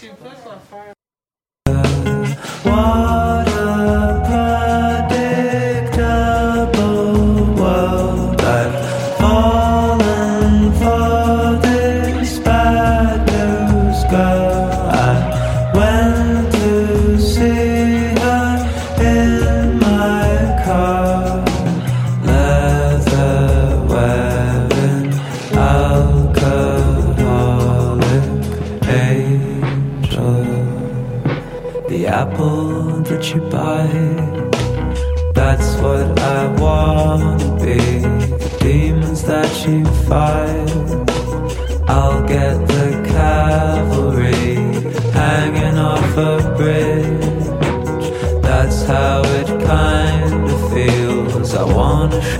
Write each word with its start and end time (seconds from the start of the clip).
Christian 0.00 0.16
Flickler. 0.16 0.96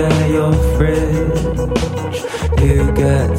open 0.01 0.33
your 0.33 0.53
fridge. 0.77 1.61
You 2.63 2.93
get 2.93 3.30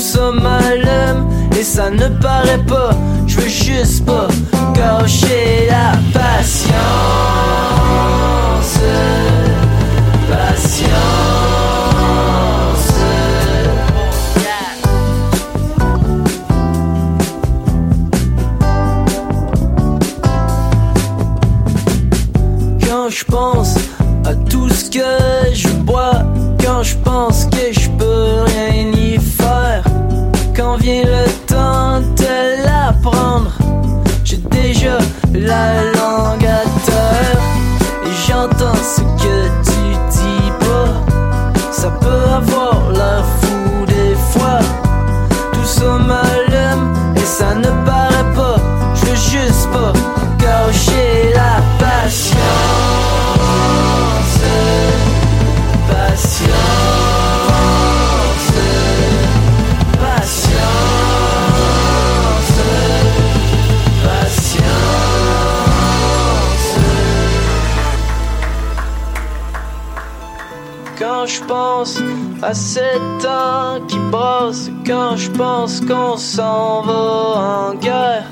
Nous 0.00 0.06
sommes 0.06 0.46
à 0.46 0.76
l'homme 0.76 1.28
et 1.58 1.62
ça 1.62 1.90
ne 1.90 2.08
paraît 2.08 2.64
pas. 2.66 2.92
Je 3.26 3.36
veux 3.36 3.48
juste 3.48 4.06
pas 4.06 4.28
gâcher 4.74 5.68
la 5.68 5.92
patience. 6.18 6.70
Patience. 10.26 11.09
vient 30.80 31.04
le 31.04 31.28
temps 31.46 32.00
de 32.00 32.64
l'apprendre. 32.64 33.56
J'ai 34.24 34.38
déjà 34.38 34.98
la 35.32 35.84
langue. 35.92 36.29
à 72.50 72.54
cet 72.54 73.28
qui 73.86 73.98
brosse 74.10 74.70
quand 74.84 75.14
je 75.16 75.30
pense 75.30 75.80
qu'on 75.80 76.16
s'en 76.16 76.82
va 76.82 77.68
en 77.68 77.74
guerre. 77.74 78.24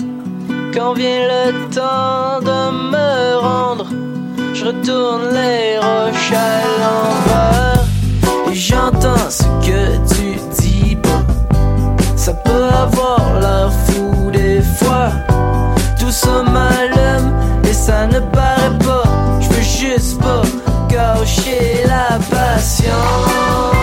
Quand 0.74 0.94
vient 0.94 1.28
le 1.34 1.52
temps 1.68 2.40
de 2.40 2.60
me 2.92 3.36
rendre, 3.36 3.86
je 4.54 4.64
retourne 4.64 5.22
les 5.32 5.78
roches 5.78 6.32
à 6.32 6.52
l'envers 6.82 7.84
et 8.50 8.54
j'entends 8.54 9.30
ce 9.30 9.44
que 9.66 9.82
tu 10.12 10.28
dis. 10.60 10.96
Bon, 10.96 11.22
ça 12.16 12.32
peut 12.32 12.68
avoir 12.86 13.22
l'air 13.40 13.70
fou 13.86 14.30
des 14.32 14.60
fois. 14.78 15.10
Tout 16.00 16.10
ça 16.10 16.42
m'allume 16.42 17.32
et 17.62 17.72
ça 17.72 18.08
ne 18.08 18.18
paraît 18.18 18.78
pas. 18.84 19.04
Je 19.40 19.48
veux 19.48 19.62
juste 19.62 20.20
pas 20.20 20.42
gâcher 20.88 21.84
la 21.86 22.18
passion. 22.34 23.77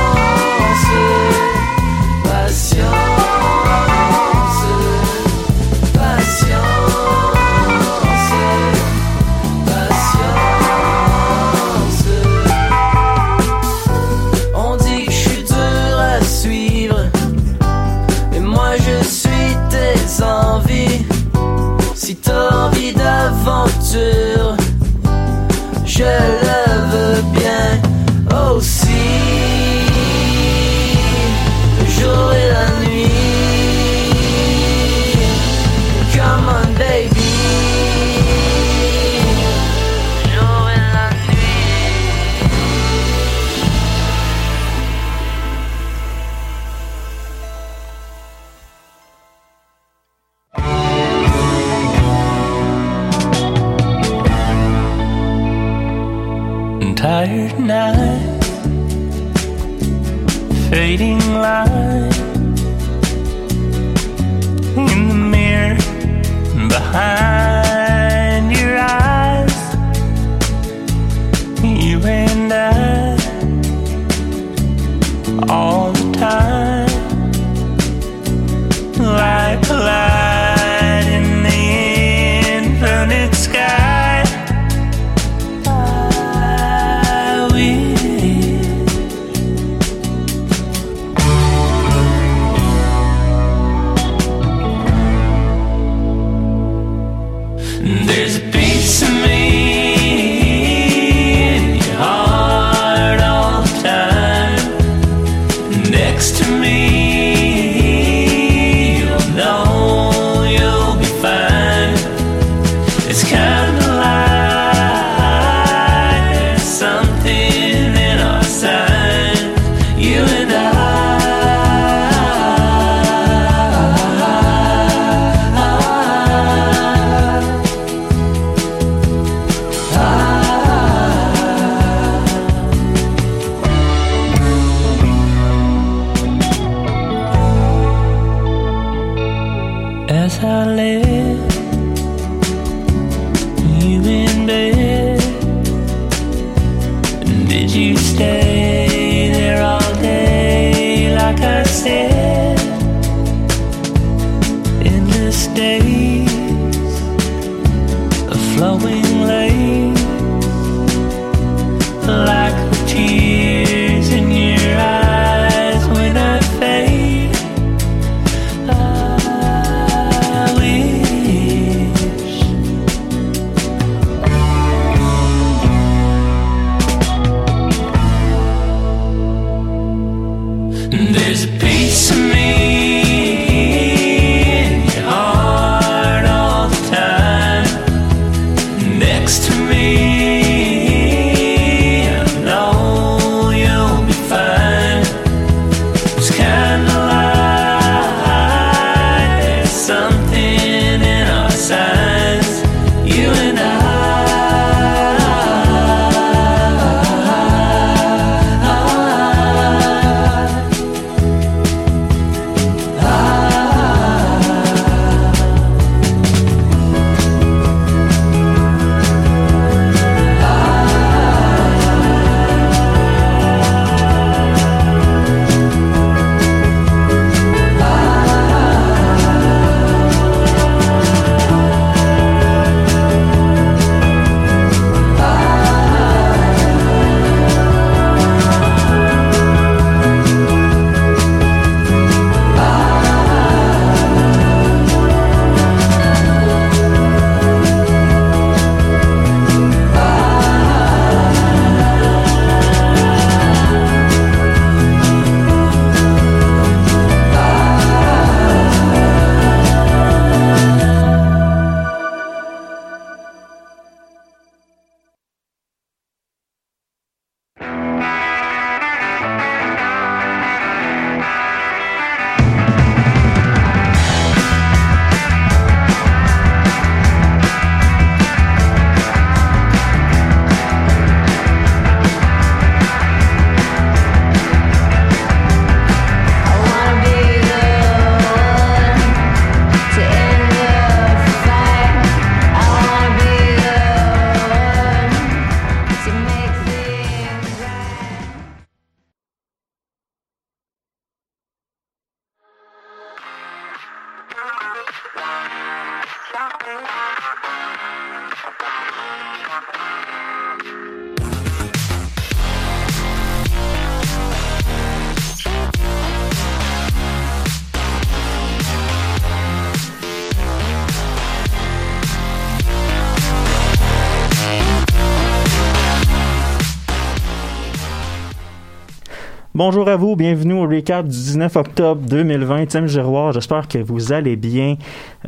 Bonjour 329.67 329.89
à 329.89 329.95
vous, 329.95 330.15
bienvenue 330.15 330.53
au 330.53 330.67
recap 330.67 331.07
du 331.07 331.17
19 331.17 331.55
octobre 331.55 332.00
2020. 332.07 332.67
Tim 332.67 332.86
Giroir, 332.86 333.34
j'espère 333.34 333.67
que 333.67 333.79
vous 333.79 334.13
allez 334.13 334.36
bien. 334.36 334.75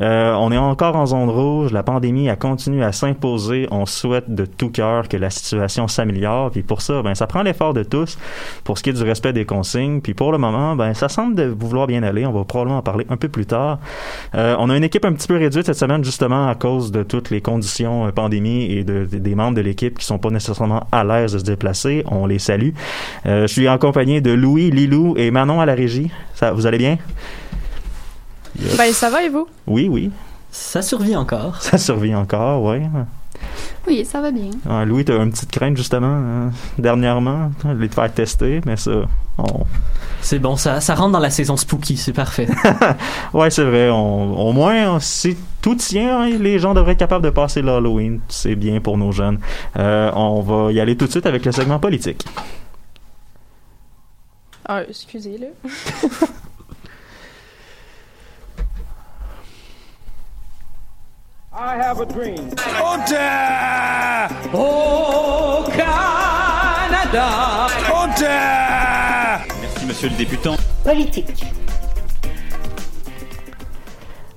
Euh, 0.00 0.32
on 0.34 0.52
est 0.52 0.56
encore 0.58 0.96
en 0.96 1.06
zone 1.06 1.28
rouge, 1.28 1.72
la 1.72 1.82
pandémie 1.82 2.28
a 2.28 2.36
continué 2.36 2.84
à 2.84 2.92
s'imposer. 2.92 3.66
On 3.70 3.84
souhaite 3.86 4.32
de 4.34 4.44
tout 4.44 4.70
cœur 4.70 5.08
que 5.08 5.16
la 5.16 5.30
situation 5.30 5.88
s'améliore. 5.88 6.50
Puis 6.50 6.62
pour 6.62 6.82
ça, 6.82 7.02
ben 7.02 7.14
ça 7.14 7.26
prend 7.26 7.42
l'effort 7.42 7.74
de 7.74 7.82
tous 7.82 8.18
pour 8.64 8.78
ce 8.78 8.82
qui 8.82 8.90
est 8.90 8.92
du 8.92 9.02
respect 9.02 9.32
des 9.32 9.44
consignes. 9.44 10.00
Puis 10.00 10.14
pour 10.14 10.32
le 10.32 10.38
moment, 10.38 10.76
ben 10.76 10.94
ça 10.94 11.08
semble 11.08 11.42
vouloir 11.48 11.86
bien 11.86 12.02
aller. 12.02 12.26
On 12.26 12.32
va 12.32 12.44
probablement 12.44 12.78
en 12.78 12.82
parler 12.82 13.06
un 13.10 13.16
peu 13.16 13.28
plus 13.28 13.46
tard. 13.46 13.78
Euh, 14.34 14.54
on 14.58 14.70
a 14.70 14.76
une 14.76 14.84
équipe 14.84 15.04
un 15.04 15.12
petit 15.12 15.26
peu 15.28 15.36
réduite 15.36 15.66
cette 15.66 15.78
semaine 15.78 16.04
justement 16.04 16.48
à 16.48 16.54
cause 16.54 16.92
de 16.92 17.02
toutes 17.02 17.30
les 17.30 17.40
conditions 17.40 18.06
euh, 18.06 18.10
pandémie 18.12 18.66
et 18.72 18.84
de, 18.84 19.04
de- 19.10 19.18
des 19.18 19.34
membres 19.34 19.56
de 19.56 19.62
l'équipe 19.62 19.98
qui 19.98 20.04
sont 20.04 20.18
pas 20.18 20.30
nécessairement 20.30 20.86
à 20.92 21.02
l'aise 21.04 21.32
de 21.32 21.38
se 21.38 21.44
déplacer. 21.44 22.04
On 22.10 22.26
les 22.26 22.38
salue. 22.38 22.70
Je 23.24 23.46
suis 23.46 23.66
accompagné 23.68 24.20
de 24.20 24.30
Louis, 24.32 24.70
Lilou 24.70 25.14
et 25.16 25.30
Manon 25.30 25.60
à 25.60 25.66
la 25.66 25.74
régie. 25.74 26.10
Ça, 26.34 26.52
vous 26.52 26.66
allez 26.66 26.78
bien? 26.78 26.98
Ben, 28.76 28.92
ça 28.92 29.10
va 29.10 29.22
et 29.22 29.28
vous? 29.28 29.46
Oui, 29.66 29.88
oui. 29.88 30.10
Ça 30.50 30.82
survit 30.82 31.14
encore. 31.16 31.60
Ça 31.62 31.78
survit 31.78 32.14
encore, 32.14 32.62
oui. 32.64 32.80
Oui, 33.86 34.04
ça 34.04 34.20
va 34.20 34.30
bien. 34.30 34.50
Ah, 34.68 34.84
Louis, 34.84 35.04
t'as 35.04 35.22
une 35.22 35.30
petite 35.30 35.50
crainte 35.50 35.76
justement 35.76 36.06
hein, 36.08 36.50
dernièrement, 36.78 37.52
de 37.64 37.72
les 37.74 37.88
te 37.88 37.94
faire 37.94 38.12
tester, 38.12 38.60
mais 38.66 38.76
ça, 38.76 39.02
on... 39.38 39.64
C'est 40.20 40.38
bon, 40.40 40.56
ça, 40.56 40.80
ça 40.80 40.94
rentre 40.94 41.12
dans 41.12 41.20
la 41.20 41.30
saison 41.30 41.56
spooky, 41.56 41.96
c'est 41.96 42.12
parfait. 42.12 42.48
ouais, 43.32 43.50
c'est 43.50 43.62
vrai. 43.64 43.88
on- 43.90 44.48
au 44.48 44.52
moins, 44.52 44.98
si 45.00 45.36
tout 45.62 45.76
tient, 45.76 46.22
hein, 46.22 46.30
les 46.38 46.58
gens 46.58 46.74
devraient 46.74 46.92
être 46.92 46.98
capables 46.98 47.24
de 47.24 47.30
passer 47.30 47.62
l'Halloween. 47.62 48.20
C'est 48.28 48.56
bien 48.56 48.80
pour 48.80 48.98
nos 48.98 49.12
jeunes. 49.12 49.38
Euh, 49.78 50.10
on 50.14 50.40
va 50.40 50.72
y 50.72 50.80
aller 50.80 50.96
tout 50.96 51.06
de 51.06 51.10
suite 51.12 51.26
avec 51.26 51.44
le 51.44 51.52
segment 51.52 51.78
politique. 51.78 52.24
Ah, 54.66 54.82
excusez, 67.76 68.24
là. 68.26 69.38
Merci, 69.60 69.86
monsieur 69.86 70.08
le 70.08 70.16
députant. 70.16 70.54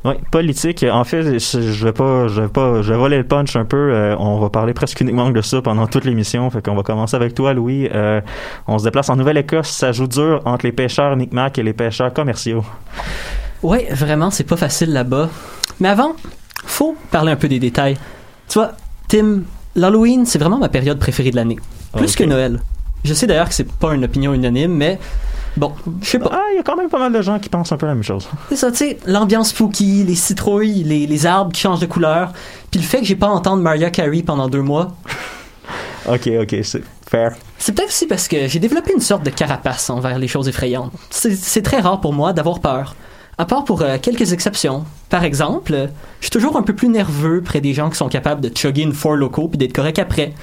Oui, 0.03 0.15
politique. 0.31 0.83
En 0.91 1.03
fait, 1.03 1.37
je 1.37 1.61
je 1.61 1.85
vais 1.85 1.91
pas, 1.91 2.27
je 2.27 2.41
vais 2.41 2.47
pas, 2.47 2.81
je 2.81 2.91
vais 2.91 2.97
voler 2.97 3.17
le 3.17 3.23
punch 3.23 3.55
un 3.55 3.65
peu. 3.65 3.77
Euh, 3.77 4.15
on 4.17 4.39
va 4.39 4.49
parler 4.49 4.73
presque 4.73 4.99
uniquement 5.01 5.29
de 5.29 5.41
ça 5.41 5.61
pendant 5.61 5.85
toute 5.85 6.05
l'émission. 6.05 6.49
Fait 6.49 6.65
qu'on 6.65 6.73
va 6.73 6.81
commencer 6.81 7.15
avec 7.15 7.35
toi, 7.35 7.53
Louis. 7.53 7.87
Euh, 7.93 8.19
on 8.65 8.79
se 8.79 8.83
déplace 8.85 9.09
en 9.09 9.15
Nouvelle-Écosse. 9.15 9.69
Ça 9.69 9.91
joue 9.91 10.07
dur 10.07 10.41
entre 10.45 10.65
les 10.65 10.71
pêcheurs 10.71 11.15
Micmac 11.15 11.59
et 11.59 11.63
les 11.63 11.73
pêcheurs 11.73 12.11
commerciaux. 12.11 12.65
Ouais, 13.61 13.89
vraiment, 13.91 14.31
c'est 14.31 14.43
pas 14.43 14.57
facile 14.57 14.91
là-bas. 14.91 15.29
Mais 15.79 15.89
avant, 15.89 16.15
faut 16.65 16.95
parler 17.11 17.31
un 17.31 17.35
peu 17.35 17.47
des 17.47 17.59
détails. 17.59 17.97
Tu 18.47 18.59
vois, 18.59 18.73
Tim, 19.07 19.41
l'Halloween, 19.75 20.25
c'est 20.25 20.39
vraiment 20.39 20.57
ma 20.57 20.69
période 20.69 20.99
préférée 20.99 21.31
de 21.31 21.35
l'année. 21.35 21.57
Plus 21.95 22.11
Ok. 22.11 22.17
que 22.17 22.23
Noël. 22.23 22.59
Je 23.03 23.13
sais 23.13 23.25
d'ailleurs 23.27 23.49
que 23.49 23.55
c'est 23.55 23.69
pas 23.71 23.93
une 23.93 24.03
opinion 24.05 24.33
unanime, 24.33 24.73
mais 24.75 24.99
bon, 25.57 25.73
je 26.01 26.07
sais 26.07 26.19
pas. 26.19 26.29
Ah, 26.33 26.41
il 26.53 26.57
y 26.57 26.59
a 26.59 26.63
quand 26.63 26.75
même 26.75 26.89
pas 26.89 26.99
mal 26.99 27.11
de 27.11 27.21
gens 27.21 27.39
qui 27.39 27.49
pensent 27.49 27.71
un 27.71 27.77
peu 27.77 27.87
la 27.87 27.95
même 27.95 28.03
chose. 28.03 28.27
C'est 28.49 28.55
ça, 28.57 28.71
tu 28.71 28.77
sais, 28.77 28.99
l'ambiance 29.07 29.49
spooky, 29.49 30.03
les 30.03 30.15
citrouilles, 30.15 30.83
les, 30.83 31.07
les 31.07 31.25
arbres 31.25 31.51
qui 31.51 31.61
changent 31.61 31.79
de 31.79 31.87
couleur, 31.87 32.31
puis 32.69 32.79
le 32.79 32.85
fait 32.85 32.99
que 32.99 33.05
j'ai 33.05 33.15
pas 33.15 33.27
à 33.27 33.31
entendre 33.31 33.61
Mariah 33.63 33.89
Carey 33.89 34.21
pendant 34.21 34.47
deux 34.47 34.61
mois, 34.61 34.93
Ok, 36.07 36.29
ok, 36.41 36.55
c'est 36.63 36.83
fair. 37.09 37.35
c'est 37.59 37.73
peut-être 37.73 37.89
aussi 37.89 38.07
parce 38.07 38.27
que 38.27 38.47
j'ai 38.47 38.59
développé 38.59 38.91
une 38.93 39.01
sorte 39.01 39.23
de 39.23 39.29
carapace 39.29 39.89
envers 39.91 40.17
les 40.17 40.27
choses 40.27 40.47
effrayantes. 40.47 40.91
C'est 41.11 41.61
très 41.61 41.79
rare 41.79 42.01
pour 42.01 42.11
moi 42.13 42.33
d'avoir 42.33 42.59
peur. 42.59 42.95
À 43.41 43.45
part 43.45 43.63
pour 43.63 43.81
euh, 43.81 43.97
quelques 43.99 44.33
exceptions. 44.33 44.85
Par 45.09 45.23
exemple, 45.23 45.73
euh, 45.73 45.87
je 46.19 46.25
suis 46.25 46.29
toujours 46.29 46.57
un 46.57 46.61
peu 46.61 46.75
plus 46.75 46.89
nerveux 46.89 47.41
près 47.41 47.59
des 47.59 47.73
gens 47.73 47.89
qui 47.89 47.97
sont 47.97 48.07
capables 48.07 48.39
de 48.39 48.55
chugger 48.55 48.83
une 48.83 48.93
four 48.93 49.15
loco 49.15 49.47
puis 49.47 49.57
d'être 49.57 49.73
correct 49.73 49.97
après. 49.97 50.33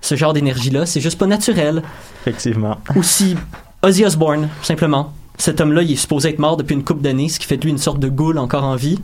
Ce 0.00 0.14
genre 0.14 0.32
d'énergie-là, 0.32 0.86
c'est 0.86 1.02
juste 1.02 1.18
pas 1.18 1.26
naturel. 1.26 1.82
Effectivement. 2.22 2.78
Aussi, 2.96 3.36
Ozzy 3.82 4.02
Osbourne, 4.06 4.48
simplement. 4.62 5.12
Cet 5.36 5.60
homme-là, 5.60 5.82
il 5.82 5.92
est 5.92 5.96
supposé 5.96 6.30
être 6.30 6.38
mort 6.38 6.56
depuis 6.56 6.72
une 6.72 6.84
couple 6.84 7.02
d'années, 7.02 7.28
ce 7.28 7.38
qui 7.38 7.44
fait 7.44 7.58
de 7.58 7.64
lui 7.64 7.70
une 7.70 7.76
sorte 7.76 8.00
de 8.00 8.08
goule 8.08 8.38
encore 8.38 8.64
en 8.64 8.76
vie. 8.76 8.98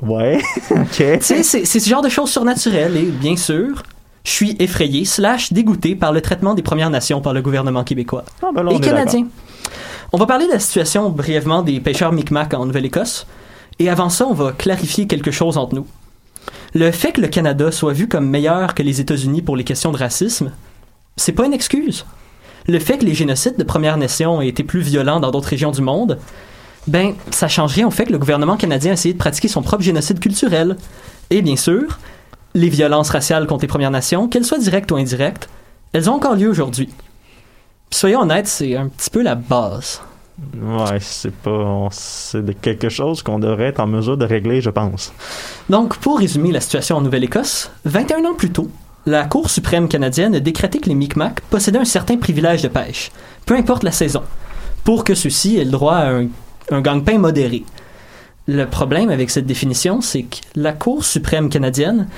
Ouais, 0.00 0.40
ok. 0.70 0.86
Tu 0.96 1.20
sais, 1.20 1.42
c'est 1.42 1.66
ce 1.66 1.90
genre 1.90 2.00
de 2.00 2.08
choses 2.08 2.30
surnaturelles 2.30 2.96
et, 2.96 3.02
bien 3.02 3.36
sûr, 3.36 3.82
je 4.24 4.30
suis 4.30 4.56
effrayé 4.60 5.04
slash 5.04 5.52
dégoûté 5.52 5.94
par 5.94 6.14
le 6.14 6.22
traitement 6.22 6.54
des 6.54 6.62
Premières 6.62 6.88
Nations 6.88 7.20
par 7.20 7.34
le 7.34 7.42
gouvernement 7.42 7.84
québécois 7.84 8.24
Ah, 8.42 8.48
ben 8.54 8.62
là, 8.62 8.72
et 8.72 8.80
canadien. 8.80 9.26
On 10.14 10.18
va 10.18 10.26
parler 10.26 10.46
de 10.46 10.52
la 10.52 10.58
situation 10.58 11.08
brièvement 11.08 11.62
des 11.62 11.80
pêcheurs 11.80 12.12
Micmac 12.12 12.52
en 12.52 12.66
Nouvelle-Écosse. 12.66 13.26
Et 13.78 13.88
avant 13.88 14.10
ça, 14.10 14.26
on 14.26 14.34
va 14.34 14.52
clarifier 14.52 15.06
quelque 15.06 15.30
chose 15.30 15.56
entre 15.56 15.74
nous. 15.74 15.86
Le 16.74 16.90
fait 16.90 17.12
que 17.12 17.22
le 17.22 17.28
Canada 17.28 17.72
soit 17.72 17.94
vu 17.94 18.08
comme 18.08 18.28
meilleur 18.28 18.74
que 18.74 18.82
les 18.82 19.00
États-Unis 19.00 19.40
pour 19.40 19.56
les 19.56 19.64
questions 19.64 19.90
de 19.90 19.96
racisme, 19.96 20.52
c'est 21.16 21.32
pas 21.32 21.46
une 21.46 21.54
excuse. 21.54 22.04
Le 22.68 22.78
fait 22.78 22.98
que 22.98 23.06
les 23.06 23.14
génocides 23.14 23.56
de 23.56 23.64
Premières 23.64 23.96
Nations 23.96 24.42
aient 24.42 24.48
été 24.48 24.64
plus 24.64 24.80
violents 24.80 25.18
dans 25.18 25.30
d'autres 25.30 25.48
régions 25.48 25.70
du 25.70 25.80
monde, 25.80 26.18
ben, 26.86 27.14
ça 27.30 27.48
change 27.48 27.72
rien 27.72 27.86
au 27.86 27.90
fait 27.90 28.04
que 28.04 28.12
le 28.12 28.18
gouvernement 28.18 28.58
canadien 28.58 28.90
a 28.90 28.94
essayé 28.94 29.14
de 29.14 29.18
pratiquer 29.18 29.48
son 29.48 29.62
propre 29.62 29.82
génocide 29.82 30.20
culturel. 30.20 30.76
Et 31.30 31.40
bien 31.40 31.56
sûr, 31.56 31.98
les 32.52 32.68
violences 32.68 33.08
raciales 33.08 33.46
contre 33.46 33.62
les 33.62 33.68
Premières 33.68 33.90
Nations, 33.90 34.28
qu'elles 34.28 34.44
soient 34.44 34.58
directes 34.58 34.92
ou 34.92 34.96
indirectes, 34.96 35.48
elles 35.94 36.10
ont 36.10 36.14
encore 36.14 36.34
lieu 36.34 36.50
aujourd'hui. 36.50 36.90
Soyons 37.92 38.22
honnêtes, 38.22 38.46
c'est 38.46 38.74
un 38.74 38.88
petit 38.88 39.10
peu 39.10 39.22
la 39.22 39.34
base. 39.34 40.00
Ouais, 40.60 40.98
c'est 40.98 41.34
pas. 41.34 41.88
C'est 41.90 42.58
quelque 42.60 42.88
chose 42.88 43.22
qu'on 43.22 43.38
devrait 43.38 43.66
être 43.66 43.80
en 43.80 43.86
mesure 43.86 44.16
de 44.16 44.24
régler, 44.24 44.62
je 44.62 44.70
pense. 44.70 45.12
Donc, 45.68 45.98
pour 45.98 46.18
résumer 46.18 46.52
la 46.52 46.60
situation 46.60 46.96
en 46.96 47.00
Nouvelle-Écosse, 47.02 47.70
21 47.84 48.24
ans 48.24 48.34
plus 48.34 48.50
tôt, 48.50 48.70
la 49.04 49.24
Cour 49.24 49.50
suprême 49.50 49.88
canadienne 49.88 50.34
a 50.34 50.40
décrété 50.40 50.78
que 50.78 50.88
les 50.88 50.94
Micmacs 50.94 51.42
possédaient 51.42 51.78
un 51.80 51.84
certain 51.84 52.16
privilège 52.16 52.62
de 52.62 52.68
pêche, 52.68 53.12
peu 53.44 53.54
importe 53.54 53.82
la 53.82 53.92
saison, 53.92 54.22
pour 54.84 55.04
que 55.04 55.14
ceux-ci 55.14 55.58
aient 55.58 55.64
le 55.64 55.70
droit 55.70 55.96
à 55.96 56.12
un, 56.12 56.28
un 56.70 56.80
gagne-pain 56.80 57.18
modéré. 57.18 57.62
Le 58.48 58.66
problème 58.66 59.10
avec 59.10 59.30
cette 59.30 59.46
définition, 59.46 60.00
c'est 60.00 60.24
que 60.24 60.38
la 60.56 60.72
Cour 60.72 61.04
suprême 61.04 61.48
canadienne, 61.48 62.08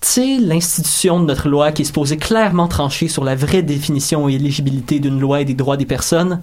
sais, 0.00 0.38
l'institution 0.38 1.20
de 1.20 1.26
notre 1.26 1.48
loi 1.48 1.72
qui 1.72 1.82
est 1.82 1.84
supposée 1.84 2.16
clairement 2.16 2.68
trancher 2.68 3.06
sur 3.06 3.22
la 3.22 3.34
vraie 3.34 3.62
définition 3.62 4.28
et 4.28 4.34
éligibilité 4.34 4.98
d'une 4.98 5.20
loi 5.20 5.42
et 5.42 5.44
des 5.44 5.54
droits 5.54 5.76
des 5.76 5.84
personnes, 5.84 6.40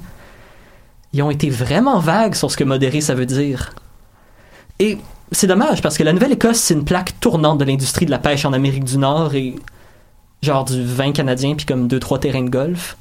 ils 1.14 1.24
ont 1.24 1.32
été 1.32 1.50
vraiment 1.50 2.00
vagues 2.00 2.36
sur 2.36 2.52
ce 2.52 2.58
que 2.58 2.64
modéré 2.64 3.02
ça 3.02 3.16
veut 3.16 3.26
dire. 3.26 3.74
Et 4.78 5.00
c'est 5.32 5.48
dommage 5.48 5.82
parce 5.82 5.98
que 5.98 6.04
la 6.04 6.14
Nouvelle-Écosse, 6.14 6.60
c'est 6.60 6.74
une 6.76 6.86
plaque 6.86 7.20
tournante 7.20 7.58
de 7.58 7.66
l'industrie 7.66 8.06
de 8.06 8.12
la 8.12 8.20
pêche 8.20 8.46
en 8.46 8.54
Amérique 8.54 8.84
du 8.84 8.98
Nord 8.98 9.34
et 9.34 9.56
genre 10.44 10.66
du 10.66 10.84
vin 10.84 11.12
canadien 11.12 11.56
puis 11.56 11.66
comme 11.66 11.88
deux 11.88 12.00
trois 12.00 12.20
terrains 12.20 12.44
de 12.44 12.50
golf. 12.50 12.96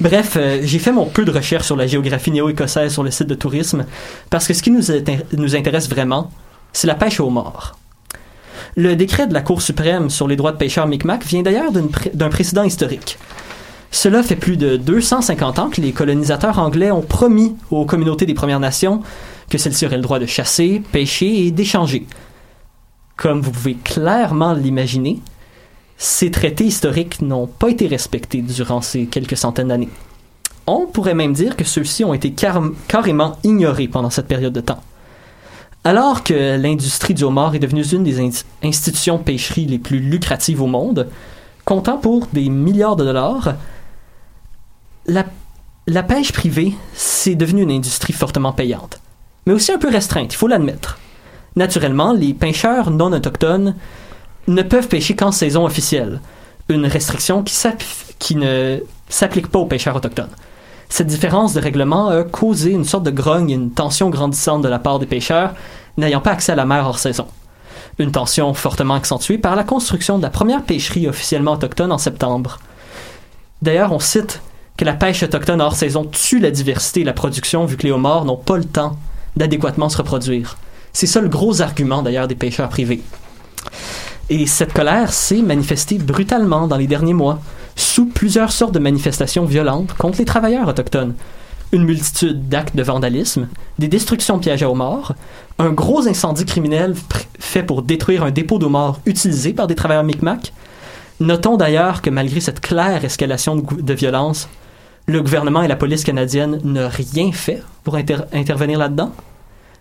Bref, 0.00 0.36
euh, 0.36 0.60
j'ai 0.62 0.78
fait 0.78 0.92
mon 0.92 1.06
peu 1.06 1.24
de 1.24 1.30
recherche 1.30 1.66
sur 1.66 1.76
la 1.76 1.86
géographie 1.86 2.30
néo-écossaise 2.30 2.92
sur 2.92 3.02
le 3.02 3.10
site 3.10 3.28
de 3.28 3.34
tourisme 3.34 3.84
parce 4.30 4.46
que 4.46 4.54
ce 4.54 4.62
qui 4.62 4.70
nous, 4.70 4.82
nous 5.36 5.56
intéresse 5.56 5.88
vraiment, 5.88 6.30
c'est 6.72 6.86
la 6.86 6.94
pêche 6.94 7.20
au 7.20 7.30
mort. 7.30 7.76
Le 8.74 8.96
décret 8.96 9.26
de 9.26 9.34
la 9.34 9.42
Cour 9.42 9.60
suprême 9.60 10.08
sur 10.08 10.26
les 10.26 10.36
droits 10.36 10.52
de 10.52 10.56
pêcheurs 10.56 10.86
Micmac 10.86 11.24
vient 11.24 11.42
d'ailleurs 11.42 11.72
d'un 11.72 12.28
précédent 12.30 12.62
historique. 12.62 13.18
Cela 13.90 14.22
fait 14.22 14.36
plus 14.36 14.56
de 14.56 14.78
250 14.78 15.58
ans 15.58 15.68
que 15.68 15.82
les 15.82 15.92
colonisateurs 15.92 16.58
anglais 16.58 16.90
ont 16.90 17.02
promis 17.02 17.54
aux 17.70 17.84
communautés 17.84 18.24
des 18.24 18.32
Premières 18.32 18.60
Nations 18.60 19.02
que 19.50 19.58
celles-ci 19.58 19.84
auraient 19.84 19.96
le 19.96 20.02
droit 20.02 20.18
de 20.18 20.24
chasser, 20.24 20.82
pêcher 20.92 21.46
et 21.46 21.50
d'échanger. 21.50 22.06
Comme 23.18 23.42
vous 23.42 23.50
pouvez 23.50 23.74
clairement 23.74 24.54
l'imaginer, 24.54 25.20
ces 26.02 26.32
traités 26.32 26.64
historiques 26.64 27.22
n'ont 27.22 27.46
pas 27.46 27.68
été 27.70 27.86
respectés 27.86 28.42
durant 28.42 28.80
ces 28.80 29.06
quelques 29.06 29.36
centaines 29.36 29.68
d'années. 29.68 29.88
On 30.66 30.86
pourrait 30.86 31.14
même 31.14 31.32
dire 31.32 31.54
que 31.54 31.62
ceux-ci 31.62 32.02
ont 32.04 32.12
été 32.12 32.32
car- 32.32 32.60
carrément 32.88 33.38
ignorés 33.44 33.86
pendant 33.86 34.10
cette 34.10 34.26
période 34.26 34.52
de 34.52 34.60
temps. 34.60 34.82
Alors 35.84 36.24
que 36.24 36.56
l'industrie 36.60 37.14
du 37.14 37.22
homard 37.22 37.54
est 37.54 37.60
devenue 37.60 37.84
une 37.84 38.02
des 38.02 38.18
in- 38.18 38.30
institutions 38.64 39.16
de 39.18 39.22
pêcherie 39.22 39.66
les 39.66 39.78
plus 39.78 40.00
lucratives 40.00 40.60
au 40.60 40.66
monde, 40.66 41.06
comptant 41.64 41.98
pour 41.98 42.26
des 42.32 42.48
milliards 42.48 42.96
de 42.96 43.04
dollars, 43.04 43.54
la, 45.06 45.24
la 45.86 46.02
pêche 46.02 46.32
privée, 46.32 46.74
c'est 46.94 47.36
devenu 47.36 47.62
une 47.62 47.70
industrie 47.70 48.12
fortement 48.12 48.52
payante, 48.52 48.98
mais 49.46 49.52
aussi 49.52 49.70
un 49.70 49.78
peu 49.78 49.88
restreinte, 49.88 50.34
il 50.34 50.36
faut 50.36 50.48
l'admettre. 50.48 50.98
Naturellement, 51.54 52.12
les 52.12 52.34
pêcheurs 52.34 52.90
non 52.90 53.12
autochtones 53.12 53.76
ne 54.48 54.62
peuvent 54.62 54.88
pêcher 54.88 55.14
qu'en 55.14 55.32
saison 55.32 55.64
officielle, 55.64 56.20
une 56.68 56.86
restriction 56.86 57.44
qui, 58.18 58.36
ne 58.36 58.80
s'applique 59.08 59.48
pas 59.48 59.58
aux 59.58 59.66
pêcheurs 59.66 59.96
autochtones. 59.96 60.30
Cette 60.88 61.06
différence 61.06 61.54
de 61.54 61.60
règlement 61.60 62.08
a 62.08 62.22
causé 62.22 62.70
une 62.70 62.84
sorte 62.84 63.04
de 63.04 63.10
grogne 63.10 63.50
et 63.50 63.54
une 63.54 63.70
tension 63.70 64.10
grandissante 64.10 64.62
de 64.62 64.68
la 64.68 64.78
part 64.78 64.98
des 64.98 65.06
pêcheurs 65.06 65.54
n'ayant 65.96 66.20
pas 66.20 66.32
accès 66.32 66.52
à 66.52 66.56
la 66.56 66.66
mer 66.66 66.86
hors 66.86 66.98
saison. 66.98 67.26
Une 67.98 68.12
tension 68.12 68.52
fortement 68.54 68.94
accentuée 68.94 69.38
par 69.38 69.56
la 69.56 69.64
construction 69.64 70.18
de 70.18 70.22
la 70.22 70.30
première 70.30 70.62
pêcherie 70.62 71.08
officiellement 71.08 71.52
autochtone 71.52 71.92
en 71.92 71.98
septembre. 71.98 72.58
D'ailleurs, 73.60 73.92
on 73.92 73.98
cite 73.98 74.40
que 74.76 74.84
la 74.84 74.94
pêche 74.94 75.22
autochtone 75.22 75.60
hors 75.60 75.76
saison 75.76 76.04
tue 76.04 76.40
la 76.40 76.50
diversité 76.50 77.02
et 77.02 77.04
la 77.04 77.12
production 77.12 77.64
vu 77.64 77.76
que 77.76 77.84
les 77.84 77.92
homards 77.92 78.24
n'ont 78.24 78.36
pas 78.36 78.56
le 78.56 78.64
temps 78.64 78.96
d'adéquatement 79.36 79.88
se 79.88 79.98
reproduire. 79.98 80.56
C'est 80.92 81.06
ça 81.06 81.20
le 81.20 81.28
gros 81.28 81.62
argument 81.62 82.02
d'ailleurs 82.02 82.28
des 82.28 82.34
pêcheurs 82.34 82.68
privés. 82.68 83.02
Et 84.30 84.46
cette 84.46 84.72
colère 84.72 85.12
s'est 85.12 85.42
manifestée 85.42 85.98
brutalement 85.98 86.66
dans 86.66 86.76
les 86.76 86.86
derniers 86.86 87.14
mois, 87.14 87.40
sous 87.76 88.06
plusieurs 88.06 88.52
sortes 88.52 88.74
de 88.74 88.78
manifestations 88.78 89.44
violentes 89.44 89.92
contre 89.94 90.18
les 90.18 90.24
travailleurs 90.24 90.68
autochtones. 90.68 91.14
Une 91.72 91.84
multitude 91.84 92.48
d'actes 92.48 92.76
de 92.76 92.82
vandalisme, 92.82 93.48
des 93.78 93.88
destructions 93.88 94.36
de 94.36 94.42
pièges 94.42 94.62
à 94.62 94.70
homards, 94.70 95.14
un 95.58 95.70
gros 95.70 96.06
incendie 96.06 96.44
criminel 96.44 96.94
fait 97.38 97.62
pour 97.62 97.82
détruire 97.82 98.24
un 98.24 98.30
dépôt 98.30 98.58
d'homards 98.58 99.00
utilisé 99.06 99.54
par 99.54 99.66
des 99.66 99.74
travailleurs 99.74 100.04
Micmac. 100.04 100.52
Notons 101.20 101.56
d'ailleurs 101.56 102.02
que 102.02 102.10
malgré 102.10 102.40
cette 102.40 102.60
claire 102.60 103.04
escalation 103.04 103.56
de, 103.56 103.94
violence, 103.94 104.48
le 105.06 105.22
gouvernement 105.22 105.62
et 105.62 105.68
la 105.68 105.76
police 105.76 106.04
canadienne 106.04 106.60
n'ont 106.62 106.90
rien 106.90 107.32
fait 107.32 107.62
pour 107.84 107.96
inter- 107.96 108.24
intervenir 108.32 108.78
là-dedans. 108.78 109.12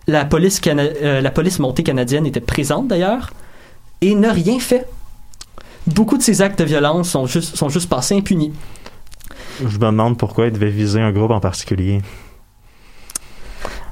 La 0.07 0.27
euh, 0.31 1.21
la 1.21 1.31
police 1.31 1.59
montée 1.59 1.83
canadienne 1.83 2.25
était 2.25 2.39
présente 2.39 2.87
d'ailleurs 2.87 3.31
et 4.01 4.15
n'a 4.15 4.33
rien 4.33 4.59
fait. 4.59 4.87
Beaucoup 5.87 6.17
de 6.17 6.23
ces 6.23 6.41
actes 6.41 6.59
de 6.59 6.63
violence 6.63 7.09
sont 7.09 7.25
juste, 7.25 7.55
sont 7.55 7.69
juste 7.69 7.89
passés 7.89 8.15
impunis. 8.15 8.51
Je 9.59 9.77
me 9.77 9.85
demande 9.85 10.17
pourquoi 10.17 10.47
il 10.47 10.53
devait 10.53 10.69
viser 10.69 10.99
un 10.99 11.11
groupe 11.11 11.31
en 11.31 11.39
particulier. 11.39 12.01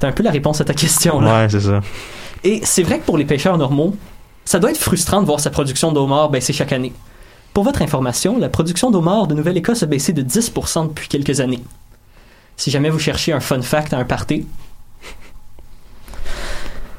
C'est 0.00 0.06
un 0.06 0.12
peu 0.12 0.22
la 0.22 0.30
réponse 0.30 0.60
à 0.60 0.64
ta 0.64 0.74
question. 0.74 1.20
Là. 1.20 1.42
Ouais, 1.42 1.48
c'est 1.48 1.60
ça. 1.60 1.80
Et 2.42 2.60
c'est 2.64 2.82
vrai 2.82 2.98
que 2.98 3.04
pour 3.04 3.18
les 3.18 3.24
pêcheurs 3.24 3.58
normaux, 3.58 3.94
ça 4.44 4.58
doit 4.58 4.70
être 4.70 4.78
frustrant 4.78 5.20
de 5.20 5.26
voir 5.26 5.40
sa 5.40 5.50
production 5.50 5.92
d'homards 5.92 6.30
baisser 6.30 6.52
chaque 6.52 6.72
année. 6.72 6.92
Pour 7.52 7.64
votre 7.64 7.82
information, 7.82 8.38
la 8.38 8.48
production 8.48 8.90
d'homards 8.90 9.26
de 9.26 9.34
Nouvelle-Écosse 9.34 9.82
a 9.82 9.86
baissé 9.86 10.12
de 10.12 10.22
10% 10.22 10.88
depuis 10.88 11.08
quelques 11.08 11.40
années. 11.40 11.62
Si 12.56 12.70
jamais 12.70 12.90
vous 12.90 12.98
cherchez 12.98 13.32
un 13.32 13.40
fun 13.40 13.60
fact 13.62 13.92
à 13.92 13.98
un 13.98 14.04
party. 14.04 14.46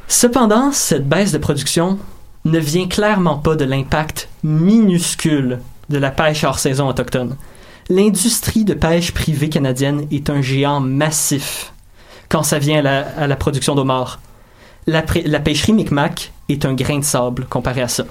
Cependant, 0.07 0.71
cette 0.71 1.07
baisse 1.07 1.31
de 1.31 1.37
production 1.37 1.97
ne 2.45 2.59
vient 2.59 2.87
clairement 2.87 3.37
pas 3.37 3.55
de 3.55 3.65
l'impact 3.65 4.29
minuscule 4.43 5.59
de 5.89 5.97
la 5.97 6.11
pêche 6.11 6.43
hors 6.43 6.59
saison 6.59 6.87
autochtone. 6.87 7.35
L'industrie 7.89 8.63
de 8.63 8.73
pêche 8.73 9.11
privée 9.11 9.49
canadienne 9.49 10.07
est 10.11 10.29
un 10.29 10.41
géant 10.41 10.79
massif 10.79 11.73
quand 12.29 12.43
ça 12.43 12.59
vient 12.59 12.83
à 12.85 13.27
la, 13.27 13.35
production 13.35 13.75
d'homards. 13.75 14.19
La, 14.87 15.03
la 15.25 15.39
pêcherie 15.39 15.73
Micmac 15.73 16.31
est 16.47 16.65
un 16.65 16.73
grain 16.73 16.99
de 16.99 17.03
sable 17.03 17.45
comparé 17.45 17.81
à 17.81 17.89
ça. 17.89 18.05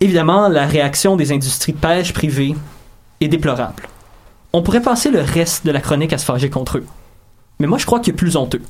Évidemment, 0.00 0.48
la 0.48 0.66
réaction 0.66 1.16
des 1.16 1.32
industries 1.32 1.72
de 1.72 1.78
pêche 1.78 2.12
privées 2.12 2.54
est 3.20 3.28
déplorable. 3.28 3.88
On 4.52 4.62
pourrait 4.62 4.80
passer 4.80 5.10
le 5.10 5.20
reste 5.20 5.66
de 5.66 5.70
la 5.70 5.80
chronique 5.80 6.12
à 6.12 6.18
se 6.18 6.24
fâcher 6.24 6.48
contre 6.48 6.78
eux. 6.78 6.86
Mais 7.58 7.66
moi, 7.66 7.78
je 7.78 7.86
crois 7.86 8.00
qu'il 8.00 8.14
y 8.14 8.16
a 8.16 8.18
plus 8.18 8.36
honteux. 8.36 8.62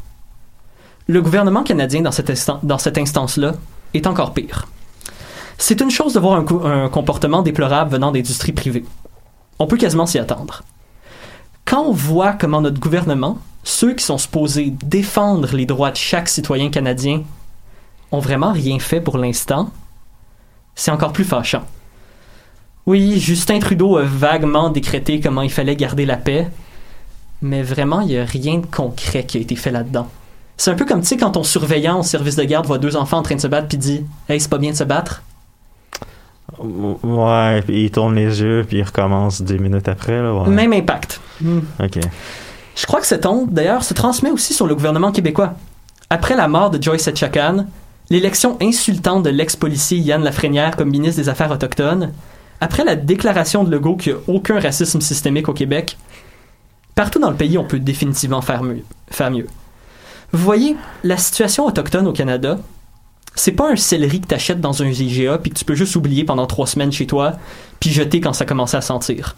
Le 1.06 1.22
gouvernement 1.22 1.62
canadien, 1.62 2.02
dans 2.02 2.10
cette 2.78 2.98
instance-là, 2.98 3.54
est 3.96 4.06
encore 4.06 4.34
pire. 4.34 4.66
C'est 5.58 5.80
une 5.80 5.90
chose 5.90 6.12
de 6.12 6.20
voir 6.20 6.38
un, 6.38 6.44
co- 6.44 6.64
un 6.64 6.88
comportement 6.88 7.42
déplorable 7.42 7.90
venant 7.92 8.12
d'industries 8.12 8.52
privées. 8.52 8.84
On 9.58 9.66
peut 9.66 9.78
quasiment 9.78 10.06
s'y 10.06 10.18
attendre. 10.18 10.62
Quand 11.64 11.82
on 11.82 11.92
voit 11.92 12.34
comment 12.34 12.60
notre 12.60 12.78
gouvernement, 12.78 13.38
ceux 13.64 13.94
qui 13.94 14.04
sont 14.04 14.18
supposés 14.18 14.72
défendre 14.84 15.56
les 15.56 15.66
droits 15.66 15.90
de 15.90 15.96
chaque 15.96 16.28
citoyen 16.28 16.70
canadien, 16.70 17.22
ont 18.12 18.20
vraiment 18.20 18.52
rien 18.52 18.78
fait 18.78 19.00
pour 19.00 19.18
l'instant, 19.18 19.70
c'est 20.74 20.90
encore 20.90 21.12
plus 21.12 21.24
fâchant. 21.24 21.64
Oui, 22.86 23.18
Justin 23.18 23.58
Trudeau 23.58 23.96
a 23.96 24.02
vaguement 24.04 24.70
décrété 24.70 25.18
comment 25.20 25.42
il 25.42 25.50
fallait 25.50 25.74
garder 25.74 26.06
la 26.06 26.16
paix, 26.16 26.48
mais 27.42 27.62
vraiment, 27.62 28.00
il 28.02 28.08
n'y 28.08 28.18
a 28.18 28.24
rien 28.24 28.58
de 28.58 28.66
concret 28.66 29.24
qui 29.24 29.38
a 29.38 29.40
été 29.40 29.56
fait 29.56 29.72
là-dedans. 29.72 30.08
C'est 30.56 30.70
un 30.70 30.74
peu 30.74 30.84
comme, 30.84 31.00
tu 31.02 31.08
sais, 31.08 31.16
quand 31.16 31.32
ton 31.32 31.42
surveillant 31.42 32.00
au 32.00 32.02
service 32.02 32.36
de 32.36 32.44
garde 32.44 32.66
voit 32.66 32.78
deux 32.78 32.96
enfants 32.96 33.18
en 33.18 33.22
train 33.22 33.34
de 33.34 33.40
se 33.40 33.46
battre 33.46 33.68
puis 33.68 33.78
dit 33.78 34.04
«Hey, 34.28 34.40
c'est 34.40 34.48
pas 34.48 34.58
bien 34.58 34.70
de 34.70 34.76
se 34.76 34.84
battre». 34.84 35.22
Ouais, 36.58 37.62
puis 37.62 37.84
il 37.84 37.90
tourne 37.90 38.14
les 38.14 38.40
yeux, 38.40 38.64
puis 38.66 38.78
il 38.78 38.82
recommence 38.82 39.42
dix 39.42 39.58
minutes 39.58 39.88
après. 39.88 40.22
Là, 40.22 40.32
ouais. 40.32 40.48
Même 40.48 40.72
impact. 40.72 41.20
Ok. 41.80 41.98
Je 42.74 42.86
crois 42.86 43.00
que 43.00 43.06
cette 43.06 43.26
honte, 43.26 43.52
d'ailleurs, 43.52 43.84
se 43.84 43.94
transmet 43.94 44.30
aussi 44.30 44.54
sur 44.54 44.66
le 44.66 44.74
gouvernement 44.74 45.12
québécois. 45.12 45.54
Après 46.08 46.36
la 46.36 46.46
mort 46.48 46.70
de 46.70 46.82
Joyce 46.82 47.08
Etchakan, 47.08 47.66
l'élection 48.10 48.56
insultante 48.62 49.24
de 49.24 49.30
l'ex-policier 49.30 49.98
Yann 49.98 50.22
Lafrenière 50.22 50.76
comme 50.76 50.90
ministre 50.90 51.20
des 51.20 51.28
Affaires 51.28 51.50
autochtones, 51.50 52.12
après 52.60 52.84
la 52.84 52.96
déclaration 52.96 53.64
de 53.64 53.70
Legault 53.70 53.96
qu'il 53.96 54.14
n'y 54.14 54.18
a 54.18 54.22
aucun 54.28 54.60
racisme 54.60 55.00
systémique 55.00 55.48
au 55.48 55.52
Québec, 55.52 55.98
partout 56.94 57.18
dans 57.18 57.30
le 57.30 57.36
pays, 57.36 57.58
on 57.58 57.64
peut 57.64 57.80
définitivement 57.80 58.40
faire 58.40 58.62
mieux. 58.62 58.84
Faire 59.10 59.30
mieux. 59.30 59.46
Vous 60.36 60.44
voyez, 60.44 60.76
la 61.02 61.16
situation 61.16 61.64
autochtone 61.64 62.06
au 62.06 62.12
Canada, 62.12 62.58
c'est 63.34 63.52
pas 63.52 63.72
un 63.72 63.76
céleri 63.76 64.20
que 64.20 64.26
t'achètes 64.26 64.60
dans 64.60 64.82
un 64.82 64.86
IGA 64.86 65.38
puis 65.38 65.50
que 65.50 65.56
tu 65.56 65.64
peux 65.64 65.74
juste 65.74 65.96
oublier 65.96 66.24
pendant 66.24 66.46
trois 66.46 66.66
semaines 66.66 66.92
chez 66.92 67.06
toi 67.06 67.32
puis 67.80 67.88
jeter 67.88 68.20
quand 68.20 68.34
ça 68.34 68.44
commence 68.44 68.74
à 68.74 68.82
sentir. 68.82 69.34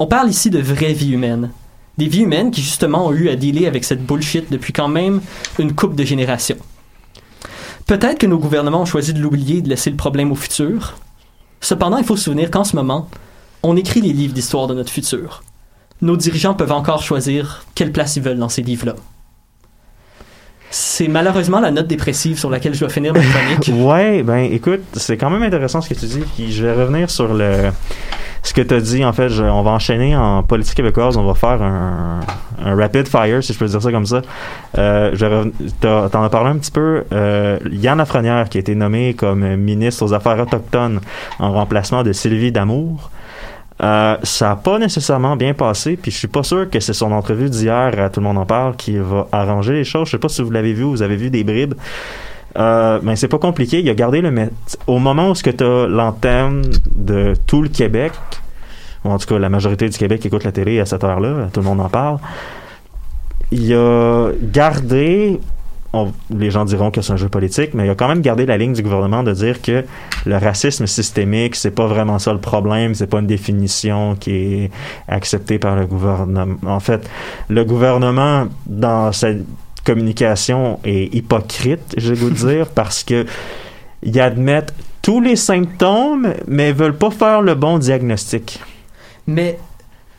On 0.00 0.08
parle 0.08 0.28
ici 0.28 0.50
de 0.50 0.58
vraies 0.58 0.94
vies 0.94 1.12
humaines. 1.12 1.52
Des 1.96 2.08
vies 2.08 2.22
humaines 2.22 2.50
qui 2.50 2.60
justement 2.60 3.06
ont 3.06 3.12
eu 3.12 3.28
à 3.28 3.36
dealer 3.36 3.68
avec 3.68 3.84
cette 3.84 4.04
bullshit 4.04 4.50
depuis 4.50 4.72
quand 4.72 4.88
même 4.88 5.20
une 5.60 5.76
couple 5.76 5.94
de 5.94 6.02
générations. 6.02 6.58
Peut-être 7.86 8.18
que 8.18 8.26
nos 8.26 8.38
gouvernements 8.38 8.82
ont 8.82 8.84
choisi 8.84 9.14
de 9.14 9.20
l'oublier 9.20 9.58
et 9.58 9.62
de 9.62 9.68
laisser 9.68 9.90
le 9.90 9.96
problème 9.96 10.32
au 10.32 10.36
futur. 10.36 10.98
Cependant, 11.60 11.98
il 11.98 12.04
faut 12.04 12.16
se 12.16 12.24
souvenir 12.24 12.50
qu'en 12.50 12.64
ce 12.64 12.74
moment, 12.74 13.08
on 13.62 13.76
écrit 13.76 14.00
les 14.00 14.12
livres 14.12 14.34
d'histoire 14.34 14.66
de 14.66 14.74
notre 14.74 14.90
futur. 14.90 15.44
Nos 16.02 16.16
dirigeants 16.16 16.54
peuvent 16.54 16.72
encore 16.72 17.04
choisir 17.04 17.64
quelle 17.76 17.92
place 17.92 18.16
ils 18.16 18.22
veulent 18.24 18.40
dans 18.40 18.48
ces 18.48 18.62
livres-là. 18.62 18.96
C'est 20.70 21.08
malheureusement 21.08 21.60
la 21.60 21.70
note 21.70 21.86
dépressive 21.86 22.38
sur 22.38 22.50
laquelle 22.50 22.74
je 22.74 22.80
dois 22.80 22.88
finir 22.88 23.14
ma 23.14 23.20
chronique. 23.20 23.70
Ouais, 23.86 24.22
ben 24.22 24.38
écoute, 24.38 24.82
c'est 24.94 25.16
quand 25.16 25.30
même 25.30 25.42
intéressant 25.42 25.80
ce 25.80 25.88
que 25.88 25.94
tu 25.94 26.06
dis. 26.06 26.52
Je 26.52 26.66
vais 26.66 26.72
revenir 26.72 27.08
sur 27.10 27.32
le 27.32 27.70
ce 28.46 28.54
que 28.54 28.60
tu 28.60 28.74
as 28.74 28.80
dit. 28.80 29.04
En 29.04 29.12
fait, 29.12 29.28
on 29.40 29.62
va 29.62 29.72
enchaîner 29.72 30.16
en 30.16 30.42
politique 30.42 30.76
québécoise. 30.76 31.16
On 31.16 31.26
va 31.26 31.34
faire 31.34 31.62
un, 31.62 32.20
rapid 32.64 33.08
fire, 33.08 33.42
si 33.42 33.52
je 33.52 33.58
peux 33.58 33.66
dire 33.66 33.82
ça 33.82 33.90
comme 33.90 34.06
ça. 34.06 34.22
Euh, 34.78 35.10
je 35.14 35.26
vais 35.26 35.50
T'en 35.80 36.22
as 36.22 36.28
parlé 36.30 36.50
un 36.50 36.56
petit 36.56 36.70
peu. 36.70 37.04
Euh, 37.12 37.58
Yann 37.70 37.98
Lafrenière, 37.98 38.48
qui 38.48 38.58
a 38.58 38.60
été 38.60 38.74
nommé 38.74 39.14
comme 39.14 39.56
ministre 39.56 40.04
aux 40.04 40.14
Affaires 40.14 40.38
autochtones 40.38 41.00
en 41.38 41.52
remplacement 41.52 42.02
de 42.02 42.12
Sylvie 42.12 42.52
Damour. 42.52 43.10
Euh, 43.82 44.16
ça 44.22 44.48
n'a 44.48 44.56
pas 44.56 44.78
nécessairement 44.78 45.36
bien 45.36 45.52
passé, 45.52 45.98
puis 46.00 46.10
je 46.10 46.16
suis 46.16 46.28
pas 46.28 46.42
sûr 46.42 46.70
que 46.70 46.80
c'est 46.80 46.94
son 46.94 47.12
entrevue 47.12 47.50
d'hier 47.50 47.92
à 47.98 48.08
Tout 48.08 48.20
le 48.20 48.26
monde 48.26 48.38
en 48.38 48.46
parle 48.46 48.74
qui 48.76 48.96
va 48.96 49.28
arranger 49.32 49.74
les 49.74 49.84
choses. 49.84 50.06
Je 50.06 50.12
sais 50.12 50.18
pas 50.18 50.28
si 50.28 50.42
vous 50.42 50.50
l'avez 50.50 50.72
vu, 50.72 50.84
vous 50.84 51.02
avez 51.02 51.16
vu 51.16 51.30
des 51.30 51.44
bribes. 51.44 51.74
Euh, 52.56 53.00
mais 53.02 53.16
c'est 53.16 53.28
pas 53.28 53.38
compliqué. 53.38 53.80
Il 53.80 53.90
a 53.90 53.94
gardé 53.94 54.22
le 54.22 54.32
au 54.86 54.98
moment 54.98 55.30
où 55.30 55.34
ce 55.34 55.42
que 55.42 55.50
t'as 55.50 55.86
l'antenne 55.86 56.62
de 56.94 57.34
tout 57.46 57.60
le 57.60 57.68
Québec, 57.68 58.12
ou 59.04 59.10
en 59.10 59.18
tout 59.18 59.26
cas 59.26 59.38
la 59.38 59.50
majorité 59.50 59.88
du 59.88 59.98
Québec 59.98 60.24
écoute 60.24 60.44
la 60.44 60.52
télé 60.52 60.80
à 60.80 60.86
cette 60.86 61.04
heure-là, 61.04 61.48
tout 61.52 61.60
le 61.60 61.66
monde 61.66 61.80
en 61.80 61.90
parle. 61.90 62.18
Il 63.52 63.74
a 63.74 64.30
gardé, 64.42 65.38
on- 66.04 66.12
les 66.30 66.50
gens 66.50 66.64
diront 66.64 66.90
que 66.90 67.00
c'est 67.00 67.12
un 67.12 67.16
jeu 67.16 67.28
politique, 67.28 67.74
mais 67.74 67.86
il 67.86 67.90
a 67.90 67.94
quand 67.94 68.08
même 68.08 68.20
gardé 68.20 68.46
la 68.46 68.56
ligne 68.56 68.72
du 68.72 68.82
gouvernement 68.82 69.22
de 69.22 69.32
dire 69.32 69.60
que 69.62 69.84
le 70.24 70.36
racisme 70.36 70.86
systémique, 70.86 71.56
c'est 71.56 71.70
pas 71.70 71.86
vraiment 71.86 72.18
ça 72.18 72.32
le 72.32 72.40
problème, 72.40 72.94
c'est 72.94 73.06
pas 73.06 73.18
une 73.20 73.26
définition 73.26 74.14
qui 74.16 74.30
est 74.64 74.70
acceptée 75.08 75.58
par 75.58 75.76
le 75.76 75.86
gouvernement. 75.86 76.56
En 76.66 76.80
fait, 76.80 77.08
le 77.48 77.64
gouvernement 77.64 78.46
dans 78.66 79.12
sa 79.12 79.28
communication 79.84 80.80
est 80.84 81.14
hypocrite, 81.14 81.94
j'ai 81.96 82.14
goût 82.14 82.30
de 82.30 82.34
dire, 82.34 82.68
parce 82.74 83.04
que 83.04 83.26
ils 84.02 84.20
admettent 84.20 84.74
tous 85.02 85.20
les 85.20 85.36
symptômes, 85.36 86.34
mais 86.48 86.72
veulent 86.72 86.96
pas 86.96 87.10
faire 87.10 87.40
le 87.40 87.54
bon 87.54 87.78
diagnostic. 87.78 88.60
Mais, 89.26 89.58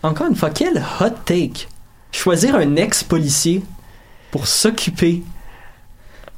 encore 0.03 0.27
une 0.27 0.35
fois, 0.35 0.49
quel 0.49 0.81
hot 1.01 1.09
take! 1.25 1.67
Choisir 2.11 2.55
un 2.55 2.75
ex-policier 2.77 3.61
pour 4.31 4.47
s'occuper 4.47 5.23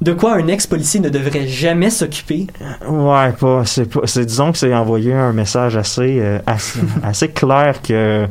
de 0.00 0.12
quoi 0.12 0.34
un 0.34 0.46
ex-policier 0.48 1.00
ne 1.00 1.08
devrait 1.10 1.46
jamais 1.46 1.90
s'occuper? 1.90 2.46
Ouais, 2.88 3.32
pas, 3.32 3.64
c'est 3.64 4.24
disons 4.24 4.52
que 4.52 4.58
c'est 4.58 4.72
envoyer 4.74 5.12
un 5.12 5.32
message 5.32 5.76
assez, 5.76 6.20
euh, 6.20 6.38
assez, 6.46 6.80
assez 7.02 7.28
clair 7.28 7.82
que 7.82 8.26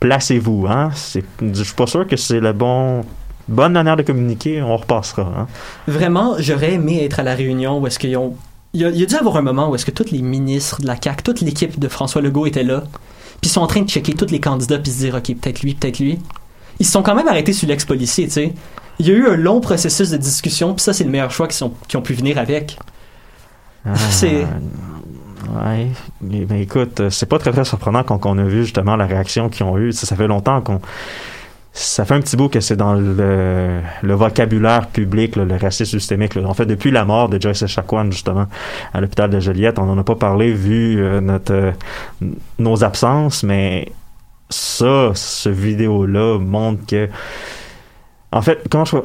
placez-vous, 0.00 0.66
hein. 0.68 0.90
C'est, 0.94 1.24
je 1.40 1.62
suis 1.62 1.74
pas 1.74 1.86
sûr 1.86 2.06
que 2.06 2.16
c'est 2.16 2.40
le 2.40 2.52
bon, 2.52 3.02
bonne 3.46 3.72
manière 3.72 3.96
de 3.96 4.02
communiquer, 4.02 4.60
on 4.60 4.76
repassera, 4.76 5.22
hein. 5.22 5.46
Vraiment, 5.86 6.34
j'aurais 6.38 6.74
aimé 6.74 7.04
être 7.04 7.20
à 7.20 7.22
la 7.22 7.34
réunion 7.34 7.78
où 7.78 7.86
est-ce 7.86 7.98
qu'ils 7.98 8.16
ont. 8.16 8.34
Il 8.72 8.80
y, 8.80 8.84
a, 8.84 8.90
il 8.90 8.98
y 8.98 9.04
a 9.04 9.06
dû 9.06 9.14
avoir 9.14 9.36
un 9.36 9.42
moment 9.42 9.70
où 9.70 9.76
est-ce 9.76 9.86
que 9.86 9.92
tous 9.92 10.10
les 10.10 10.20
ministres 10.20 10.80
de 10.82 10.88
la 10.88 10.96
CAQ, 11.00 11.22
toute 11.22 11.40
l'équipe 11.42 11.78
de 11.78 11.86
François 11.86 12.22
Legault 12.22 12.46
était 12.46 12.64
là, 12.64 12.82
puis 13.40 13.48
ils 13.48 13.48
sont 13.48 13.60
en 13.60 13.68
train 13.68 13.82
de 13.82 13.88
checker 13.88 14.14
tous 14.14 14.32
les 14.32 14.40
candidats 14.40 14.78
puis 14.80 14.90
se 14.90 14.98
dire, 14.98 15.14
ok, 15.14 15.26
peut-être 15.40 15.62
lui, 15.62 15.74
peut-être 15.74 16.00
lui. 16.00 16.18
Ils 16.80 16.86
se 16.86 16.90
sont 16.90 17.04
quand 17.04 17.14
même 17.14 17.28
arrêtés 17.28 17.52
sur 17.52 17.68
l'ex-policier, 17.68 18.24
tu 18.24 18.32
sais. 18.32 18.54
Il 18.98 19.08
y 19.08 19.10
a 19.10 19.14
eu 19.14 19.26
un 19.26 19.36
long 19.36 19.60
processus 19.60 20.10
de 20.10 20.16
discussion, 20.16 20.74
puis 20.74 20.82
ça, 20.82 20.92
c'est 20.92 21.04
le 21.04 21.10
meilleur 21.10 21.30
choix 21.30 21.48
qu'ils, 21.48 21.64
ont 21.64 22.02
pu 22.02 22.14
venir 22.14 22.38
avec. 22.38 22.78
Ah, 23.86 23.94
C'est- 24.10 24.46
Ouais, 25.54 25.88
mais, 26.22 26.46
mais 26.48 26.62
écoute, 26.62 27.00
euh, 27.00 27.10
c'est 27.10 27.26
pas 27.26 27.38
très 27.38 27.52
très 27.52 27.64
surprenant 27.66 28.02
quand 28.02 28.24
on 28.24 28.38
a 28.38 28.44
vu 28.44 28.62
justement 28.64 28.96
la 28.96 29.04
réaction 29.06 29.50
qu'ils 29.50 29.64
ont 29.66 29.76
eue. 29.76 29.92
Ça, 29.92 30.06
ça 30.06 30.16
fait 30.16 30.26
longtemps 30.26 30.60
qu'on. 30.62 30.80
Ça 31.74 32.04
fait 32.04 32.14
un 32.14 32.20
petit 32.20 32.36
bout 32.36 32.48
que 32.48 32.60
c'est 32.60 32.76
dans 32.76 32.94
le, 32.94 33.80
le 34.02 34.14
vocabulaire 34.14 34.86
public, 34.88 35.36
là, 35.36 35.44
le 35.44 35.56
racisme 35.56 35.98
systémique. 35.98 36.34
là. 36.34 36.48
En 36.48 36.54
fait, 36.54 36.66
depuis 36.66 36.90
la 36.92 37.04
mort 37.04 37.28
de 37.28 37.40
Joyce 37.40 37.62
Echaquan, 37.62 38.10
justement, 38.10 38.46
à 38.94 39.00
l'hôpital 39.00 39.28
de 39.28 39.38
Joliette, 39.38 39.78
on 39.78 39.84
n'en 39.84 39.98
a 39.98 40.04
pas 40.04 40.14
parlé 40.14 40.52
vu 40.52 40.98
euh, 40.98 41.20
notre, 41.20 41.52
euh, 41.52 41.72
nos 42.58 42.82
absences, 42.82 43.42
mais 43.42 43.92
ça, 44.48 45.10
ce 45.14 45.48
vidéo-là 45.50 46.38
montre 46.38 46.86
que. 46.86 47.08
En 48.34 48.42
fait, 48.42 48.58
comment 48.70 48.84
je. 48.84 48.96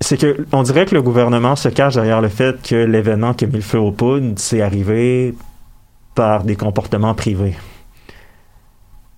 C'est 0.00 0.16
que 0.16 0.46
on 0.52 0.62
dirait 0.62 0.86
que 0.86 0.94
le 0.94 1.02
gouvernement 1.02 1.54
se 1.56 1.68
cache 1.68 1.94
derrière 1.94 2.22
le 2.22 2.28
fait 2.28 2.60
que 2.62 2.74
l'événement 2.74 3.34
qui 3.34 3.44
a 3.44 3.48
mis 3.48 3.56
le 3.56 3.60
feu 3.60 3.78
aux 3.78 3.92
poudres, 3.92 4.32
c'est 4.36 4.62
arrivé 4.62 5.34
par 6.14 6.42
des 6.42 6.56
comportements 6.56 7.14
privés. 7.14 7.54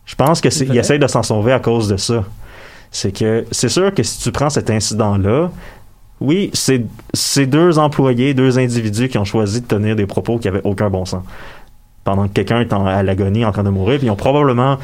Je 0.05 0.16
pense 0.16 0.40
que 0.40 0.51
c'est, 0.51 0.66
il 0.66 0.77
essaye 0.77 0.98
de 0.98 1.07
s'en 1.07 1.22
sauver 1.22 1.53
à 1.53 1.61
cause 1.61 1.87
de 1.88 1.96
ça. 1.96 2.25
C'est 2.90 3.16
que 3.16 3.46
c'est 3.53 3.68
sûr 3.68 3.94
que 3.94 4.03
si 4.03 4.18
tu 4.20 4.33
prends 4.33 4.51
cet 4.51 4.68
incident-là, 4.70 5.51
oui, 6.20 6.51
c'est, 6.53 6.85
c'est 7.14 7.46
deux 7.46 7.79
employés, 7.79 8.35
deux 8.35 8.59
individus 8.59 9.09
qui 9.09 9.18
ont 9.18 9.25
choisi 9.25 9.61
de 9.61 9.66
tenir 9.66 9.94
des 9.96 10.07
propos 10.07 10.38
qui 10.38 10.48
avaient 10.48 10.61
aucun 10.64 10.90
bon 10.90 11.05
sens. 11.05 11.22
Pendant 12.05 12.27
que 12.27 12.33
quelqu'un 12.33 12.61
est 12.61 12.72
en- 12.72 12.85
à 12.87 13.03
l'agonie 13.05 13.44
en 13.44 13.53
train 13.53 13.62
de 13.62 13.70
mourir, 13.70 13.98
puis 13.98 14.09
ils 14.09 14.11
ont 14.11 14.16
probablement 14.16 14.79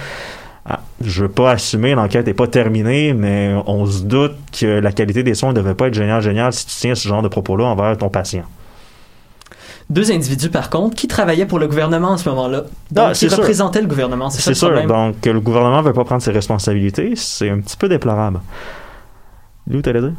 je 1.01 1.23
veux 1.23 1.29
pas 1.29 1.53
assumer, 1.53 1.95
l'enquête 1.95 2.27
n'est 2.27 2.35
pas 2.35 2.47
terminée, 2.49 3.13
mais 3.15 3.55
on 3.67 3.87
se 3.87 4.03
doute 4.03 4.35
que 4.59 4.67
la 4.67 4.93
qualité 4.93 5.23
des 5.23 5.35
soins 5.35 5.51
ne 5.51 5.55
devait 5.55 5.75
pas 5.75 5.87
être 5.89 5.95
géniale, 5.95 6.21
géniale 6.23 6.53
si 6.53 6.67
tu 6.67 6.75
tiens 6.77 6.95
ce 6.95 7.07
genre 7.07 7.23
de 7.23 7.29
propos-là 7.29 7.65
envers 7.67 7.97
ton 7.97 8.09
patient. 8.09 8.45
Deux 9.91 10.11
individus, 10.13 10.51
par 10.51 10.69
contre, 10.69 10.97
qui 10.97 11.09
travaillaient 11.09 11.47
pour 11.47 11.59
le 11.59 11.67
gouvernement 11.67 12.13
à 12.13 12.19
ce 12.19 12.29
moment-là. 12.29 12.65
Donc, 12.91 13.07
Ah, 13.09 13.13
qui 13.13 13.21
c'est 13.21 13.29
sûr. 13.29 13.39
représentaient 13.39 13.81
le 13.81 13.87
gouvernement. 13.87 14.29
C'est 14.29 14.39
ça 14.39 14.43
C'est 14.45 14.51
le 14.51 14.55
sûr, 14.57 14.69
problème? 14.69 14.89
donc 14.89 15.25
le 15.25 15.41
gouvernement 15.41 15.79
ne 15.79 15.87
veut 15.87 15.95
pas 15.95 16.05
prendre 16.05 16.21
ses 16.23 16.31
responsabilités, 16.33 17.15
c'est 17.17 17.49
un 17.49 17.61
petit 17.61 17.77
peu 17.77 17.89
déplorable. 17.89 18.41
Lou, 19.71 19.81
t'allais 19.81 20.01
dire? 20.01 20.13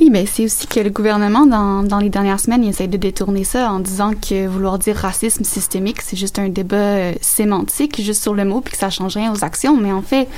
Oui, 0.00 0.10
mais 0.10 0.26
c'est 0.26 0.44
aussi 0.44 0.66
que 0.68 0.78
le 0.80 0.90
gouvernement, 0.90 1.44
dans, 1.44 1.82
dans 1.82 1.98
les 1.98 2.08
dernières 2.08 2.38
semaines, 2.38 2.62
il 2.62 2.70
essaie 2.70 2.86
de 2.86 2.96
détourner 2.96 3.42
ça 3.44 3.72
en 3.72 3.80
disant 3.80 4.12
que 4.12 4.46
vouloir 4.46 4.78
dire 4.78 4.94
racisme 4.96 5.42
systémique, 5.44 6.02
c'est 6.02 6.16
juste 6.16 6.38
un 6.38 6.48
débat 6.48 6.76
euh, 6.76 7.12
sémantique, 7.20 8.00
juste 8.00 8.22
sur 8.22 8.34
le 8.34 8.44
mot, 8.44 8.60
puis 8.60 8.72
que 8.72 8.78
ça 8.78 8.90
change 8.90 9.16
rien 9.16 9.32
aux 9.32 9.42
actions. 9.44 9.76
Mais 9.76 9.90
en 9.90 10.02
fait, 10.02 10.28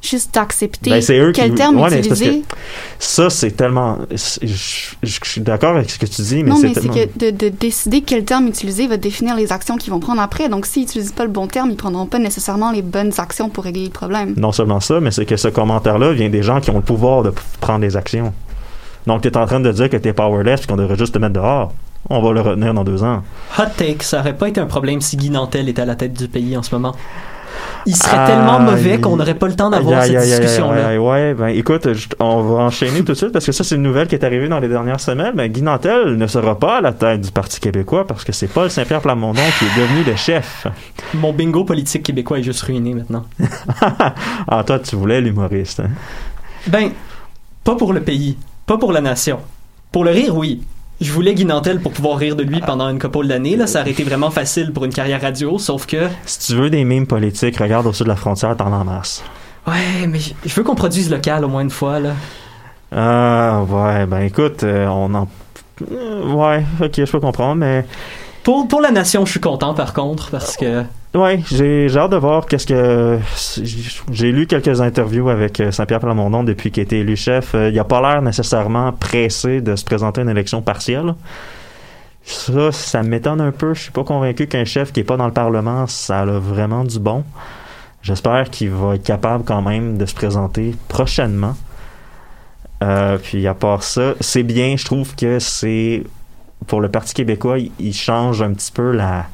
juste 0.00 0.32
d'accepter 0.32 0.90
Ben, 0.90 1.00
qui- 1.02 1.32
quel 1.32 1.54
terme 1.56 1.80
ouais, 1.80 1.98
utiliser. 1.98 2.44
Ça, 3.00 3.28
c'est 3.28 3.50
tellement. 3.50 3.98
Je, 4.12 4.46
je- 4.46 4.94
je 5.02 5.18
suis 5.28 5.40
d'accord 5.40 5.74
avec 5.76 5.90
ce 5.90 5.98
que 5.98 6.06
tu 6.06 6.22
dis, 6.22 6.44
mais 6.44 6.50
non, 6.50 6.56
c'est 6.56 6.68
mais 6.68 6.74
c'est 6.74 6.80
tellement. 6.82 6.94
que 6.94 7.18
de, 7.18 7.30
de 7.30 7.48
décider 7.48 8.02
quel 8.02 8.24
terme 8.24 8.46
utiliser 8.46 8.86
va 8.86 8.98
définir 8.98 9.34
les 9.34 9.50
actions 9.50 9.76
qu'ils 9.76 9.92
vont 9.92 9.98
prendre 9.98 10.20
après. 10.22 10.48
Donc, 10.48 10.64
s'ils 10.64 10.82
n'utilisent 10.82 11.10
pas 11.10 11.24
le 11.24 11.30
bon 11.30 11.48
terme, 11.48 11.70
ils 11.70 11.76
prendront 11.76 12.06
pas 12.06 12.20
nécessairement 12.20 12.70
les 12.70 12.82
bonnes 12.82 13.12
actions 13.18 13.48
pour 13.48 13.64
régler 13.64 13.86
le 13.86 13.90
problème. 13.90 14.34
Non 14.36 14.52
seulement 14.52 14.78
ça, 14.78 15.00
mais 15.00 15.10
c'est 15.10 15.26
que 15.26 15.36
ce 15.36 15.48
commentaire-là 15.48 16.12
vient 16.12 16.28
des 16.30 16.44
gens 16.44 16.60
qui 16.60 16.70
ont 16.70 16.76
le 16.76 16.82
pouvoir 16.82 17.24
de 17.24 17.32
prendre 17.60 17.80
des 17.80 17.96
actions. 17.96 18.32
Donc, 19.08 19.22
tu 19.22 19.28
es 19.28 19.36
en 19.36 19.46
train 19.46 19.58
de 19.60 19.72
dire 19.72 19.88
que 19.90 19.96
tu 19.96 20.08
es 20.08 20.12
powerless 20.12 20.62
et 20.62 20.66
qu'on 20.66 20.76
devrait 20.76 20.96
juste 20.96 21.14
te 21.14 21.18
mettre 21.18 21.32
dehors. 21.32 21.72
On 22.10 22.22
va 22.22 22.32
le 22.32 22.40
retenir 22.42 22.72
dans 22.74 22.84
deux 22.84 23.02
ans. 23.02 23.22
Hot 23.58 23.62
take, 23.76 24.04
ça 24.04 24.20
aurait 24.20 24.36
pas 24.36 24.48
été 24.48 24.60
un 24.60 24.66
problème 24.66 25.00
si 25.00 25.16
Guy 25.16 25.30
Nantel 25.30 25.68
était 25.68 25.82
à 25.82 25.86
la 25.86 25.96
tête 25.96 26.12
du 26.12 26.28
pays 26.28 26.56
en 26.56 26.62
ce 26.62 26.74
moment. 26.74 26.94
Il 27.86 27.96
serait 27.96 28.16
Ah, 28.18 28.26
tellement 28.26 28.60
mauvais 28.60 29.00
qu'on 29.00 29.16
n'aurait 29.16 29.34
pas 29.34 29.48
le 29.48 29.56
temps 29.56 29.70
d'avoir 29.70 30.04
cette 30.04 30.20
discussion-là. 30.20 31.00
Ouais, 31.00 31.34
ben 31.34 31.48
écoute, 31.48 31.92
je- 31.94 32.06
on 32.20 32.42
va 32.42 32.62
enchaîner 32.64 32.98
tout 33.00 33.12
de 33.12 33.14
suite 33.14 33.32
parce 33.32 33.46
que 33.46 33.52
ça, 33.52 33.64
c'est 33.64 33.74
une 33.76 33.82
nouvelle 33.82 34.06
qui 34.06 34.14
est 34.14 34.24
arrivée 34.24 34.48
dans 34.48 34.60
les 34.60 34.68
dernières 34.68 35.00
semaines. 35.00 35.32
Ben, 35.34 35.50
Guy 35.50 35.62
Nantel 35.62 36.16
ne 36.16 36.26
sera 36.26 36.58
pas 36.58 36.78
à 36.78 36.80
la 36.82 36.92
tête 36.92 37.22
du 37.22 37.30
Parti 37.30 37.58
québécois 37.60 38.06
parce 38.06 38.24
que 38.24 38.32
c'est 38.32 38.46
Paul 38.48 38.70
Saint-Pierre 38.70 39.00
Plamondon 39.00 39.40
qui 39.58 39.64
est 39.64 39.80
devenu 39.82 40.04
le 40.04 40.14
chef. 40.16 40.66
Mon 41.14 41.32
bingo 41.32 41.64
politique 41.64 42.02
québécois 42.04 42.38
est 42.38 42.42
juste 42.42 42.62
ruiné 42.62 42.92
maintenant. 42.94 43.24
ah, 44.48 44.62
toi, 44.64 44.78
tu 44.78 44.94
voulais 44.96 45.20
l'humoriste. 45.20 45.80
hein? 45.80 45.88
Ben, 46.66 46.90
pas 47.64 47.74
pour 47.76 47.92
le 47.92 48.00
pays, 48.02 48.36
pas 48.68 48.78
pour 48.78 48.92
la 48.92 49.00
nation. 49.00 49.40
Pour 49.90 50.04
le 50.04 50.10
rire, 50.10 50.36
oui. 50.36 50.62
Je 51.00 51.10
voulais 51.10 51.34
Guy 51.34 51.46
Nantel 51.46 51.80
pour 51.80 51.92
pouvoir 51.92 52.18
rire 52.18 52.36
de 52.36 52.42
lui 52.42 52.60
pendant 52.60 52.88
une 52.90 52.98
couple 52.98 53.26
d'années. 53.26 53.56
Là, 53.56 53.66
ça 53.66 53.80
aurait 53.80 53.92
été 53.92 54.04
vraiment 54.04 54.30
facile 54.30 54.72
pour 54.72 54.84
une 54.84 54.92
carrière 54.92 55.22
radio, 55.22 55.58
sauf 55.58 55.86
que... 55.86 56.08
Si 56.26 56.38
tu 56.40 56.54
veux 56.54 56.68
des 56.68 56.84
mimes 56.84 57.06
politiques, 57.06 57.56
regarde 57.56 57.86
au-dessus 57.86 58.02
de 58.02 58.08
la 58.08 58.16
frontière, 58.16 58.54
t'en 58.56 58.70
en 58.72 58.84
masse. 58.84 59.24
Ouais, 59.66 60.06
mais 60.06 60.18
je 60.18 60.54
veux 60.54 60.64
qu'on 60.64 60.74
produise 60.74 61.10
local 61.10 61.44
au 61.44 61.48
moins 61.48 61.62
une 61.62 61.70
fois, 61.70 61.98
là. 61.98 62.12
Ah, 62.94 63.62
ouais, 63.68 64.06
ben 64.06 64.20
écoute, 64.20 64.64
euh, 64.64 64.86
on 64.86 65.14
en. 65.14 65.28
Euh, 65.90 66.34
Ouais, 66.34 66.64
ok, 66.82 66.92
je 66.96 67.10
peux 67.10 67.20
comprendre, 67.20 67.56
mais. 67.56 67.86
Pour, 68.48 68.80
la 68.80 68.90
nation, 68.90 69.26
je 69.26 69.32
suis 69.32 69.40
content, 69.40 69.74
par 69.74 69.92
contre, 69.92 70.30
parce 70.30 70.56
que... 70.56 70.82
J'ai 71.50 71.88
j'ai 71.90 71.98
hâte 71.98 72.12
de 72.12 72.16
voir 72.16 72.46
qu'est-ce 72.46 72.66
que. 72.66 73.18
J'ai 74.10 74.32
lu 74.32 74.46
quelques 74.46 74.80
interviews 74.80 75.28
avec 75.28 75.60
euh, 75.60 75.70
Saint-Pierre 75.70 76.00
Plamondon 76.00 76.44
depuis 76.44 76.70
qu'il 76.70 76.80
a 76.80 76.84
été 76.84 77.00
élu 77.00 77.14
chef. 77.14 77.54
Euh, 77.54 77.68
Il 77.68 77.78
a 77.78 77.84
pas 77.84 78.00
l'air 78.00 78.22
nécessairement 78.22 78.92
pressé 78.92 79.60
de 79.60 79.76
se 79.76 79.84
présenter 79.84 80.22
à 80.22 80.24
une 80.24 80.30
élection 80.30 80.62
partielle. 80.62 81.14
Ça, 82.22 82.72
ça 82.72 83.02
m'étonne 83.02 83.42
un 83.42 83.52
peu. 83.52 83.74
Je 83.74 83.82
suis 83.82 83.92
pas 83.92 84.04
convaincu 84.04 84.46
qu'un 84.46 84.64
chef 84.64 84.92
qui 84.92 85.00
est 85.00 85.04
pas 85.04 85.18
dans 85.18 85.26
le 85.26 85.32
Parlement, 85.32 85.86
ça 85.86 86.20
a 86.20 86.24
vraiment 86.24 86.84
du 86.84 86.98
bon. 86.98 87.24
J'espère 88.00 88.48
qu'il 88.48 88.70
va 88.70 88.94
être 88.94 89.04
capable 89.04 89.44
quand 89.44 89.60
même 89.60 89.98
de 89.98 90.06
se 90.06 90.14
présenter 90.14 90.74
prochainement. 90.88 91.54
Euh, 92.82 93.18
puis 93.18 93.46
à 93.46 93.52
part 93.52 93.82
ça, 93.82 94.14
c'est 94.20 94.42
bien, 94.42 94.76
je 94.78 94.86
trouve 94.86 95.14
que 95.16 95.38
c'est 95.38 96.04
pour 96.66 96.80
le 96.80 96.88
Parti 96.88 97.14
québécois, 97.14 97.58
il, 97.58 97.70
il 97.78 97.94
change 97.94 98.42
un 98.42 98.52
petit 98.52 98.72
peu 98.72 98.92
la. 98.92 99.26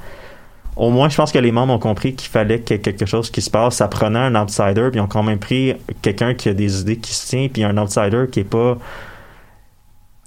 Au 0.77 0.91
moins, 0.91 1.09
je 1.09 1.17
pense 1.17 1.31
que 1.31 1.39
les 1.39 1.53
membres 1.53 1.73
ont 1.73 1.79
compris 1.79 2.15
qu'il 2.15 2.29
fallait 2.29 2.61
qu'il 2.61 2.77
y 2.77 2.79
ait 2.79 2.83
quelque 2.83 3.07
chose 3.07 3.31
qui 3.31 3.41
se 3.41 3.51
passe. 3.51 3.77
Ça 3.77 3.87
prenait 3.87 4.19
un 4.19 4.35
outsider, 4.35 4.89
puis 4.91 4.99
ils 4.99 5.01
ont 5.01 5.07
quand 5.07 5.23
même 5.23 5.39
pris 5.39 5.75
quelqu'un 6.03 6.35
qui 6.35 6.49
a 6.49 6.55
des 6.55 6.81
idées 6.81 6.97
qui 6.97 7.15
se 7.15 7.29
tient, 7.29 7.49
puis 7.49 7.63
un 7.63 7.77
outsider 7.79 8.25
qui 8.31 8.41
est 8.41 8.45
pas. 8.45 8.77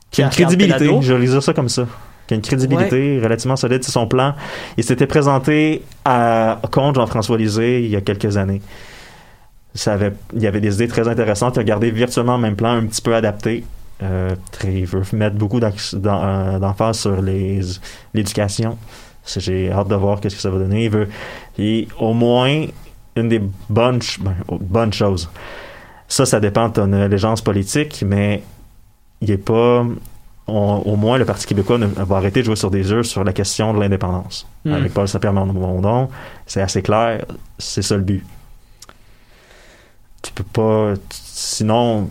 qui 0.10 0.22
a 0.22 0.26
une 0.26 0.32
crédibilité. 0.32 0.90
Je 1.02 1.14
vais 1.14 1.26
dire 1.26 1.44
ça 1.44 1.54
comme 1.54 1.70
ça. 1.70 1.86
Qui 2.28 2.34
a 2.34 2.38
une 2.38 2.44
crédibilité 2.44 3.20
relativement 3.22 3.56
solide. 3.56 3.84
C'est 3.84 3.92
son 3.92 4.08
plan. 4.08 4.36
Il 4.78 4.84
s'était 4.84 5.08
présenté 5.08 5.84
à, 6.06 6.60
contre 6.72 7.00
Jean-François 7.00 7.38
Lisée 7.38 7.84
il 7.84 7.90
y 7.90 7.96
a 7.96 8.02
quelques 8.02 8.38
années. 8.38 8.62
Ça 9.74 9.94
avait, 9.94 10.14
il 10.34 10.42
y 10.42 10.48
avait 10.48 10.60
des 10.60 10.76
idées 10.76 10.88
très 10.88 11.08
intéressantes. 11.08 11.56
Il 11.58 11.60
a 11.60 11.64
gardé 11.64 11.92
virtuellement 11.92 12.36
le 12.38 12.42
même 12.42 12.56
plan, 12.56 12.72
un 12.72 12.86
petit 12.86 13.02
peu 13.02 13.16
adapté. 13.16 13.64
Euh, 14.04 14.36
très- 14.52 14.74
il 14.80 14.86
veut 14.86 15.02
mettre 15.14 15.36
beaucoup 15.36 15.60
euh, 15.60 16.60
d'emphase 16.60 17.00
sur 17.00 17.20
l'éducation. 18.14 18.78
J'ai 19.26 19.72
hâte 19.72 19.88
de 19.90 19.96
voir 19.96 20.20
qu'est-ce 20.22 20.36
que 20.36 20.42
ça 20.42 20.50
va 20.50 20.60
donner. 20.60 20.86
Il 20.86 20.90
veut, 20.92 21.10
et 21.58 21.88
au 22.00 22.14
moins, 22.14 22.66
une 23.16 23.28
des 23.30 23.42
bonnes, 23.70 24.00
ben, 24.22 24.36
bonnes 24.50 24.94
choses. 24.94 25.30
Ça, 26.08 26.26
ça 26.26 26.40
dépend 26.40 26.70
de 26.70 26.74
ton 26.74 26.94
allégeance 26.94 27.42
politique, 27.42 28.04
mais 28.08 28.44
il 29.22 29.32
est 29.32 29.38
pas. 29.38 29.86
on- 30.50 30.82
au 30.86 30.96
moins, 30.96 31.18
le 31.18 31.26
Parti 31.26 31.46
québécois 31.46 31.78
ne- 31.78 31.88
va 31.88 32.16
arrêter 32.16 32.40
de 32.40 32.46
jouer 32.46 32.56
sur 32.56 32.72
des 32.72 32.90
œufs 32.94 33.06
sur 33.06 33.22
la 33.26 33.34
question 33.34 33.74
de 33.74 33.82
l'indépendance. 33.82 34.48
Hmm. 34.64 34.74
Avec 34.76 34.94
Paul 34.94 35.06
Saint-Pierre 35.06 35.34
Mondon, 35.34 36.08
c'est 36.46 36.62
assez 36.62 36.82
clair, 36.82 37.26
c'est 37.58 37.82
ça 37.82 37.98
le 37.98 38.04
but. 38.04 38.24
Tu 40.28 40.34
peux 40.34 40.44
pas. 40.44 40.94
Sinon, 41.10 42.10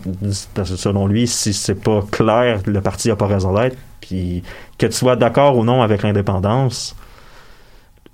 selon 0.63 1.05
lui, 1.05 1.27
si 1.27 1.53
c'est 1.53 1.75
pas 1.75 2.01
clair, 2.11 2.61
le 2.65 2.81
parti 2.81 3.11
a 3.11 3.15
pas 3.15 3.27
raison 3.27 3.53
d'être. 3.53 3.77
Puis 4.01 4.41
que 4.77 4.87
tu 4.87 4.93
sois 4.93 5.15
d'accord 5.15 5.55
ou 5.57 5.63
non 5.63 5.81
avec 5.83 6.01
l'indépendance, 6.01 6.95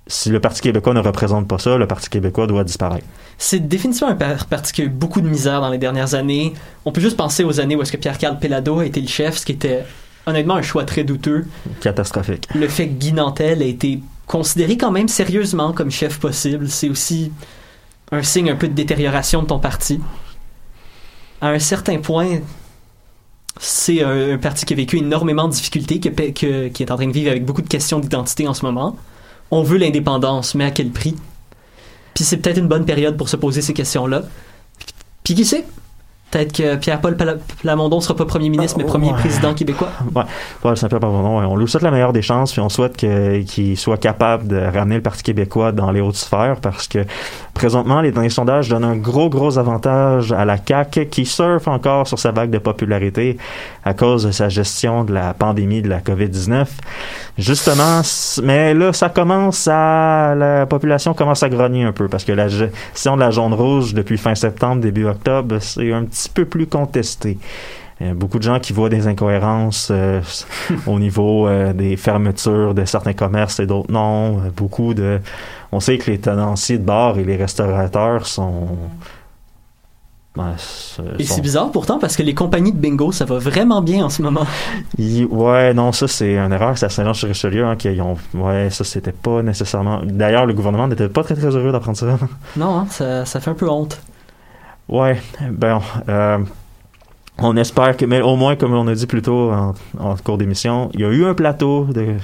si 0.08 0.30
le 0.30 0.40
Parti 0.42 0.60
québécois 0.62 0.94
ne 0.94 1.00
représente 1.00 1.48
pas 1.48 1.58
ça, 1.60 1.78
le 1.78 1.88
Parti 1.88 2.10
québécois 2.10 2.48
doit 2.48 2.64
disparaître. 2.64 3.06
C'est 3.38 3.60
définitivement 3.68 4.10
un 4.10 4.16
par- 4.16 4.46
parti 4.48 4.74
qui 4.74 4.82
a 4.82 4.86
eu 4.86 4.90
beaucoup 4.90 5.22
de 5.22 5.30
misère 5.30 5.62
dans 5.62 5.70
les 5.70 5.78
dernières 5.78 6.14
années. 6.16 6.54
On 6.84 6.92
peut 6.92 7.00
juste 7.02 7.16
penser 7.16 7.44
aux 7.46 7.60
années 7.62 7.76
où 7.76 7.82
est-ce 7.82 7.92
que 7.92 7.98
Pierre-Carl 7.98 8.38
Pelado 8.40 8.80
a 8.80 8.86
été 8.86 9.00
le 9.00 9.08
chef, 9.08 9.38
ce 9.38 9.46
qui 9.46 9.54
était 9.54 9.86
honnêtement 10.26 10.56
un 10.56 10.62
choix 10.62 10.84
très 10.84 11.04
douteux. 11.04 11.46
Catastrophique. 11.80 12.48
Le 12.54 12.68
fait 12.68 12.88
que 12.88 12.94
Guy 12.94 13.14
Nantel 13.14 13.62
a 13.62 13.66
été 13.66 14.02
considéré 14.28 14.78
quand 14.78 14.92
même 14.92 15.08
sérieusement 15.08 15.72
comme 15.74 15.92
chef 15.92 16.20
possible, 16.20 16.70
c'est 16.70 16.90
aussi 16.90 17.32
un 18.12 18.24
signe 18.24 18.50
un 18.50 18.56
peu 18.56 18.68
de 18.68 18.74
détérioration 18.74 19.42
de 19.42 19.48
ton 19.48 19.60
parti. 19.60 20.00
À 21.42 21.50
un 21.50 21.60
certain 21.60 22.00
point, 22.00 22.40
c'est 23.60 24.04
un, 24.04 24.38
parti 24.38 24.66
qui 24.66 24.74
a 24.74 24.76
vécu 24.76 24.98
énormément 24.98 25.48
de 25.48 25.54
difficultés, 25.54 26.00
que- 26.00 26.68
qui 26.68 26.84
est 26.84 26.92
en 26.92 26.96
train 26.96 27.08
de 27.08 27.12
vivre 27.12 27.30
avec 27.32 27.46
beaucoup 27.46 27.62
de 27.62 27.68
questions 27.68 28.00
d'identité 28.00 28.48
en 28.48 28.54
ce 28.54 28.66
moment. 28.66 28.98
On 29.52 29.64
veut 29.64 29.78
l'indépendance, 29.78 30.56
mais 30.56 30.66
à 30.66 30.72
quel 30.72 30.90
prix? 30.90 31.16
Puis 32.14 32.24
c'est 32.24 32.38
peut-être 32.38 32.58
une 32.58 32.68
bonne 32.68 32.86
période 32.86 33.18
pour 33.18 33.30
se 33.30 33.36
poser 33.36 33.62
ces 33.62 33.74
questions-là. 33.74 34.24
Puis 35.24 35.36
qui 35.36 35.46
sait? 35.46 35.66
Peut-être 36.34 36.52
que 36.52 36.76
Pierre-Paul 36.78 37.16
Pla- 37.16 37.36
Plamondon 37.62 38.02
sera 38.02 38.16
pas 38.16 38.26
premier 38.26 38.50
ministre, 38.50 38.80
mais 38.80 38.86
Ah, 38.88 38.90
premier 38.90 39.10
ouais. 39.12 39.14
président 39.20 39.54
québécois. 39.54 39.90
Paul 40.62 40.76
Saint-Pierre 40.76 41.00
Plamondon, 41.00 41.40
ouais, 41.40 41.46
on 41.46 41.56
lui 41.56 41.68
souhaite 41.68 41.84
la 41.84 41.92
meilleure 41.92 42.12
des 42.12 42.24
chances, 42.24 42.52
puis 42.54 42.60
on 42.62 42.70
souhaite 42.70 42.98
qu'il 42.98 43.78
soit 43.78 43.98
capable 43.98 44.48
de 44.48 44.58
ramener 44.58 44.96
le 44.96 45.02
Parti 45.04 45.22
québécois 45.22 45.72
dans 45.72 45.92
les 45.92 46.02
hautes 46.02 46.16
sphères, 46.16 46.56
parce 46.60 46.88
que 46.88 47.06
présentement, 47.54 48.02
les 48.02 48.12
derniers 48.12 48.30
sondages 48.30 48.68
donnent 48.68 48.84
un 48.84 48.96
gros, 48.96 49.30
gros 49.30 49.60
avantage 49.60 50.32
à 50.32 50.44
la 50.44 50.58
CAQ, 50.58 51.06
qui 51.06 51.28
surfe 51.28 51.68
encore 51.68 52.08
sur 52.08 52.18
sa 52.18 52.32
vague 52.32 52.50
de 52.50 52.58
popularité 52.58 53.38
à 53.86 53.94
cause 53.94 54.24
de 54.26 54.32
sa 54.32 54.50
gestion 54.50 55.04
de 55.04 55.14
la 55.14 55.36
pandémie 55.36 55.84
de 55.84 55.90
la 55.90 56.00
COVID-19. 56.00 56.66
Justement, 57.38 58.02
mais 58.44 58.74
là, 58.74 58.92
ça 58.94 59.10
commence 59.10 59.68
à... 59.72 60.34
La 60.36 60.66
population 60.66 61.14
commence 61.14 61.44
à 61.44 61.50
grogner 61.50 61.84
un 61.84 61.92
peu, 61.92 62.08
parce 62.08 62.24
que 62.24 62.32
la 62.32 62.48
gestion 62.48 63.16
de 63.16 63.20
la 63.22 63.32
jaune 63.32 63.54
rouge 63.54 63.94
depuis 63.94 64.18
fin 64.18 64.36
septembre, 64.36 64.82
début 64.82 65.06
octobre, 65.06 65.58
c'est 65.60 65.92
un 65.94 66.06
petit 66.06 66.23
peu 66.30 66.46
plus 66.46 66.68
contesté. 66.68 67.38
Euh, 68.02 68.14
beaucoup 68.16 68.40
de 68.40 68.44
gens 68.44 68.60
qui 68.60 68.74
voient 68.74 68.90
des 68.90 69.08
incohérences 69.08 69.90
euh, 69.92 70.20
au 70.88 70.98
niveau 71.00 71.48
euh, 71.48 71.74
des 71.74 71.96
fermetures 71.96 72.74
de 72.74 72.86
certains 72.86 73.14
commerces 73.14 73.60
et 73.60 73.66
d'autres 73.68 73.92
non. 73.92 74.42
Beaucoup 74.56 74.94
de... 74.94 75.20
On 75.72 75.80
sait 75.80 75.98
que 75.98 76.10
les 76.12 76.20
tenanciers 76.20 76.78
de 76.80 76.84
bars 76.84 77.18
et 77.20 77.24
les 77.24 77.36
restaurateurs 77.36 78.26
sont... 78.26 78.68
ben, 80.36 80.56
Et 81.20 81.24
c'est 81.24 81.42
bizarre 81.42 81.72
pourtant 81.72 82.00
parce 82.00 82.16
que 82.18 82.24
les 82.24 82.34
compagnies 82.34 82.72
de 82.72 82.78
bingo, 82.78 83.12
ça 83.12 83.26
va 83.26 83.38
vraiment 83.38 83.82
bien 83.84 84.06
en 84.06 84.10
ce 84.10 84.22
moment. 84.24 84.46
Ils- 84.98 85.26
Ouais, 85.26 85.74
non, 85.76 85.92
ça 85.92 86.08
c'est 86.08 86.36
une 86.36 86.52
erreur. 86.52 86.78
C'est 86.78 86.88
à 86.88 86.90
Saint-Jean-sur-Richelieu 86.90 87.64
hein, 87.66 87.76
qu'ils 87.76 88.02
ont. 88.02 88.18
Ouais, 88.34 88.70
ça 88.72 88.84
c'était 88.84 89.12
pas 89.12 89.44
nécessairement. 89.44 90.02
D'ailleurs, 90.04 90.46
le 90.48 90.54
gouvernement 90.54 90.88
n'était 90.88 91.10
pas 91.10 91.24
très 91.24 91.36
très 91.36 91.56
heureux 91.56 91.72
d'apprendre 91.72 91.98
ça. 91.98 92.18
Non, 92.58 92.80
hein, 92.80 92.88
ça, 92.90 93.26
ça 93.26 93.40
fait 93.40 93.52
un 93.52 93.56
peu 93.56 93.70
honte. 93.70 94.00
Ouais, 94.90 95.20
ben, 95.50 95.82
euh, 96.10 96.40
on 97.38 97.58
espère 97.58 97.96
que, 97.98 98.06
mais 98.06 98.22
au 98.22 98.36
moins, 98.36 98.56
comme 98.56 98.74
on 98.74 98.88
a 98.88 98.94
dit 98.94 99.08
plus 99.08 99.22
tôt 99.22 99.52
en, 99.52 100.16
cours 100.24 100.38
d'émission, 100.38 100.90
il 100.94 101.02
y 101.02 101.06
a 101.06 101.10
eu 101.10 101.26
un 101.26 101.34
plateau 101.34 101.86
de, 101.86 102.16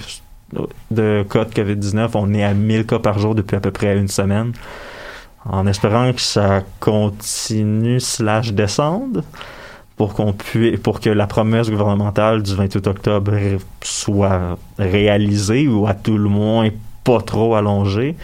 de 0.92 1.26
cas 1.30 1.46
de 1.46 1.54
COVID-19. 1.54 2.12
On 2.16 2.34
est 2.34 2.44
à 2.44 2.54
1000 2.54 2.86
cas 2.86 3.00
par 3.00 3.20
jour 3.20 3.36
depuis 3.36 3.56
à 3.56 3.60
peu 3.60 3.72
près 3.72 3.98
une 3.98 4.08
semaine. 4.08 4.54
En 5.46 5.66
espérant 5.68 6.12
que 6.12 6.22
ça 6.22 6.64
continue 6.80 8.00
slash 8.00 8.52
descende 8.52 9.24
pour 9.96 10.14
qu'on 10.14 10.34
puisse, 10.34 10.80
pour 10.80 11.00
que 11.00 11.10
la 11.10 11.28
promesse 11.28 11.70
gouvernementale 11.70 12.44
du 12.44 12.56
28 12.56 12.88
octobre 12.88 13.34
soit 13.82 14.58
réalisée 14.78 15.68
ou 15.68 15.88
à 15.88 15.94
tout 15.94 16.18
le 16.18 16.30
moins 16.30 16.70
pas 17.04 17.22
trop 17.22 17.56
allongée. 17.56 18.16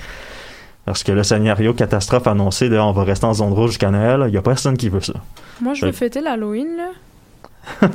Parce 0.85 1.03
que 1.03 1.11
le 1.11 1.23
scénario 1.23 1.73
catastrophe 1.73 2.27
annoncé 2.27 2.69
de 2.69 2.77
on 2.77 2.91
va 2.91 3.03
rester 3.03 3.25
en 3.25 3.33
zone 3.33 3.53
rouge 3.53 3.71
jusqu'à 3.71 3.89
Noël, 3.89 4.23
il 4.27 4.31
n'y 4.31 4.37
a 4.37 4.41
personne 4.41 4.77
qui 4.77 4.89
veut 4.89 5.01
ça. 5.01 5.13
Moi, 5.61 5.73
je 5.73 5.85
veux 5.85 5.91
fêter 5.91 6.21
l'Halloween, 6.21 6.67
là. 6.77 6.89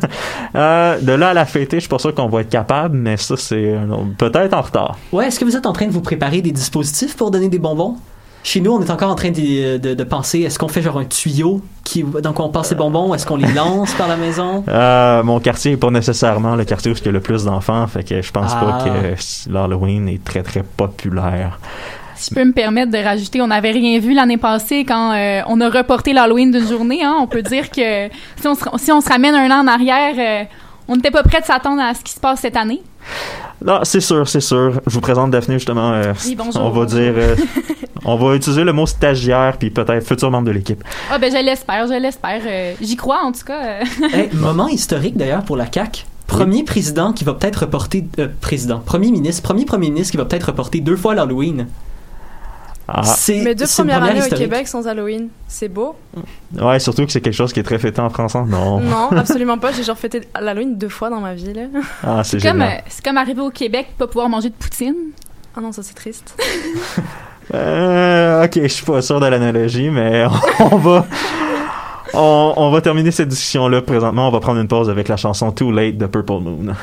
Euh, 0.57 0.99
de 1.01 1.13
là 1.13 1.29
à 1.31 1.35
la 1.35 1.45
fêter, 1.47 1.77
je 1.77 1.83
suis 1.83 1.89
pas 1.89 2.01
sûr 2.01 2.13
qu'on 2.15 2.29
va 2.29 2.41
être 2.41 2.49
capable, 2.49 2.97
mais 2.97 3.17
ça, 3.17 3.37
c'est 3.37 3.77
peut-être 4.19 4.53
en 4.55 4.63
retard. 4.63 4.99
Ouais, 5.13 5.29
est-ce 5.29 5.39
que 5.39 5.45
vous 5.45 5.55
êtes 5.57 5.67
en 5.67 5.73
train 5.73 5.87
de 5.87 5.93
vous 5.93 6.01
préparer 6.01 6.43
des 6.43 6.51
dispositifs 6.51 7.17
pour 7.17 7.31
donner 7.31 7.49
des 7.49 7.61
bonbons? 7.61 7.97
Chez 8.43 8.61
nous, 8.61 8.73
on 8.73 8.81
est 8.83 8.91
encore 8.91 9.11
en 9.11 9.15
train 9.15 9.31
de, 9.31 9.77
de- 9.77 9.95
de 9.95 10.05
penser, 10.05 10.41
est-ce 10.41 10.59
qu'on 10.59 10.67
fait 10.67 10.81
genre 10.83 10.99
un 10.99 11.05
tuyau 11.05 11.61
qui, 11.85 12.03
dans 12.03 12.33
quoi 12.33 12.47
on 12.47 12.49
passe 12.49 12.71
les 12.71 12.77
bonbons? 12.77 13.15
Est-ce 13.15 13.27
qu'on 13.27 13.37
les 13.37 13.53
lance 13.53 13.93
par 13.95 14.09
la 14.09 14.17
maison? 14.17 14.65
Euh, 14.69 15.23
mon 15.23 15.39
quartier 15.41 15.73
est 15.73 15.77
pas 15.77 15.91
nécessairement 15.91 16.57
le 16.57 16.65
quartier 16.65 16.91
où 16.91 16.95
il 16.97 17.05
y 17.05 17.09
a 17.09 17.13
le 17.13 17.21
plus 17.21 17.45
d'enfants, 17.45 17.87
fait 17.87 18.03
que 18.03 18.23
je 18.23 18.33
pense 18.33 18.51
Ah. 18.57 18.61
pas 18.65 18.85
que 18.85 19.53
l'Halloween 19.53 20.09
est 20.09 20.25
très 20.25 20.43
très 20.43 20.63
populaire. 20.65 21.61
Si 22.21 22.29
je 22.29 22.35
peux 22.35 22.45
me 22.45 22.53
permettre 22.53 22.93
de 22.93 22.99
rajouter, 22.99 23.41
on 23.41 23.47
n'avait 23.47 23.71
rien 23.71 23.99
vu 23.99 24.13
l'année 24.13 24.37
passée 24.37 24.85
quand 24.85 25.13
euh, 25.15 25.41
on 25.47 25.59
a 25.63 25.71
reporté 25.71 26.13
l'Halloween 26.13 26.51
d'une 26.51 26.69
journée. 26.69 27.03
Hein. 27.03 27.17
On 27.19 27.27
peut 27.27 27.41
dire 27.41 27.71
que 27.71 28.09
si 28.39 28.47
on 28.47 28.55
se, 28.55 28.63
si 28.77 28.93
on 28.93 29.01
se 29.01 29.09
ramène 29.09 29.35
un 29.35 29.51
an 29.51 29.65
en 29.65 29.67
arrière, 29.67 30.15
euh, 30.19 30.45
on 30.87 30.97
n'était 30.97 31.11
pas 31.11 31.23
prêt 31.23 31.41
de 31.41 31.47
s'attendre 31.47 31.81
à 31.81 31.95
ce 31.95 32.03
qui 32.05 32.13
se 32.13 32.21
passe 32.21 32.41
cette 32.41 32.57
année. 32.57 32.83
Non, 33.65 33.81
c'est 33.85 34.01
sûr, 34.03 34.29
c'est 34.29 34.43
sûr. 34.43 34.81
Je 34.87 34.93
vous 34.93 35.01
présente 35.01 35.31
Daphné 35.31 35.55
justement. 35.55 35.93
euh, 35.93 36.13
Oui, 36.27 36.35
bonjour. 36.35 36.63
on 36.63 36.69
va 36.69 36.85
dire, 36.85 37.15
euh, 37.17 37.37
on 38.05 38.17
va 38.17 38.35
utiliser 38.37 38.65
le 38.65 38.75
mot 38.75 38.85
stagiaire 38.87 39.57
puis 39.59 39.71
peut-être 39.71 40.07
futur 40.07 40.31
membre 40.31 40.49
de 40.49 40.53
l'équipe. 40.53 40.85
Ah 41.11 41.17
ben 41.19 41.33
je 41.35 41.43
l'espère, 41.43 41.87
je 41.87 41.95
l'espère. 41.95 42.43
Euh, 42.47 42.75
J'y 42.83 42.97
crois 42.97 43.21
en 43.25 43.33
tout 43.33 43.45
cas. 43.47 43.79
Hey, 44.13 44.29
moment 44.35 44.69
historique 44.69 45.17
d'ailleurs 45.17 45.43
pour 45.43 45.57
la 45.57 45.65
CAQ. 45.73 46.05
Premier 46.27 46.65
président 46.65 47.15
qui 47.15 47.25
va 47.25 47.33
peut-être 47.33 47.61
reporter... 47.61 48.05
euh, 48.19 48.29
président. 48.43 48.79
Premier 48.85 49.11
ministre. 49.11 49.43
Premier 49.43 49.65
premier 49.65 49.89
ministre 49.91 50.11
qui 50.11 50.17
va 50.19 50.27
peut-être 50.27 50.45
reporter 50.49 50.81
deux 50.83 50.97
fois 50.97 51.15
l'Halloween. 51.15 51.67
Ah, 52.93 53.03
C'est 53.05 53.41
Mes 53.43 53.55
deux 53.55 53.67
premières 53.67 53.99
première 54.01 54.17
années 54.23 54.33
au. 54.33 54.37
Québec 54.37 54.67
sans 54.69 54.87
Halloween. 54.87 55.29
C'est 55.49 55.69
beau? 55.69 55.97
ouais, 56.61 56.79
surtout 56.81 57.07
que 57.07 57.13
c'est 57.13 57.21
quelque 57.21 57.35
chose 57.35 57.53
qui 57.53 57.61
est 57.61 57.65
très 57.65 57.79
fêté 57.79 58.01
en 58.01 58.11
France. 58.11 58.35
hein? 58.37 58.47
Non. 58.49 58.81
Non, 58.81 59.09
absolument 59.17 59.59
pas. 59.59 59.73
J'ai 59.73 59.83
genre 59.85 59.97
fêté 59.99 60.23
l'Halloween 60.41 60.77
deux 60.77 60.89
fois 60.89 61.09
dans 61.11 61.21
ma 61.21 61.35
vie, 61.35 61.53
là. 61.53 61.63
Ah, 62.03 62.23
c'est 62.25 62.39
comme, 62.43 62.53
génial. 62.59 62.79
euh, 62.79 62.81
c'est 62.89 63.05
comme 63.05 63.17
arriver 63.17 63.41
au 63.43 63.51
Québec 63.51 63.89
pas 63.99 64.07
pouvoir 64.07 64.29
manger 64.29 64.49
de 64.51 64.55
poutine. 64.55 64.95
Ah 65.57 65.61
non, 65.61 65.73
ça 65.73 65.83
c'est 65.83 65.95
triste. 65.95 66.35
Euh, 67.53 68.45
ok, 68.45 68.61
je 68.63 68.69
suis 68.69 68.85
pas 68.85 69.03
sûr 69.03 69.19
de 69.19 69.27
l'analogie, 69.27 69.91
mais 69.91 70.25
on 70.61 70.77
va. 70.77 71.05
On, 72.15 72.53
on 72.57 72.71
va 72.71 72.81
terminer 72.81 73.11
cette 73.11 73.27
discussion-là 73.29 73.83
présentement. 73.83 74.29
On 74.29 74.31
va 74.31 74.39
prendre 74.39 74.61
une 74.61 74.69
pause 74.69 74.89
avec 74.89 75.09
la 75.09 75.17
chanson 75.17 75.51
Too 75.51 75.73
Late 75.73 75.97
de 75.99 76.07
Purple 76.07 76.33
Moon. 76.43 76.75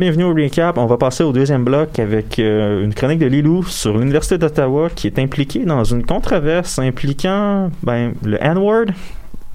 Bienvenue 0.00 0.24
au 0.24 0.32
recap. 0.32 0.78
On 0.78 0.86
va 0.86 0.96
passer 0.96 1.22
au 1.24 1.30
deuxième 1.30 1.62
bloc 1.62 1.98
avec 1.98 2.38
euh, 2.38 2.82
une 2.82 2.94
chronique 2.94 3.18
de 3.18 3.26
Lilou 3.26 3.64
sur 3.64 3.98
l'Université 3.98 4.38
d'Ottawa 4.38 4.88
qui 4.88 5.06
est 5.06 5.18
impliquée 5.18 5.66
dans 5.66 5.84
une 5.84 6.06
controverse 6.06 6.78
impliquant 6.78 7.70
ben, 7.82 8.14
le 8.24 8.42
N-word. 8.42 8.86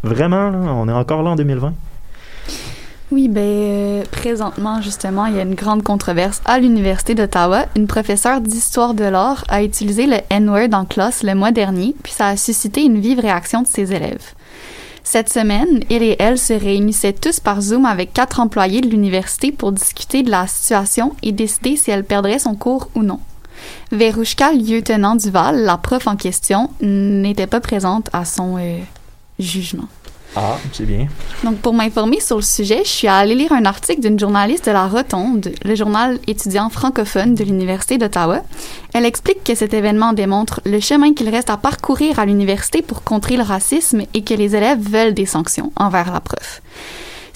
Vraiment, 0.04 0.52
on 0.52 0.88
est 0.88 0.92
encore 0.92 1.24
là 1.24 1.32
en 1.32 1.36
2020. 1.36 1.74
Oui, 3.12 3.28
ben 3.28 3.42
euh, 3.42 4.04
présentement 4.12 4.82
justement, 4.82 5.26
il 5.26 5.36
y 5.36 5.40
a 5.40 5.42
une 5.42 5.56
grande 5.56 5.82
controverse 5.82 6.44
à 6.46 6.60
l'université 6.60 7.16
d'Ottawa. 7.16 7.66
Une 7.76 7.88
professeure 7.88 8.40
d'histoire 8.40 8.94
de 8.94 9.06
l'art 9.06 9.46
a 9.48 9.64
utilisé 9.64 10.06
le 10.06 10.18
N-word 10.30 10.70
en 10.74 10.86
classe 10.86 11.24
le 11.24 11.34
mois 11.34 11.54
dernier, 11.54 11.96
puis 12.04 12.14
ça 12.14 12.28
a 12.28 12.38
suscité 12.38 12.84
une 12.84 13.00
vive 13.00 13.20
réaction 13.20 13.64
de 13.64 13.68
ses 13.68 13.94
élèves. 13.94 14.36
Cette 15.08 15.32
semaine, 15.32 15.82
il 15.92 16.02
et 16.02 16.16
elle 16.18 16.40
se 16.40 16.52
réunissaient 16.52 17.14
tous 17.14 17.40
par 17.40 17.62
Zoom 17.62 17.86
avec 17.86 18.12
quatre 18.12 18.40
employés 18.40 18.82
de 18.82 18.90
l'université 18.90 19.52
pour 19.52 19.72
discuter 19.72 20.24
de 20.24 20.32
la 20.32 20.48
situation 20.48 21.16
et 21.22 21.32
décider 21.32 21.78
si 21.78 21.92
elle 21.92 22.04
perdrait 22.04 22.40
son 22.40 22.56
cours 22.56 22.90
ou 22.96 23.04
non. 23.04 23.20
Verouchka 23.92 24.52
Lieutenant 24.52 25.16
Duval, 25.16 25.62
la 25.62 25.78
prof 25.78 26.08
en 26.08 26.16
question, 26.16 26.72
n'était 26.82 27.46
pas 27.46 27.62
présente 27.62 28.10
à 28.14 28.26
son 28.26 28.58
euh, 28.58 28.80
jugement. 29.38 29.88
Ah, 30.36 30.58
c'est 30.74 30.86
bien. 30.86 31.08
Donc, 31.44 31.58
pour 31.60 31.74
m'informer 31.74 32.20
sur 32.20 32.36
le 32.36 32.42
sujet, 32.42 32.82
je 32.84 32.90
suis 32.90 33.08
allée 33.08 33.36
lire 33.36 33.54
un 33.54 33.64
article 33.64 34.02
d'une 34.02 34.20
journaliste 34.20 34.66
de 34.66 34.72
La 34.72 34.88
Rotonde, 34.88 35.54
le 35.64 35.76
journal 35.76 36.20
étudiant 36.28 36.70
francophone 36.70 37.36
de 37.36 37.44
l'Université 37.46 37.98
d'Ottawa. 37.98 38.42
Elle 38.94 39.06
explique 39.06 39.44
que 39.46 39.56
cet 39.56 39.74
événement 39.74 40.12
démontre 40.12 40.60
le 40.66 40.82
chemin 40.82 41.14
qu'il 41.14 41.30
reste 41.30 41.50
à 41.50 41.58
parcourir 41.58 42.20
à 42.20 42.26
l'université 42.26 42.82
pour 42.82 43.04
contrer 43.04 43.38
le 43.38 43.44
racisme 43.44 44.04
et 44.14 44.24
que 44.24 44.34
les 44.34 44.56
élèves 44.56 44.80
veulent 44.80 45.14
des 45.14 45.26
sanctions 45.26 45.72
envers 45.78 46.12
la 46.12 46.20
prof. 46.20 46.62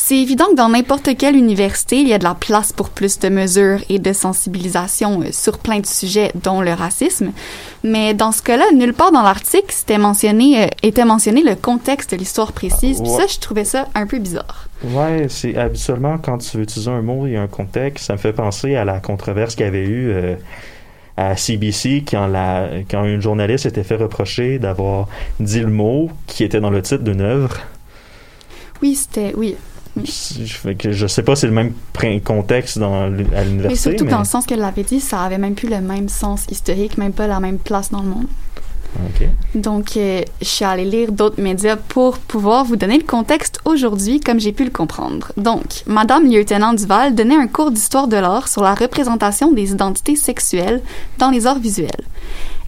C'est 0.10 0.18
évident 0.18 0.46
que 0.50 0.56
dans 0.56 0.70
n'importe 0.70 1.16
quelle 1.20 1.36
université, 1.36 1.98
il 2.00 2.08
y 2.08 2.14
a 2.14 2.18
de 2.18 2.24
la 2.24 2.34
place 2.34 2.74
pour 2.74 2.90
plus 2.90 3.20
de 3.20 3.30
mesures 3.30 3.78
et 3.90 4.00
de 4.00 4.12
sensibilisation 4.12 5.22
euh, 5.22 5.28
sur 5.32 5.60
plein 5.60 5.82
de 5.82 5.86
sujets, 5.86 6.32
dont 6.44 6.62
le 6.62 6.74
racisme. 6.74 7.32
Mais 7.84 8.16
dans 8.16 8.32
ce 8.32 8.42
cas-là, 8.42 8.66
nulle 8.74 8.96
part 8.96 9.12
dans 9.12 9.22
l'article 9.22 9.68
c'était 9.70 10.00
mentionné, 10.00 10.64
euh, 10.64 10.68
était 10.82 11.06
mentionné 11.06 11.44
le 11.44 11.54
contexte 11.54 12.10
de 12.10 12.16
l'histoire 12.16 12.54
précise. 12.54 13.02
Puis 13.04 13.12
ça, 13.12 13.28
je 13.28 13.38
trouvais 13.38 13.66
ça 13.66 13.88
un 13.94 14.08
peu 14.08 14.18
bizarre. 14.18 14.68
Ouais, 14.84 15.28
c'est 15.30 15.56
habituellement 15.56 16.18
quand 16.18 16.40
tu 16.40 16.58
veux 16.58 16.64
utiliser 16.64 16.90
un 16.90 17.04
mot, 17.04 17.28
il 17.28 17.34
y 17.34 17.38
a 17.38 17.44
un 17.44 17.48
contexte. 17.48 18.06
Ça 18.06 18.14
me 18.14 18.18
fait 18.18 18.34
penser 18.34 18.76
à 18.76 18.86
la 18.86 19.00
controverse 19.00 19.54
qu'il 19.54 19.66
y 19.66 19.70
avait 19.70 19.86
eu 19.86 20.10
euh, 20.10 20.36
à 21.18 21.38
CBC 21.38 22.04
quand, 22.10 22.26
la, 22.26 22.68
quand 22.90 23.06
une 23.06 23.22
journaliste 23.22 23.66
s'était 23.66 23.84
fait 23.84 23.98
reprocher 23.98 24.58
d'avoir 24.58 25.08
dit 25.40 25.60
le 25.60 25.68
mot 25.68 26.10
qui 26.26 26.44
était 26.44 26.62
dans 26.62 26.72
le 26.72 26.82
titre 26.82 27.04
d'une 27.04 27.22
œuvre. 27.22 27.58
Oui, 28.82 28.96
c'était, 28.96 29.36
oui. 29.38 29.56
Je, 29.98 30.44
fait 30.46 30.76
que 30.76 30.92
je 30.92 31.08
sais 31.08 31.24
pas 31.24 31.36
si 31.36 31.42
c'est 31.42 31.48
le 31.48 31.54
même 31.54 31.74
contexte 32.24 32.78
dans, 32.80 33.04
à 33.04 33.10
Mais 33.10 33.44
l'université. 33.46 33.90
surtout 33.92 34.06
mais- 34.06 34.12
dans 34.12 34.20
le 34.20 34.26
sens 34.26 34.46
qu'elle 34.46 34.60
l'avait 34.60 34.84
dit, 34.84 35.00
ça 35.00 35.22
avait 35.24 35.38
même 35.38 35.56
plus 35.56 35.70
le 35.70 35.82
même 35.82 36.10
sens 36.10 36.46
historique, 36.50 36.98
même 36.98 37.14
pas 37.14 37.28
la 37.28 37.40
même 37.40 37.58
place 37.58 37.92
dans 37.92 38.02
le 38.02 38.08
monde. 38.10 38.28
Donc, 39.54 39.98
euh, 39.98 40.24
je 40.42 40.46
suis 40.48 40.66
allée 40.66 40.84
lire 40.86 41.12
d'autres 41.12 41.40
médias 41.42 41.76
pour 41.76 42.18
pouvoir 42.18 42.66
vous 42.66 42.76
donner 42.76 42.98
le 42.98 43.04
contexte 43.04 43.60
aujourd'hui 43.66 44.20
comme 44.20 44.40
j'ai 44.40 44.52
pu 44.52 44.64
le 44.64 44.72
comprendre. 44.72 45.32
Donc, 45.38 45.84
Madame 45.86 46.26
Lieutenant 46.30 46.74
Duval 46.74 47.14
donnait 47.14 47.36
un 47.36 47.48
cours 47.48 47.70
d'histoire 47.72 48.08
de 48.08 48.16
l'art 48.18 48.48
sur 48.48 48.64
la 48.64 48.74
représentation 48.74 49.52
des 49.52 49.72
identités 49.72 50.16
sexuelles 50.16 50.82
dans 51.20 51.30
les 51.30 51.46
arts 51.46 51.60
visuels. 51.60 51.92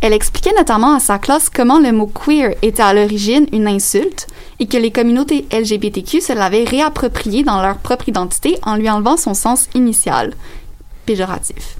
Elle 0.01 0.13
expliquait 0.13 0.55
notamment 0.57 0.95
à 0.95 0.99
sa 0.99 1.19
classe 1.19 1.49
comment 1.49 1.79
le 1.79 1.91
mot 1.91 2.07
queer 2.07 2.55
était 2.63 2.81
à 2.81 2.93
l'origine 2.93 3.45
une 3.53 3.67
insulte 3.67 4.25
et 4.59 4.65
que 4.65 4.77
les 4.77 4.91
communautés 4.91 5.45
LGBTQ 5.51 6.21
se 6.21 6.33
l'avaient 6.33 6.63
réapproprié 6.63 7.43
dans 7.43 7.61
leur 7.61 7.77
propre 7.77 8.09
identité 8.09 8.57
en 8.63 8.75
lui 8.75 8.89
enlevant 8.89 9.15
son 9.15 9.35
sens 9.35 9.67
initial, 9.75 10.33
péjoratif. 11.05 11.77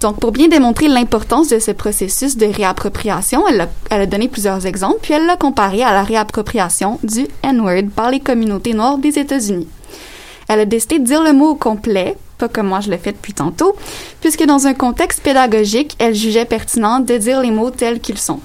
Donc, 0.00 0.20
pour 0.20 0.32
bien 0.32 0.48
démontrer 0.48 0.88
l'importance 0.88 1.48
de 1.48 1.58
ce 1.58 1.70
processus 1.70 2.36
de 2.36 2.46
réappropriation, 2.46 3.46
elle 3.48 3.62
a, 3.62 3.68
elle 3.90 4.02
a 4.02 4.06
donné 4.06 4.28
plusieurs 4.28 4.66
exemples, 4.66 4.98
puis 5.00 5.14
elle 5.14 5.24
l'a 5.24 5.36
comparé 5.36 5.82
à 5.82 5.94
la 5.94 6.02
réappropriation 6.02 6.98
du 7.02 7.26
N-word 7.42 7.90
par 7.94 8.10
les 8.10 8.20
communautés 8.20 8.74
noires 8.74 8.98
des 8.98 9.18
États-Unis. 9.18 9.68
Elle 10.48 10.60
a 10.60 10.64
décidé 10.66 10.98
de 10.98 11.04
dire 11.04 11.22
le 11.22 11.32
mot 11.32 11.50
au 11.50 11.54
complet, 11.54 12.16
pas 12.36 12.48
comme 12.48 12.68
moi 12.68 12.80
je 12.80 12.90
le 12.90 12.96
fais 12.96 13.12
depuis 13.12 13.32
tantôt, 13.32 13.76
puisque 14.20 14.44
dans 14.44 14.66
un 14.66 14.74
contexte 14.74 15.22
pédagogique, 15.22 15.96
elle 15.98 16.14
jugeait 16.14 16.44
pertinent 16.44 17.00
de 17.00 17.16
dire 17.16 17.40
les 17.40 17.50
mots 17.50 17.70
tels 17.70 18.00
qu'ils 18.00 18.18
sont. 18.18 18.40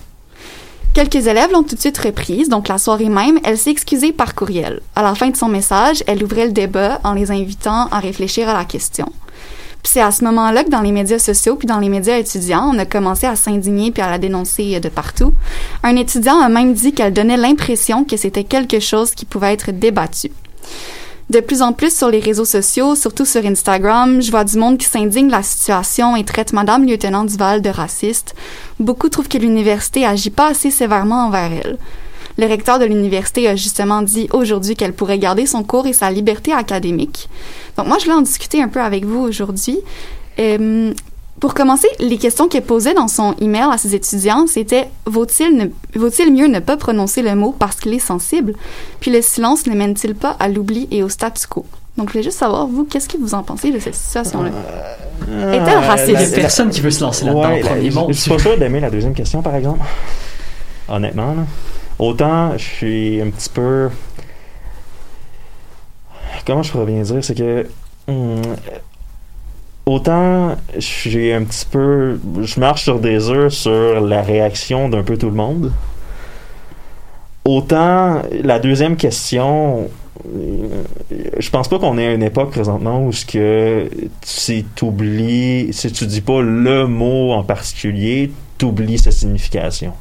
Quelques 0.93 1.27
élèves 1.27 1.51
l'ont 1.53 1.63
tout 1.63 1.75
de 1.75 1.79
suite 1.79 1.97
reprise, 1.99 2.49
donc 2.49 2.67
la 2.67 2.77
soirée 2.77 3.07
même, 3.07 3.39
elle 3.45 3.57
s'est 3.57 3.71
excusée 3.71 4.11
par 4.11 4.35
courriel. 4.35 4.81
À 4.93 5.01
la 5.01 5.15
fin 5.15 5.29
de 5.29 5.37
son 5.37 5.47
message, 5.47 6.03
elle 6.05 6.21
ouvrait 6.21 6.47
le 6.47 6.51
débat 6.51 6.99
en 7.05 7.13
les 7.13 7.31
invitant 7.31 7.87
à 7.91 7.99
réfléchir 7.99 8.49
à 8.49 8.53
la 8.53 8.65
question. 8.65 9.05
Puis 9.81 9.93
c'est 9.93 10.01
à 10.01 10.11
ce 10.11 10.23
moment-là 10.25 10.65
que 10.65 10.69
dans 10.69 10.81
les 10.81 10.91
médias 10.91 11.17
sociaux 11.17 11.55
puis 11.55 11.65
dans 11.65 11.79
les 11.79 11.87
médias 11.87 12.17
étudiants, 12.17 12.69
on 12.73 12.77
a 12.77 12.85
commencé 12.85 13.25
à 13.25 13.37
s'indigner 13.37 13.91
puis 13.91 14.01
à 14.01 14.09
la 14.09 14.17
dénoncer 14.17 14.81
de 14.81 14.89
partout. 14.89 15.33
Un 15.81 15.95
étudiant 15.95 16.39
a 16.39 16.49
même 16.49 16.73
dit 16.73 16.91
qu'elle 16.93 17.13
donnait 17.13 17.37
l'impression 17.37 18.03
que 18.03 18.17
c'était 18.17 18.43
quelque 18.43 18.81
chose 18.81 19.11
qui 19.11 19.25
pouvait 19.25 19.53
être 19.53 19.71
débattu. 19.71 20.29
De 21.31 21.39
plus 21.39 21.61
en 21.61 21.71
plus 21.71 21.95
sur 21.95 22.09
les 22.09 22.19
réseaux 22.19 22.43
sociaux, 22.43 22.93
surtout 22.93 23.23
sur 23.23 23.45
Instagram, 23.45 24.21
je 24.21 24.29
vois 24.31 24.43
du 24.43 24.57
monde 24.57 24.77
qui 24.77 24.85
s'indigne 24.85 25.29
la 25.29 25.43
situation 25.43 26.17
et 26.17 26.25
traite 26.25 26.51
Madame 26.51 26.85
Lieutenant 26.85 27.23
Duval 27.23 27.61
de 27.61 27.69
raciste. 27.69 28.35
Beaucoup 28.81 29.07
trouvent 29.07 29.29
que 29.29 29.37
l'université 29.37 30.05
agit 30.05 30.29
pas 30.29 30.49
assez 30.49 30.71
sévèrement 30.71 31.27
envers 31.27 31.53
elle. 31.53 31.77
Le 32.37 32.47
recteur 32.47 32.79
de 32.79 32.85
l'université 32.85 33.47
a 33.47 33.55
justement 33.55 34.01
dit 34.01 34.27
aujourd'hui 34.33 34.75
qu'elle 34.75 34.91
pourrait 34.91 35.19
garder 35.19 35.45
son 35.45 35.63
cours 35.63 35.87
et 35.87 35.93
sa 35.93 36.11
liberté 36.11 36.51
académique. 36.51 37.29
Donc 37.77 37.87
moi, 37.87 37.97
je 37.97 38.03
voulais 38.03 38.17
en 38.17 38.23
discuter 38.23 38.61
un 38.61 38.67
peu 38.67 38.81
avec 38.81 39.05
vous 39.05 39.19
aujourd'hui. 39.19 39.79
Euh, 40.37 40.93
pour 41.41 41.53
commencer, 41.53 41.87
les 41.99 42.17
questions 42.17 42.47
qu'elle 42.47 42.63
posait 42.63 42.93
dans 42.93 43.09
son 43.09 43.35
email 43.41 43.65
à 43.69 43.77
ses 43.77 43.93
étudiants, 43.95 44.45
c'était 44.47 44.87
vaut-il 45.05 45.57
ne- 45.57 45.99
vaut-il 45.99 46.31
mieux 46.31 46.47
ne 46.47 46.59
pas 46.59 46.77
prononcer 46.77 47.21
le 47.21 47.35
mot 47.35 47.53
parce 47.57 47.75
qu'il 47.77 47.93
est 47.93 47.99
sensible? 47.99 48.53
Puis 49.01 49.11
le 49.11 49.21
silence 49.21 49.65
ne 49.67 49.75
mène-t-il 49.75 50.15
pas 50.15 50.37
à 50.39 50.47
l'oubli 50.47 50.87
et 50.91 51.03
au 51.03 51.09
statu 51.09 51.47
quo 51.47 51.65
Donc 51.97 52.07
je 52.07 52.13
voulais 52.13 52.23
juste 52.23 52.37
savoir 52.37 52.67
vous, 52.67 52.85
qu'est-ce 52.85 53.09
que 53.09 53.17
vous 53.17 53.33
en 53.33 53.43
pensez 53.43 53.71
de 53.71 53.79
cette 53.79 53.95
situation-là? 53.95 54.49
Est-elle 55.27 55.63
Ah, 55.67 55.79
raciste? 55.81 56.09
Il 56.09 56.13
y 56.13 56.15
a 56.17 56.29
la- 56.29 56.35
personne 56.37 56.69
qui 56.69 56.79
veut 56.81 56.91
se 56.91 57.03
lancer 57.03 57.25
là-dedans 57.25 57.41
Ouais, 57.41 57.63
en 57.63 57.67
premier. 57.67 57.89
la- 57.89 58.07
je 58.07 58.13
suis 58.13 58.31
pas 58.31 58.39
sûr 58.39 58.57
d'aimer 58.57 58.79
la 58.79 58.89
deuxième 58.89 59.13
question, 59.13 59.41
par 59.41 59.55
exemple. 59.55 59.81
Honnêtement, 60.87 61.33
là. 61.33 61.43
Autant 61.99 62.51
je 62.57 62.63
suis 62.63 63.21
un 63.21 63.29
petit 63.29 63.49
peu. 63.49 63.89
Comment 66.45 66.63
je 66.63 66.71
pourrais 66.71 66.85
bien 66.85 67.01
dire 67.01 67.23
C'est 67.23 67.35
que. 67.35 67.67
hum, 68.07 68.41
autant 69.85 70.55
j'ai 70.77 71.33
un 71.33 71.43
petit 71.43 71.65
peu. 71.65 72.19
Je 72.41 72.59
marche 72.59 72.83
sur 72.83 72.99
des 72.99 73.29
œufs 73.29 73.53
sur 73.53 74.01
la 74.01 74.21
réaction 74.21 74.89
d'un 74.89 75.03
peu 75.03 75.17
tout 75.17 75.29
le 75.29 75.35
monde. 75.35 75.71
Autant 77.45 78.21
la 78.43 78.59
deuxième 78.59 78.95
question. 78.95 79.89
Je 81.37 81.49
pense 81.49 81.67
pas 81.67 81.79
qu'on 81.79 81.97
est 81.97 82.05
à 82.07 82.13
une 82.13 82.21
époque 82.21 82.51
présentement 82.51 83.03
où 83.03 83.11
ce 83.11 83.25
que 83.25 83.89
si 84.23 84.65
t'oublies, 84.75 85.69
si 85.73 85.91
tu 85.91 86.05
dis 86.05 86.21
pas 86.21 86.41
le 86.41 86.85
mot 86.85 87.31
en 87.31 87.43
particulier, 87.43 88.31
t'oublies 88.59 88.99
sa 88.99 89.09
signification. 89.09 89.93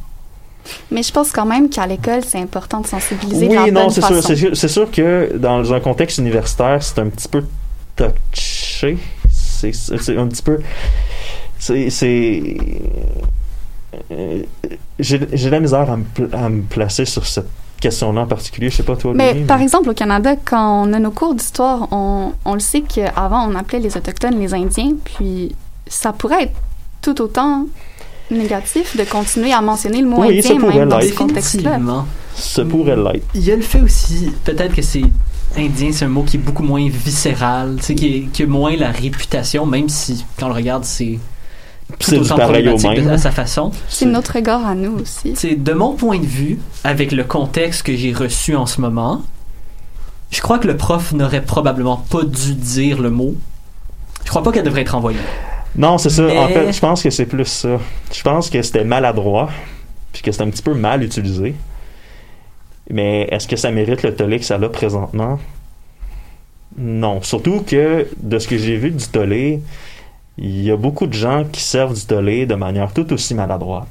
Mais 0.91 1.03
je 1.03 1.11
pense 1.11 1.33
quand 1.33 1.47
même 1.47 1.71
qu'à 1.71 1.87
l'école, 1.87 2.23
c'est 2.23 2.39
important 2.39 2.81
de 2.83 2.87
sensibiliser 2.87 3.47
de 3.49 3.51
Oui, 3.51 3.57
la 3.57 3.71
non, 3.71 3.85
bonne 3.85 3.91
c'est 3.91 4.03
façon. 4.03 4.15
sûr, 4.15 4.23
c'est 4.23 4.37
sûr, 4.37 4.57
c'est 4.57 4.69
sûr 4.69 4.91
que 4.91 5.33
dans 5.39 5.73
un 5.73 5.81
contexte 5.81 6.19
universitaire, 6.19 6.83
c'est 6.83 6.99
un 6.99 7.09
petit 7.09 7.29
peu 7.29 7.43
touché. 7.97 8.99
C'est 9.61 9.73
c'est 9.75 10.17
un 10.17 10.27
petit 10.27 10.43
peu. 10.43 10.59
C'est. 11.59 11.91
c'est- 11.91 12.57
euh, 14.11 14.43
J'ai 14.99 15.21
j'ai 15.33 15.47
de 15.47 15.51
la 15.53 15.61
misère 15.61 15.91
à 15.91 15.97
me, 15.97 16.05
pl- 16.05 16.29
à 16.33 16.49
me 16.49 16.63
placer 16.63 17.05
sur 17.05 17.27
cette 17.27 17.49
question-là 17.81 18.23
en 18.23 18.27
particulier. 18.27 18.71
Je 18.71 18.77
sais 18.77 18.83
pas 18.83 18.97
toi, 18.97 19.13
Mais 19.15 19.35
Louis, 19.35 19.45
par 19.45 19.61
exemple, 19.61 19.89
au 19.91 19.95
Canada, 19.95 20.35
quand 20.45 20.85
on 20.87 20.93
a 20.93 20.99
nos 20.99 21.11
cours 21.11 21.35
d'histoire, 21.35 21.89
on, 21.93 22.33
on 22.45 22.55
le 22.55 22.61
sait 22.61 22.83
qu'avant, 22.83 23.49
on 23.51 23.55
appelait 23.55 23.81
les 23.81 23.97
Autochtones 23.97 24.39
les 24.39 24.55
Indiens, 24.55 24.93
puis 25.05 25.55
ça 25.87 26.13
pourrait 26.13 26.45
être 26.45 26.53
tout 27.03 27.21
autant 27.21 27.67
négatif 28.31 28.97
de 28.97 29.03
continuer 29.05 29.53
à 29.53 29.61
mentionner 29.61 30.03
le 30.03 30.07
mot 30.09 30.21
Oui, 30.21 30.39
indien 30.39 30.59
même 30.59 30.89
dans 30.89 31.01
ce 31.01 31.15
contexte-là. 31.15 31.79
Ça 32.37 32.65
pourrait 32.65 32.97
l'être. 32.97 33.27
Il 33.35 33.43
y 33.45 33.51
a 33.51 33.57
le 33.57 33.63
fait 33.63 33.81
aussi, 33.81 34.31
peut-être 34.45 34.75
que 34.75 34.83
c'est 34.83 35.03
indien, 35.57 35.91
c'est 35.93 36.05
un 36.05 36.09
mot 36.09 36.23
qui 36.23 36.37
est 36.37 36.41
beaucoup 36.41 36.63
moins 36.63 36.89
viscéral, 36.89 37.77
tu 37.79 37.85
sais, 37.85 37.95
qui, 37.95 38.07
est- 38.17 38.21
qui 38.33 38.43
a 38.45 38.47
moins 38.47 38.77
la 38.77 38.91
réputation, 38.91 39.67
même 39.67 39.89
si, 39.89 40.25
quand 40.39 40.47
on 40.47 40.49
le 40.51 40.55
regarde, 40.55 40.85
c'est 40.85 41.19
tout 41.99 42.11
C'est 42.11 42.19
pareil 42.29 42.69
au 42.69 42.77
problématique 42.77 42.95
de- 42.95 43.01
même. 43.01 43.11
à 43.15 43.19
sa 43.19 43.31
façon. 43.33 43.73
C'est 43.89 44.07
notre 44.07 44.35
regard 44.35 44.65
à 44.65 44.75
nous 44.75 44.99
aussi. 45.01 45.33
C'est 45.35 45.57
de 45.57 45.73
mon 45.73 45.95
point 45.95 46.19
de 46.19 46.27
vue, 46.27 46.59
avec 46.85 47.11
le 47.13 47.25
contexte 47.25 47.83
que 47.83 47.97
j'ai 47.97 48.13
reçu 48.13 48.55
en 48.55 48.67
ce 48.67 48.81
moment, 48.81 49.23
je 50.31 50.41
crois 50.41 50.59
que 50.61 50.69
le 50.69 50.77
prof 50.77 51.13
n'aurait 51.13 51.43
probablement 51.43 51.97
pas 51.97 52.23
dû 52.25 52.55
dire 52.55 53.01
le 53.03 53.11
mot. 53.11 53.35
Je 54.25 54.29
crois 54.31 54.43
pas 54.45 54.53
qu'elle 54.53 54.65
devrait 54.65 54.83
être 54.83 54.95
envoyée. 54.95 55.19
Non, 55.77 55.99
c'est 55.99 56.11
ça. 56.11 56.25
En 56.27 56.47
fait, 56.49 56.73
je 56.73 56.79
pense 56.81 57.03
que 57.03 57.11
c'est 57.11 57.27
plus 57.27 57.47
ça. 57.47 57.79
Je 58.13 58.23
pense 58.23 58.51
que 58.51 58.63
c'était 58.63 58.85
maladroit, 58.85 59.51
puis 60.13 60.23
que 60.23 60.31
c'était 60.31 60.45
un 60.45 60.51
petit 60.51 60.63
peu 60.63 60.75
mal 60.75 61.03
utilisé. 61.03 61.55
Mais 62.91 63.29
est-ce 63.31 63.47
que 63.47 63.57
ça 63.57 63.71
mérite 63.71 64.03
le 64.03 64.15
tollé 64.15 64.39
que 64.39 64.45
ça 64.45 64.57
a 64.57 64.69
présentement? 64.69 65.39
Non, 66.77 67.23
surtout 67.23 67.63
que 67.67 68.07
de 68.17 68.39
ce 68.39 68.49
que 68.49 68.57
j'ai 68.57 68.77
vu 68.77 68.91
du 68.91 69.07
tollé, 69.07 69.61
il 70.39 70.63
y 70.63 70.71
a 70.71 70.77
beaucoup 70.77 71.07
de 71.07 71.13
gens 71.13 71.45
qui 71.45 71.61
servent 71.61 71.95
du 71.95 72.05
tollé 72.05 72.47
de 72.47 72.55
manière 72.55 72.93
tout 72.93 73.13
aussi 73.13 73.35
maladroite. 73.35 73.89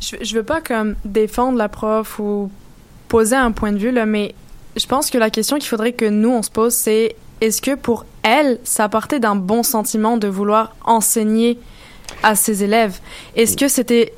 Je, 0.00 0.16
je 0.22 0.34
veux 0.34 0.42
pas 0.42 0.60
comme 0.60 0.94
défendre 1.04 1.58
la 1.58 1.68
prof 1.68 2.18
ou 2.18 2.50
poser 3.08 3.36
un 3.36 3.52
point 3.52 3.72
de 3.72 3.78
vue, 3.78 3.90
là, 3.90 4.06
mais 4.06 4.34
je 4.76 4.86
pense 4.86 5.10
que 5.10 5.18
la 5.18 5.30
question 5.30 5.56
qu'il 5.56 5.68
faudrait 5.68 5.92
que 5.92 6.04
nous, 6.04 6.30
on 6.30 6.42
se 6.42 6.50
pose, 6.50 6.74
c'est 6.74 7.16
est-ce 7.40 7.60
que 7.60 7.74
pour 7.74 8.04
elle, 8.22 8.58
ça 8.64 8.88
partait 8.88 9.18
d'un 9.18 9.34
bon 9.34 9.62
sentiment 9.62 10.16
de 10.16 10.28
vouloir 10.28 10.76
enseigner 10.84 11.58
à 12.22 12.34
ses 12.34 12.62
élèves? 12.62 12.98
Est-ce 13.34 13.56
que 13.56 13.68
c'était 13.68 14.12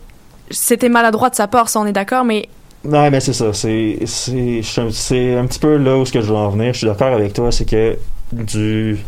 c'était 0.50 0.90
maladroit 0.90 1.30
de 1.30 1.34
sa 1.34 1.46
part, 1.46 1.68
ça 1.68 1.80
on 1.80 1.86
est 1.86 1.92
d'accord, 1.92 2.24
mais 2.24 2.48
Non, 2.84 3.10
mais 3.10 3.20
c'est 3.20 3.32
ça. 3.32 3.52
C'est 3.52 3.98
c'est 4.06 4.60
un- 4.80 4.90
c'est 4.90 5.34
un 5.36 5.46
petit 5.46 5.58
peu 5.60 5.76
là 5.76 5.96
où 5.96 6.04
ce 6.04 6.12
que 6.12 6.20
je 6.20 6.26
veux 6.26 6.34
en 6.36 6.50
venir. 6.50 6.72
Je 6.72 6.78
suis 6.78 6.86
d'accord 6.86 7.14
avec 7.14 7.32
toi, 7.32 7.52
c'est 7.52 7.64
que 7.68 7.96
du 8.32 8.98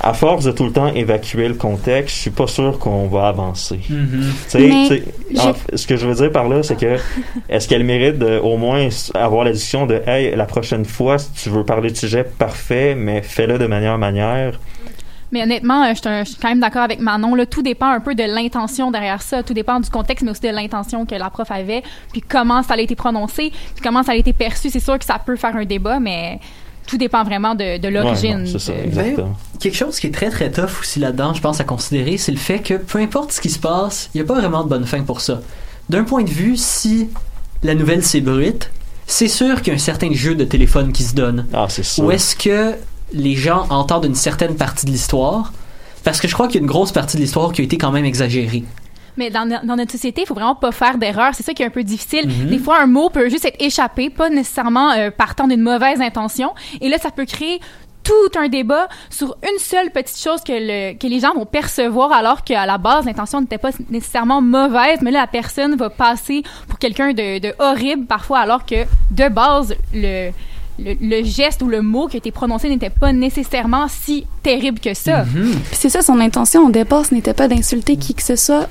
à 0.00 0.12
force 0.14 0.44
de 0.44 0.52
tout 0.52 0.64
le 0.64 0.70
temps 0.72 0.94
évacuer 0.94 1.48
le 1.48 1.54
contexte, 1.54 2.14
je 2.14 2.20
suis 2.20 2.30
pas 2.30 2.46
sûr 2.46 2.78
qu'on 2.78 3.08
va 3.08 3.26
avancer. 3.28 3.80
Mhm. 3.90 4.26
Tu 4.44 4.50
sais, 4.50 4.58
Mais 4.60 4.68
tu 4.68 4.86
sais, 4.88 5.02
j'ai- 5.32 5.40
en 5.40 5.54
fait, 5.54 5.76
ce 5.76 5.86
que 5.88 5.96
je 5.96 6.06
veux 6.06 6.14
dire 6.14 6.30
par 6.30 6.48
là, 6.48 6.62
c'est 6.62 6.76
que 6.78 6.96
est-ce 7.48 7.66
qu'elle 7.66 7.82
mérite 7.82 8.16
de, 8.18 8.38
au 8.38 8.56
moins 8.58 8.88
avoir 9.14 9.44
la 9.44 9.50
discussion 9.52 9.86
de 9.86 10.00
hey, 10.06 10.36
la 10.36 10.44
prochaine 10.44 10.84
fois, 10.84 11.18
si 11.18 11.32
tu 11.32 11.48
veux 11.50 11.64
parler 11.64 11.90
de 11.90 11.96
sujet 11.96 12.22
parfait, 12.24 12.94
mais 12.94 13.22
fais-le 13.22 13.58
de 13.58 13.66
manière 13.66 13.98
manière. 13.98 14.60
Mais 15.32 15.42
honnêtement, 15.42 15.84
euh, 15.84 15.92
je 15.94 16.24
suis 16.24 16.36
quand 16.40 16.48
même 16.48 16.60
d'accord 16.60 16.82
avec 16.82 17.00
Manon. 17.00 17.34
Là, 17.34 17.44
tout 17.46 17.62
dépend 17.62 17.88
un 17.90 18.00
peu 18.00 18.14
de 18.14 18.22
l'intention 18.24 18.90
derrière 18.90 19.20
ça. 19.22 19.42
Tout 19.42 19.54
dépend 19.54 19.78
du 19.80 19.90
contexte, 19.90 20.24
mais 20.24 20.30
aussi 20.30 20.40
de 20.40 20.48
l'intention 20.48 21.04
que 21.04 21.14
la 21.14 21.28
prof 21.30 21.50
avait, 21.50 21.82
puis 22.12 22.22
comment 22.22 22.62
ça 22.62 22.74
a 22.74 22.78
été 22.78 22.94
prononcé, 22.94 23.50
puis 23.74 23.82
comment 23.82 24.02
ça 24.02 24.12
a 24.12 24.14
été 24.16 24.32
perçu. 24.32 24.70
C'est 24.70 24.80
sûr 24.80 24.98
que 24.98 25.04
ça 25.04 25.18
peut 25.18 25.36
faire 25.36 25.54
un 25.56 25.64
débat, 25.64 26.00
mais 26.00 26.40
tout 26.86 26.96
dépend 26.96 27.22
vraiment 27.24 27.54
de, 27.54 27.76
de 27.78 27.88
Ouais, 27.88 27.90
l'origine. 27.90 28.46
exactement. 28.84 29.36
Quelque 29.60 29.76
chose 29.76 30.00
qui 30.00 30.06
est 30.06 30.10
très 30.14 30.30
très 30.30 30.50
tough 30.50 30.80
aussi 30.80 30.98
là-dedans, 31.00 31.34
je 31.34 31.40
pense 31.42 31.60
à 31.60 31.64
considérer, 31.64 32.16
c'est 32.16 32.32
le 32.32 32.38
fait 32.38 32.60
que 32.60 32.74
peu 32.74 32.98
importe 32.98 33.32
ce 33.32 33.40
qui 33.42 33.50
se 33.50 33.58
passe, 33.58 34.08
il 34.14 34.18
n'y 34.22 34.24
a 34.24 34.26
pas 34.26 34.40
vraiment 34.40 34.62
de 34.64 34.68
bonne 34.70 34.86
fin 34.86 35.02
pour 35.02 35.20
ça. 35.20 35.40
D'un 35.90 36.04
point 36.04 36.22
de 36.22 36.30
vue, 36.30 36.56
si 36.56 37.10
la 37.62 37.74
nouvelle 37.74 38.02
s'ébruite, 38.02 38.70
c'est 39.06 39.28
sûr 39.28 39.56
qu'il 39.62 39.68
y 39.68 39.70
a 39.72 39.74
un 39.74 39.78
certain 39.78 40.12
jeu 40.12 40.34
de 40.34 40.44
téléphone 40.44 40.92
qui 40.92 41.02
se 41.02 41.14
donne. 41.14 41.46
Ah, 41.52 41.66
c'est 41.68 41.82
ça. 41.82 42.02
Ou 42.02 42.10
est-ce 42.10 42.36
que 42.36 42.74
les 43.12 43.34
gens 43.34 43.66
entendent 43.70 44.04
une 44.06 44.14
certaine 44.14 44.56
partie 44.56 44.86
de 44.86 44.90
l'histoire? 44.90 45.52
Parce 46.04 46.20
que 46.20 46.28
je 46.28 46.34
crois 46.34 46.46
qu'il 46.46 46.56
y 46.56 46.58
a 46.58 46.62
une 46.62 46.66
grosse 46.70 46.92
partie 46.92 47.16
de 47.16 47.22
l'histoire 47.22 47.52
qui 47.52 47.60
a 47.60 47.64
été 47.64 47.76
quand 47.76 47.90
même 47.90 48.04
exagérée. 48.04 48.64
Mais 49.16 49.30
dans, 49.30 49.44
no- 49.46 49.56
dans 49.64 49.74
notre 49.76 49.90
société, 49.92 50.22
il 50.22 50.26
faut 50.26 50.34
vraiment 50.34 50.54
pas 50.54 50.70
faire 50.70 50.96
d'erreur. 50.96 51.34
C'est 51.34 51.42
ça 51.42 51.52
qui 51.52 51.62
est 51.62 51.66
un 51.66 51.70
peu 51.70 51.82
difficile. 51.82 52.28
Mhm. 52.28 52.50
Des 52.50 52.58
fois, 52.58 52.80
un 52.80 52.86
mot 52.86 53.10
peut 53.10 53.28
juste 53.28 53.44
être 53.44 53.60
échappé, 53.60 54.10
pas 54.10 54.30
nécessairement 54.30 54.92
euh, 54.92 55.10
partant 55.10 55.48
d'une 55.48 55.60
mauvaise 55.60 56.00
intention. 56.00 56.50
Et 56.80 56.88
là, 56.88 56.98
ça 56.98 57.10
peut 57.10 57.24
créer 57.26 57.60
tout 58.04 58.38
un 58.38 58.48
débat 58.48 58.88
sur 59.10 59.36
une 59.42 59.58
seule 59.58 59.90
petite 59.90 60.18
chose 60.18 60.40
que, 60.42 60.52
le, 60.52 60.96
que 60.96 61.06
les 61.08 61.20
gens 61.20 61.34
vont 61.34 61.44
percevoir 61.44 62.12
alors 62.12 62.42
qu'à 62.44 62.64
la 62.64 62.78
base, 62.78 63.04
l'intention 63.04 63.40
n'était 63.40 63.58
pas 63.58 63.70
nécessairement 63.90 64.40
mauvaise, 64.40 65.00
mais 65.02 65.10
là, 65.10 65.20
la 65.22 65.26
personne 65.26 65.76
va 65.76 65.90
passer 65.90 66.42
pour 66.68 66.78
quelqu'un 66.78 67.12
de, 67.12 67.38
de 67.40 67.52
horrible 67.58 68.06
parfois 68.06 68.38
alors 68.38 68.64
que, 68.64 68.84
de 69.10 69.28
base, 69.28 69.74
le, 69.92 70.30
le, 70.78 70.94
le 71.00 71.24
geste 71.24 71.62
ou 71.62 71.68
le 71.68 71.82
mot 71.82 72.06
qui 72.06 72.16
a 72.16 72.18
été 72.18 72.30
prononcé 72.30 72.68
n'était 72.68 72.90
pas 72.90 73.12
nécessairement 73.12 73.86
si 73.88 74.26
terrible 74.42 74.80
que 74.80 74.94
ça. 74.94 75.24
Mhm. 75.24 75.50
Puis 75.52 75.78
c'est 75.78 75.88
ça, 75.88 76.02
son 76.02 76.20
intention 76.20 76.66
au 76.66 76.70
départ, 76.70 77.06
ce 77.06 77.14
n'était 77.14 77.34
pas 77.34 77.48
d'insulter 77.48 77.96
qui 77.96 78.14
que 78.14 78.22
ce 78.22 78.36
soit. 78.36 78.68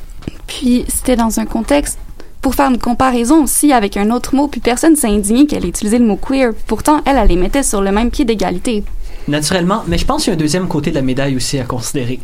Puis 0.47 0.85
c'était 0.87 1.15
dans 1.15 1.39
un 1.39 1.45
contexte 1.45 1.99
pour 2.41 2.55
faire 2.55 2.69
une 2.69 2.77
comparaison 2.77 3.43
aussi 3.43 3.73
avec 3.73 3.97
un 3.97 4.11
autre 4.11 4.35
mot. 4.35 4.47
Puis 4.47 4.61
personne 4.61 4.95
s'est 4.95 5.07
indigné 5.07 5.45
qu'elle 5.47 5.65
ait 5.65 5.69
utilisé 5.69 5.99
le 5.99 6.05
mot 6.05 6.17
queer. 6.17 6.53
Pourtant, 6.67 7.01
elle, 7.05 7.17
elle 7.17 7.27
les 7.27 7.35
mettait 7.35 7.63
sur 7.63 7.81
le 7.81 7.91
même 7.91 8.09
pied 8.09 8.25
d'égalité. 8.25 8.83
Naturellement, 9.27 9.83
mais 9.87 9.97
je 9.97 10.05
pense 10.05 10.23
qu'il 10.23 10.31
y 10.31 10.33
a 10.33 10.35
un 10.35 10.39
deuxième 10.39 10.67
côté 10.67 10.91
de 10.91 10.95
la 10.95 11.01
médaille 11.01 11.35
aussi 11.35 11.59
à 11.59 11.63
considérer. 11.63 12.19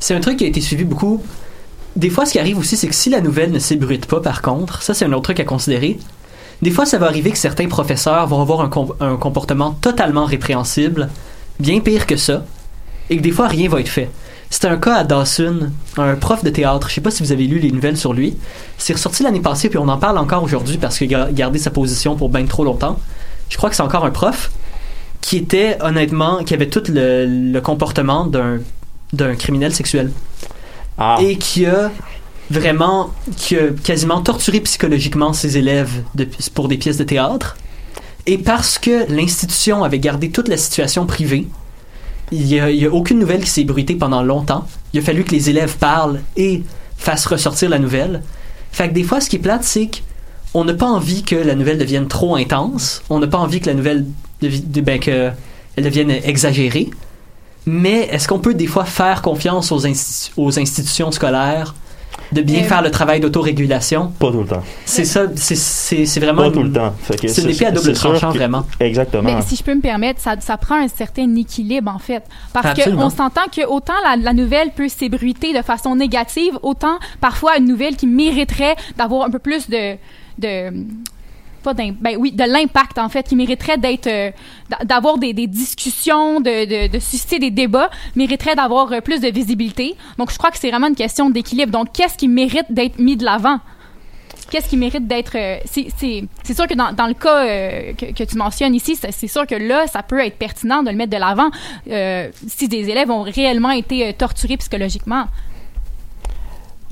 C'est 0.00 0.14
un 0.14 0.20
truc 0.20 0.38
qui 0.38 0.44
a 0.44 0.48
été 0.48 0.60
suivi 0.60 0.84
beaucoup. 0.84 1.22
Des 1.94 2.10
fois, 2.10 2.26
ce 2.26 2.32
qui 2.32 2.38
arrive 2.38 2.58
aussi, 2.58 2.76
c'est 2.76 2.88
que 2.88 2.94
si 2.94 3.10
la 3.10 3.20
nouvelle 3.20 3.52
ne 3.52 3.58
s'ébruite 3.58 4.06
pas, 4.06 4.20
par 4.20 4.42
contre, 4.42 4.82
ça 4.82 4.94
c'est 4.94 5.04
un 5.04 5.12
autre 5.12 5.22
truc 5.22 5.38
à 5.40 5.44
considérer. 5.44 5.98
Des 6.62 6.70
fois, 6.70 6.86
ça 6.86 6.96
va 6.98 7.06
arriver 7.06 7.30
que 7.32 7.38
certains 7.38 7.68
professeurs 7.68 8.26
vont 8.28 8.40
avoir 8.40 8.60
un, 8.60 8.68
com- 8.68 8.94
un 9.00 9.16
comportement 9.16 9.72
totalement 9.80 10.24
répréhensible, 10.24 11.08
bien 11.58 11.80
pire 11.80 12.06
que 12.06 12.16
ça, 12.16 12.44
et 13.10 13.16
que 13.16 13.22
des 13.22 13.32
fois, 13.32 13.48
rien 13.48 13.68
va 13.68 13.80
être 13.80 13.88
fait. 13.88 14.08
C'était 14.48 14.68
un 14.68 14.76
cas 14.76 14.96
à 14.96 15.04
Dawson, 15.04 15.70
un 15.96 16.14
prof 16.14 16.44
de 16.44 16.50
théâtre. 16.50 16.88
Je 16.88 16.94
sais 16.94 17.00
pas 17.00 17.10
si 17.10 17.22
vous 17.22 17.32
avez 17.32 17.46
lu 17.46 17.58
les 17.58 17.70
nouvelles 17.72 17.96
sur 17.96 18.12
lui. 18.12 18.36
C'est 18.78 18.92
ressorti 18.92 19.22
l'année 19.22 19.40
passée, 19.40 19.70
puis 19.70 19.78
on 19.78 19.88
en 19.88 19.96
parle 19.98 20.18
encore 20.18 20.42
aujourd'hui 20.42 20.76
parce 20.78 20.98
qu'il 20.98 21.12
a 21.14 21.32
gardé 21.32 21.58
sa 21.58 21.70
position 21.70 22.16
pour 22.16 22.28
bien 22.28 22.44
trop 22.44 22.62
longtemps. 22.62 22.98
Je 23.48 23.56
crois 23.56 23.70
que 23.70 23.76
c'est 23.76 23.82
encore 23.82 24.04
un 24.04 24.10
prof 24.10 24.50
qui 25.22 25.38
était 25.38 25.78
honnêtement, 25.80 26.44
qui 26.44 26.52
avait 26.54 26.68
tout 26.68 26.82
le, 26.88 27.26
le 27.26 27.60
comportement 27.60 28.26
d'un 28.26 28.58
d'un 29.14 29.34
criminel 29.36 29.74
sexuel 29.74 30.10
Ah, 30.96 31.16
et 31.20 31.36
qui 31.36 31.66
a 31.66 31.90
vraiment, 32.52 33.10
qui 33.36 33.56
a 33.56 33.68
quasiment 33.82 34.20
torturé 34.20 34.60
psychologiquement 34.60 35.32
ses 35.32 35.58
élèves 35.58 36.02
pour 36.54 36.68
des 36.68 36.76
pièces 36.76 36.98
de 36.98 37.04
théâtre. 37.04 37.56
Et 38.26 38.38
parce 38.38 38.78
que 38.78 39.10
l'institution 39.12 39.82
avait 39.82 39.98
gardé 39.98 40.30
toute 40.30 40.48
la 40.48 40.56
situation 40.56 41.06
privée, 41.06 41.48
il 42.30 42.46
y 42.46 42.60
a, 42.60 42.92
aucune 42.92 43.18
nouvelle 43.18 43.42
qui 43.42 43.50
s'est 43.50 43.64
bruitée 43.64 43.94
pendant 43.94 44.22
longtemps. 44.22 44.66
Il 44.92 45.00
a 45.00 45.02
fallu 45.02 45.24
que 45.24 45.32
les 45.32 45.50
élèves 45.50 45.76
parlent 45.76 46.20
et 46.36 46.62
fassent 46.96 47.26
ressortir 47.26 47.68
la 47.68 47.78
nouvelle. 47.78 48.22
Fait 48.70 48.88
que 48.88 48.94
des 48.94 49.02
fois, 49.02 49.20
ce 49.20 49.28
qui 49.28 49.36
est 49.36 49.40
plate, 49.40 49.64
c'est 49.64 49.90
qu'on 50.52 50.64
n'a 50.64 50.74
pas 50.74 50.86
envie 50.86 51.24
que 51.24 51.36
la 51.36 51.54
nouvelle 51.54 51.78
devienne 51.78 52.08
trop 52.08 52.36
intense. 52.36 53.02
On 53.10 53.18
n'a 53.18 53.26
pas 53.26 53.38
envie 53.38 53.60
que 53.60 53.66
la 53.66 53.74
nouvelle 53.74 54.06
ben, 54.40 54.98
que 54.98 55.30
devienne 55.76 56.10
exagérée. 56.10 56.90
Mais 57.66 58.08
est-ce 58.10 58.28
qu'on 58.28 58.38
peut 58.38 58.54
des 58.54 58.66
fois 58.66 58.84
faire 58.84 59.20
confiance 59.20 59.70
aux, 59.70 59.82
aux 60.36 60.58
institutions 60.58 61.12
scolaires 61.12 61.74
de 62.32 62.42
bien 62.42 62.60
Euh, 62.60 62.64
faire 62.64 62.82
le 62.82 62.90
travail 62.90 63.20
d'autorégulation? 63.20 64.08
pas 64.18 64.30
tout 64.30 64.40
le 64.40 64.46
temps. 64.46 64.62
C'est 64.84 65.04
ça, 65.04 65.22
c'est- 65.34 66.20
vraiment... 66.20 66.42
Pas 66.44 66.50
tout 66.50 66.62
le 66.62 66.72
temps. 66.72 66.94
C'est 67.26 67.42
une 67.42 67.50
épée 67.50 67.66
à 67.66 67.70
double 67.72 67.92
tranchant, 67.92 68.32
que- 68.32 68.38
vraiment. 68.38 68.64
Exactement. 68.80 69.22
Mais 69.22 69.42
si 69.42 69.56
je 69.56 69.62
peux 69.62 69.74
me 69.74 69.80
permettre, 69.80 70.20
ça, 70.20 70.36
ça 70.40 70.56
prend 70.56 70.76
un 70.76 70.88
certain 70.88 71.34
équilibre, 71.36 71.90
en 71.94 71.98
fait. 71.98 72.22
Parce 72.52 72.82
qu'on 72.84 73.10
s'entend 73.10 73.42
que 73.54 73.66
autant 73.66 73.92
la, 74.04 74.16
la 74.16 74.32
nouvelle 74.32 74.70
peut 74.70 74.88
s'ébruiter 74.88 75.52
de 75.56 75.62
façon 75.62 75.94
négative, 75.96 76.58
autant 76.62 76.98
parfois 77.20 77.56
une 77.58 77.66
nouvelle 77.66 77.96
qui 77.96 78.06
mériterait 78.06 78.76
d'avoir 78.96 79.26
un 79.26 79.30
peu 79.30 79.38
plus 79.38 79.68
de... 79.68 79.96
de 80.38 80.70
pas 81.62 81.74
ben 82.00 82.16
oui, 82.18 82.32
de 82.32 82.44
l'impact, 82.44 82.98
en 82.98 83.08
fait, 83.08 83.26
qui 83.28 83.36
mériterait 83.36 83.78
d'être... 83.78 84.06
euh, 84.06 84.30
d'a- 84.70 84.84
d'avoir 84.84 85.18
des, 85.18 85.32
des 85.32 85.46
discussions, 85.46 86.40
de, 86.40 86.88
de, 86.88 86.98
susciter 86.98 87.38
des 87.38 87.50
débats, 87.50 87.90
mériterait 88.16 88.54
d'avoir 88.54 88.92
euh, 88.92 89.00
plus 89.00 89.20
de 89.20 89.28
visibilité. 89.28 89.94
Donc, 90.18 90.30
je 90.32 90.38
crois 90.38 90.50
que 90.50 90.58
c'est 90.58 90.70
vraiment 90.70 90.88
une 90.88 90.94
question 90.94 91.30
d'équilibre. 91.30 91.72
Donc, 91.72 91.92
qu'est-ce 91.92 92.16
qui 92.16 92.28
mérite 92.28 92.66
d'être 92.70 92.98
mis 92.98 93.16
de 93.16 93.24
l'avant? 93.24 93.58
qu'est-ce 94.50 94.68
qui 94.68 94.76
mérite 94.76 95.06
d'être. 95.06 95.34
euh, 95.36 95.56
c'est- 95.64 95.88
sûr 96.54 96.66
que 96.66 96.74
dans, 96.74 96.92
dans 96.92 97.06
le 97.06 97.14
cas 97.14 97.46
euh, 97.46 97.92
que, 97.94 98.12
que 98.12 98.24
tu 98.24 98.36
mentionnes 98.36 98.74
ici, 98.74 98.96
c'est 98.96 99.26
sûr 99.26 99.46
que 99.46 99.54
là, 99.54 99.86
ça 99.86 100.02
peut 100.02 100.20
être 100.20 100.36
pertinent 100.36 100.82
de 100.82 100.90
le 100.90 100.96
mettre 100.96 101.10
de 101.12 101.16
l'avant 101.16 101.50
si 102.48 102.68
des 102.68 102.90
élèves 102.90 103.10
ont 103.10 103.22
réellement 103.22 103.70
été 103.70 104.12
torturés 104.12 104.58
psychologiquement. 104.58 105.24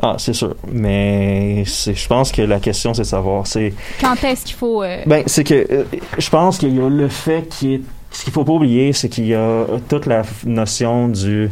Ah, 0.02 0.16
c'est 0.18 0.32
sûr. 0.32 0.54
Mais 0.72 1.64
c'est- 1.66 1.94
je 1.94 2.08
pense 2.08 2.32
que 2.32 2.42
la 2.42 2.58
question, 2.60 2.94
c'est 2.94 3.02
de 3.02 3.06
savoir. 3.06 3.46
C'est 3.46 3.74
Quand 4.00 4.22
est-ce 4.24 4.44
qu'il 4.46 4.56
faut. 4.56 4.82
euh, 4.82 5.02
Ben, 5.06 5.24
c'est 5.26 5.44
que 5.44 5.66
euh, 5.70 5.84
je 6.18 6.30
pense 6.30 6.58
qu'il 6.58 6.74
y 6.74 6.80
a 6.80 6.88
le 6.88 7.08
fait 7.08 7.48
qui 7.48 7.74
est. 7.74 7.80
Ce 8.12 8.24
qu'il 8.24 8.32
faut 8.32 8.44
pas 8.44 8.52
oublier, 8.54 8.92
c'est 8.92 9.08
qu'il 9.08 9.26
y 9.26 9.34
a 9.34 9.66
toute 9.88 10.06
la 10.06 10.22
notion 10.44 11.08
du 11.08 11.50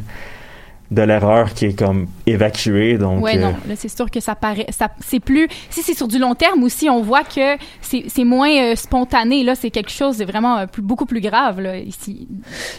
de 0.91 1.03
l'erreur 1.03 1.53
qui 1.53 1.67
est 1.67 1.79
comme 1.79 2.07
évacuée. 2.27 2.97
Donc, 2.97 3.23
ouais, 3.23 3.37
euh, 3.37 3.41
non, 3.43 3.55
là, 3.69 3.75
c'est 3.77 3.95
sûr 3.95 4.11
que 4.11 4.21
ça 4.21 4.35
paraît. 4.35 4.65
Ça, 4.71 4.89
c'est 5.07 5.21
plus. 5.21 5.47
Si 5.69 5.83
c'est 5.83 5.93
sur 5.93 6.09
du 6.09 6.19
long 6.19 6.35
terme 6.35 6.63
aussi, 6.65 6.89
on 6.89 7.03
voit 7.03 7.25
que 7.25 7.59
c'est 7.83 8.05
c'est 8.09 8.25
moins 8.25 8.51
euh, 8.51 8.75
spontané. 8.75 9.45
Là, 9.45 9.55
c'est 9.55 9.71
quelque 9.71 9.91
chose 9.91 10.17
de 10.17 10.25
vraiment 10.25 10.57
euh, 10.61 10.67
plus, 10.67 10.81
beaucoup 10.81 11.05
plus 11.05 11.21
grave, 11.21 11.61
là, 11.61 11.77
ici. 11.77 12.27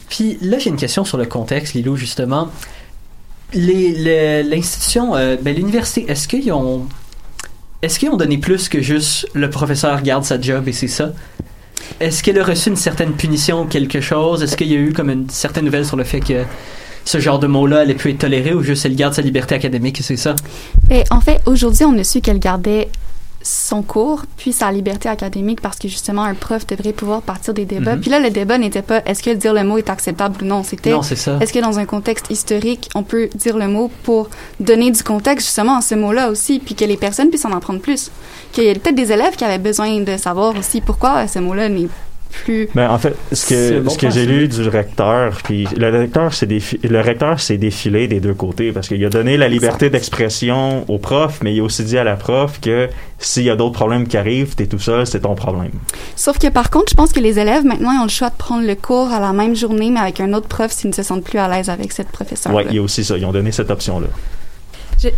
Puis 0.10 0.40
là, 0.42 0.58
j'ai 0.58 0.72
une 0.72 0.76
question 0.78 1.06
sur 1.06 1.20
le 1.20 1.26
contexte, 1.26 1.76
Lilo, 1.76 1.96
justement. 1.96 2.48
L'institution, 3.54 5.16
euh, 5.16 5.38
ben, 5.42 5.56
l'université, 5.56 6.06
est-ce 6.10 6.28
qu'ils 6.28 6.52
ont. 6.52 6.86
Est-ce 7.82 7.98
qu'ils 7.98 8.10
ont 8.10 8.18
donné 8.18 8.38
plus 8.38 8.68
que 8.68 8.82
juste 8.82 9.28
le 9.34 9.50
professeur 9.50 10.02
garde 10.02 10.24
sa 10.24 10.40
job 10.40 10.68
et 10.68 10.74
c'est 10.74 10.90
ça? 10.90 11.14
Est-ce 12.00 12.22
qu'elle 12.24 12.40
a 12.40 12.44
reçu 12.44 12.70
une 12.70 12.76
certaine 12.76 13.14
punition 13.14 13.62
ou 13.62 13.66
quelque 13.66 14.02
chose? 14.02 14.44
Est-ce 14.44 14.58
qu'il 14.58 14.68
y 14.68 14.76
a 14.76 14.80
eu 14.80 14.94
comme 14.94 15.10
une 15.10 15.30
certaine 15.30 15.66
nouvelle 15.66 15.86
sur 15.86 15.98
le 15.98 16.04
fait 16.04 16.20
que 16.20 16.44
ce 17.06 17.20
genre 17.20 17.40
de 17.40 17.48
mot-là 17.48 17.80
allait 17.80 17.96
plus 17.96 18.12
être 18.12 18.20
toléré 18.20 18.54
ou 18.54 18.62
juste 18.62 18.86
elle 18.86 18.96
garde 18.96 19.14
sa 19.14 19.22
liberté 19.22 19.56
académique 19.56 20.00
et 20.00 20.04
c'est 20.04 20.18
ça? 20.18 20.36
Et 20.92 21.04
en 21.10 21.22
fait, 21.22 21.42
aujourd'hui, 21.46 21.86
on 21.86 21.98
a 21.98 22.04
su 22.04 22.22
qu'elle 22.22 22.40
gardait 22.40 22.90
son 23.42 23.82
cours, 23.82 24.24
puis 24.38 24.52
sa 24.52 24.72
liberté 24.72 25.08
académique, 25.08 25.62
parce 25.62 25.80
que 25.80 25.88
justement, 25.88 26.24
un 26.24 26.34
prof 26.34 26.68
devrait 26.68 26.94
pouvoir 26.94 27.22
partir 27.22 27.54
des 27.54 27.66
débats. 27.66 27.96
Mhm. 27.96 28.02
Puis 28.02 28.10
là, 28.10 28.20
le 28.20 28.30
débat 28.30 28.58
n'était 28.58 28.82
pas 28.82 29.02
est-ce 29.06 29.24
que 29.24 29.30
dire 29.32 29.54
le 29.54 29.64
mot 29.64 29.78
est 29.78 29.90
acceptable 29.90 30.44
ou 30.44 30.46
non? 30.46 30.64
C'était 30.64 30.92
est-ce 30.92 31.54
que 31.54 31.60
dans 31.60 31.80
un 31.80 31.86
contexte 31.86 32.30
historique, 32.30 32.90
on 32.96 33.04
peut 33.04 33.30
dire 33.36 33.58
le 33.58 33.68
mot 33.68 33.90
pour 34.04 34.30
donner 34.60 34.92
du 34.92 35.04
contexte 35.04 35.48
justement 35.48 35.78
à 35.78 35.82
ce 35.82 35.96
mot-là 35.96 36.30
aussi, 36.30 36.60
puis 36.60 36.76
que 36.76 36.86
les 36.86 36.98
personnes 36.98 37.30
puissent 37.30 37.46
en 37.46 37.54
apprendre 37.54 37.80
plus? 37.80 38.12
Qu'il 38.52 38.66
y 38.66 38.70
a 38.70 38.74
peut-être 38.74 38.96
des 38.96 39.12
élèves 39.12 39.36
qui 39.36 39.46
avaient 39.46 39.58
besoin 39.58 40.00
de 40.00 40.18
savoir 40.18 40.58
aussi 40.58 40.82
pourquoi 40.82 41.28
ce 41.28 41.40
mot-là 41.40 41.70
n'est 41.70 41.88
plus. 42.30 42.70
Ben, 42.76 42.90
en 42.90 42.98
fait, 42.98 43.16
ce 43.32 43.48
que, 43.48 43.80
bon 43.80 43.90
ce 43.90 43.98
que 43.98 44.10
j'ai 44.10 44.26
lu 44.26 44.48
du 44.48 44.68
recteur, 44.70 45.40
puis 45.44 45.68
le 45.78 45.90
recteur 45.90 46.34
s'est 46.34 46.46
défi- 46.46 46.80
le 46.88 47.02
recteur 47.02 47.40
s'est 47.40 47.58
défilé 47.58 48.08
des 48.08 48.20
deux 48.20 48.34
côtés 48.34 48.72
parce 48.72 48.88
qu'il 48.88 49.04
a 49.04 49.10
donné 49.10 49.36
la 49.38 49.48
liberté 49.48 49.90
d'expression 49.90 50.86
au 50.88 50.98
prof, 50.98 51.40
mais 51.44 51.54
il 51.54 51.60
a 51.60 51.64
aussi 51.64 51.84
dit 51.84 51.98
à 51.98 52.04
la 52.04 52.16
prof 52.16 52.60
que 52.62 52.88
s'il 53.18 53.44
y 53.44 53.50
a 53.50 53.56
d'autres 53.56 53.74
problèmes 53.76 54.08
qui 54.08 54.18
arrivent, 54.18 54.56
t'es 54.56 54.68
tout 54.68 54.80
seul, 54.80 55.06
c'est 55.08 55.22
ton 55.22 55.36
problème. 55.36 55.72
Sauf 56.16 56.38
que 56.38 56.48
par 56.48 56.70
contre, 56.70 56.92
je 56.92 56.96
pense 56.96 57.12
que 57.12 57.20
les 57.20 57.40
élèves 57.40 57.66
maintenant 57.66 57.92
ils 57.92 58.00
ont 58.00 58.04
le 58.04 58.10
choix 58.10 58.30
de 58.30 58.36
prendre 58.38 58.66
le 58.66 58.76
cours 58.76 59.12
à 59.12 59.20
la 59.20 59.34
même 59.34 59.56
journée, 59.56 59.90
mais 59.90 60.00
avec 60.00 60.20
un 60.22 60.34
autre 60.34 60.48
prof 60.48 60.72
s'ils 60.72 60.90
ne 60.92 60.96
se 60.96 61.04
sentent 61.04 61.24
plus 61.24 61.40
à 61.40 61.48
l'aise 61.48 61.70
avec 61.70 61.92
cette 61.92 62.10
professeure. 62.10 62.54
Ouais, 62.54 62.66
il 62.70 62.76
y 62.76 62.80
a 62.80 62.82
aussi 62.82 63.04
ça. 63.04 63.18
Ils 63.18 63.26
ont 63.26 63.32
donné 63.32 63.52
cette 63.52 63.72
option-là. 63.72 64.08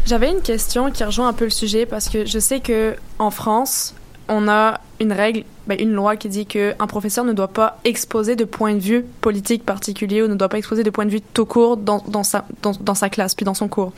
J'avais 0.05 0.29
une 0.29 0.41
question 0.41 0.91
qui 0.91 1.03
rejoint 1.03 1.27
un 1.27 1.33
peu 1.33 1.45
le 1.45 1.49
sujet 1.49 1.85
parce 1.87 2.07
que 2.07 2.25
je 2.25 2.37
sais 2.37 2.59
que 2.59 2.95
en 3.17 3.31
France, 3.31 3.95
on 4.27 4.47
a 4.47 4.79
une 4.99 5.11
règle, 5.11 5.43
ben, 5.67 5.79
une 5.79 5.91
loi 5.91 6.15
qui 6.15 6.29
dit 6.29 6.45
que 6.45 6.73
un 6.79 6.87
professeur 6.87 7.25
ne 7.25 7.33
doit 7.33 7.47
pas 7.47 7.79
exposer 7.83 8.35
de 8.35 8.45
point 8.45 8.73
de 8.73 8.79
vue 8.79 9.03
politique 9.21 9.65
particulier 9.65 10.21
ou 10.21 10.27
ne 10.27 10.35
doit 10.35 10.49
pas 10.49 10.57
exposer 10.57 10.83
de 10.83 10.89
point 10.89 11.05
de 11.05 11.11
vue 11.11 11.21
tout 11.21 11.45
court 11.45 11.77
dans, 11.77 12.03
dans, 12.07 12.23
sa, 12.23 12.45
dans, 12.61 12.71
dans 12.79 12.95
sa 12.95 13.09
classe 13.09 13.35
puis 13.35 13.43
dans 13.43 13.53
son 13.53 13.67
cours. 13.67 13.93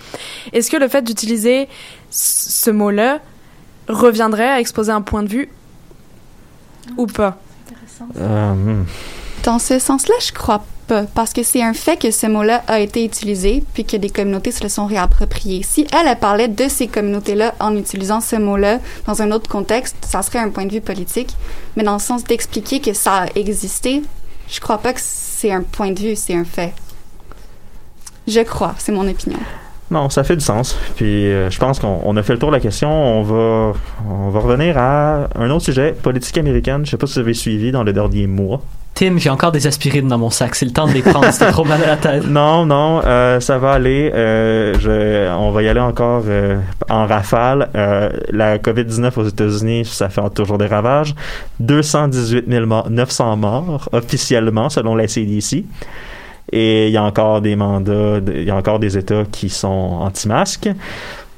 Est-ce 0.54 0.72
que 0.72 0.78
le 0.78 0.88
fait 0.88 1.02
d'utiliser 1.02 1.68
ce 2.10 2.72
mot-là 2.72 3.20
reviendrait 3.88 4.50
à 4.50 4.60
exposer 4.60 4.92
un 4.92 5.02
point 5.02 5.24
de 5.24 5.30
vue 5.30 5.50
ou 6.98 7.08
pas? 7.08 7.38
Euh, 8.18 8.54
hmm. 8.54 8.86
Dans 9.44 9.60
ce 9.60 9.80
sens-là, 9.80 10.16
je 10.26 10.32
crois 10.32 10.64
parce 11.14 11.34
que 11.34 11.44
c'est 11.44 11.62
un 11.62 11.74
fait 11.74 11.98
que 11.98 12.12
ce 12.12 12.28
mot-là 12.28 12.64
a 12.68 12.80
été 12.80 13.04
utilisé, 13.06 13.64
puis 13.74 13.86
que 13.86 13.98
des 13.98 14.10
communautés 14.10 14.52
se 14.52 14.64
le 14.64 14.70
sont 14.70 14.86
réappropriées. 14.86 15.64
Si 15.64 15.88
elle, 15.92 16.08
elle 16.08 16.18
parlait 16.18 16.48
de 16.48 16.68
ces 16.68 16.88
communautés-là 16.88 17.56
en 17.60 17.76
utilisant 17.76 18.22
ce 18.22 18.36
mot-là 18.36 18.80
dans 19.06 19.22
un 19.22 19.32
autre 19.32 19.50
contexte, 19.50 19.96
ça 20.02 20.22
serait 20.22 20.40
un 20.40 20.50
point 20.50 20.66
de 20.66 20.72
vue 20.72 20.82
politique. 20.82 21.36
Mais 21.76 21.84
dans 21.84 21.94
le 21.94 22.00
sens 22.00 22.24
d'expliquer 22.24 22.80
que 22.80 22.94
ça 22.94 23.24
a 23.24 23.26
existé, 23.36 24.02
je 24.50 24.60
crois 24.60 24.78
pas 24.78 24.94
que 24.94 25.00
c'est 25.02 25.52
un 25.52 25.62
point 25.64 25.92
de 25.92 26.00
vue, 26.00 26.16
c'est 26.16 26.36
un 26.36 26.46
fait. 26.46 26.74
Je 28.28 28.42
crois, 28.42 28.76
c'est 28.78 28.92
mon 28.92 29.08
opinion. 29.08 29.40
Non, 29.92 30.10
ça 30.10 30.24
fait 30.24 30.36
du 30.36 30.44
sens. 30.44 30.78
Puis 30.96 31.28
euh, 31.28 31.50
je 31.50 31.60
pense 31.60 31.80
qu'on 31.80 32.02
on 32.04 32.18
a 32.18 32.24
fait 32.24 32.34
le 32.34 32.40
tour 32.40 32.50
de 32.50 32.56
la 32.56 32.60
question. 32.60 32.90
On 32.90 33.22
va, 33.22 33.74
on 34.10 34.30
va 34.30 34.40
revenir 34.40 34.78
à 34.78 35.28
un 35.36 35.50
autre 35.50 35.66
sujet, 35.66 35.92
politique 35.92 36.38
américaine. 36.38 36.86
Je 36.86 36.92
sais 36.92 36.98
pas 36.98 37.06
si 37.06 37.14
vous 37.14 37.20
avez 37.20 37.34
suivi 37.34 37.72
dans 37.72 37.84
le 37.84 37.94
dernier 37.94 38.26
mois. 38.26 38.62
Tim, 38.96 39.18
j'ai 39.18 39.32
encore 39.32 39.52
des 39.52 39.66
aspirines 39.66 40.08
dans 40.08 40.20
mon 40.20 40.30
sac. 40.30 40.54
C'est 40.54 40.66
le 40.66 40.72
temps 40.72 40.88
de 40.88 40.94
les 40.94 41.02
prendre. 41.02 41.32
C'était 41.32 41.52
trop 41.52 41.66
mal 41.66 41.82
à 41.84 41.88
la 41.88 41.98
tête. 41.98 42.24
Non, 42.28 42.66
non, 42.66 43.02
euh, 43.04 43.40
ça 43.40 43.58
va 43.58 43.72
aller. 43.72 44.12
Euh, 44.14 44.76
je, 44.80 45.34
on 45.36 45.52
va 45.52 45.64
y 45.64 45.68
aller 45.68 45.80
encore 45.80 46.24
euh, 46.28 46.60
en 46.90 47.08
rafale. 47.08 47.70
Euh, 47.76 48.10
la 48.32 48.60
COVID-19 48.60 49.20
aux 49.20 49.28
États-Unis, 49.28 49.86
ça 49.86 50.10
fait 50.10 50.22
toujours 50.36 50.60
des 50.60 50.68
ravages. 50.68 51.16
218 51.60 52.48
900 52.48 53.38
morts 53.38 53.90
officiellement, 53.92 54.70
selon 54.70 54.96
la 54.96 55.08
CDC. 55.08 55.66
Et 56.52 56.88
il 56.88 56.94
y 56.94 56.98
a 56.98 57.04
encore 57.04 57.42
des 57.42 57.56
mandats, 57.56 58.20
il 58.28 58.44
y 58.44 58.52
a 58.52 58.56
encore 58.56 58.78
des 58.78 58.98
États 58.98 59.24
qui 59.32 59.50
sont 59.50 59.98
anti-masques. 60.02 60.70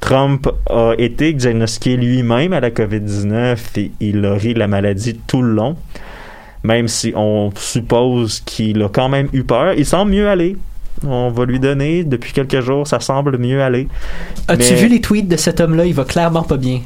Trump 0.01 0.47
a 0.69 0.93
été 0.97 1.31
diagnostiqué 1.31 1.95
lui-même 1.95 2.51
à 2.51 2.59
la 2.59 2.69
COVID-19 2.69 3.57
et 3.77 3.91
il 4.01 4.25
a 4.25 4.33
ri 4.33 4.53
de 4.53 4.59
la 4.59 4.67
maladie 4.67 5.17
tout 5.25 5.41
le 5.41 5.53
long. 5.53 5.77
Même 6.65 6.87
si 6.87 7.13
on 7.15 7.51
suppose 7.55 8.39
qu'il 8.39 8.81
a 8.81 8.89
quand 8.89 9.07
même 9.07 9.27
eu 9.33 9.43
peur, 9.43 9.73
il 9.77 9.85
semble 9.85 10.11
mieux 10.11 10.27
aller. 10.27 10.57
On 11.05 11.29
va 11.29 11.45
lui 11.45 11.59
donner, 11.59 12.03
depuis 12.03 12.33
quelques 12.33 12.61
jours, 12.61 12.87
ça 12.87 12.99
semble 12.99 13.37
mieux 13.37 13.61
aller. 13.61 13.87
As-tu 14.47 14.73
Mais- 14.73 14.79
vu 14.81 14.87
les 14.87 15.01
tweets 15.01 15.27
de 15.27 15.37
cet 15.37 15.59
homme-là? 15.59 15.85
Il 15.85 15.93
va 15.93 16.05
clairement 16.05 16.41
pas 16.43 16.57
bien. 16.57 16.81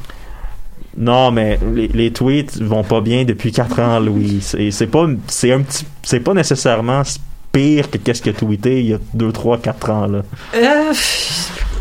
Non, 0.98 1.32
mais 1.32 1.58
les, 1.74 1.88
les 1.88 2.12
tweets 2.12 2.62
vont 2.62 2.84
pas 2.84 3.00
bien 3.00 3.24
depuis 3.24 3.52
4 3.54 3.80
ans, 3.80 4.00
Louis. 4.02 4.40
C'est 4.42 4.88
pas, 4.88 5.06
c'est 5.28 5.54
un 5.54 5.62
petit, 5.62 5.86
c'est 6.04 6.20
pas 6.20 6.34
nécessairement 6.34 7.04
pire 7.54 7.90
que 7.90 7.98
qu'est-ce 7.98 8.22
qu'il 8.22 8.32
a 8.32 8.36
tweeté 8.36 8.80
il 8.82 8.88
y 8.88 8.94
a 8.94 8.98
2, 9.14 9.32
3, 9.32 9.60
4 9.60 9.90
ans, 9.92 10.08
là. 10.08 10.24
Euh, 10.56 10.92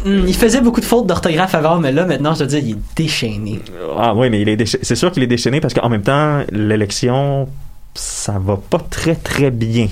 hmm, 0.05 0.25
il 0.29 0.35
faisait 0.35 0.61
beaucoup 0.61 0.81
de 0.81 0.85
fautes 0.87 1.07
d'orthographe 1.07 1.55
avant, 1.55 1.79
mais 1.79 1.91
là, 1.91 2.05
maintenant, 2.05 2.35
je 2.35 2.39
dois 2.41 2.47
dire, 2.47 2.61
il 2.63 2.71
est 2.73 2.79
déchaîné. 2.97 3.61
Ah 3.99 4.15
oui, 4.15 4.31
mais 4.31 4.43
il 4.43 4.49
est 4.49 4.65
c'est 4.67 4.95
sûr 4.95 5.11
qu'il 5.11 5.23
est 5.25 5.27
déchaîné 5.29 5.61
parce 5.61 5.75
qu'en 5.75 5.89
même 5.89 6.03
temps, 6.03 6.43
l'élection, 6.53 7.49
ça 7.99 8.39
va 8.39 8.57
pas 8.57 8.79
très 8.79 9.15
très 9.17 9.51
bien. 9.51 9.89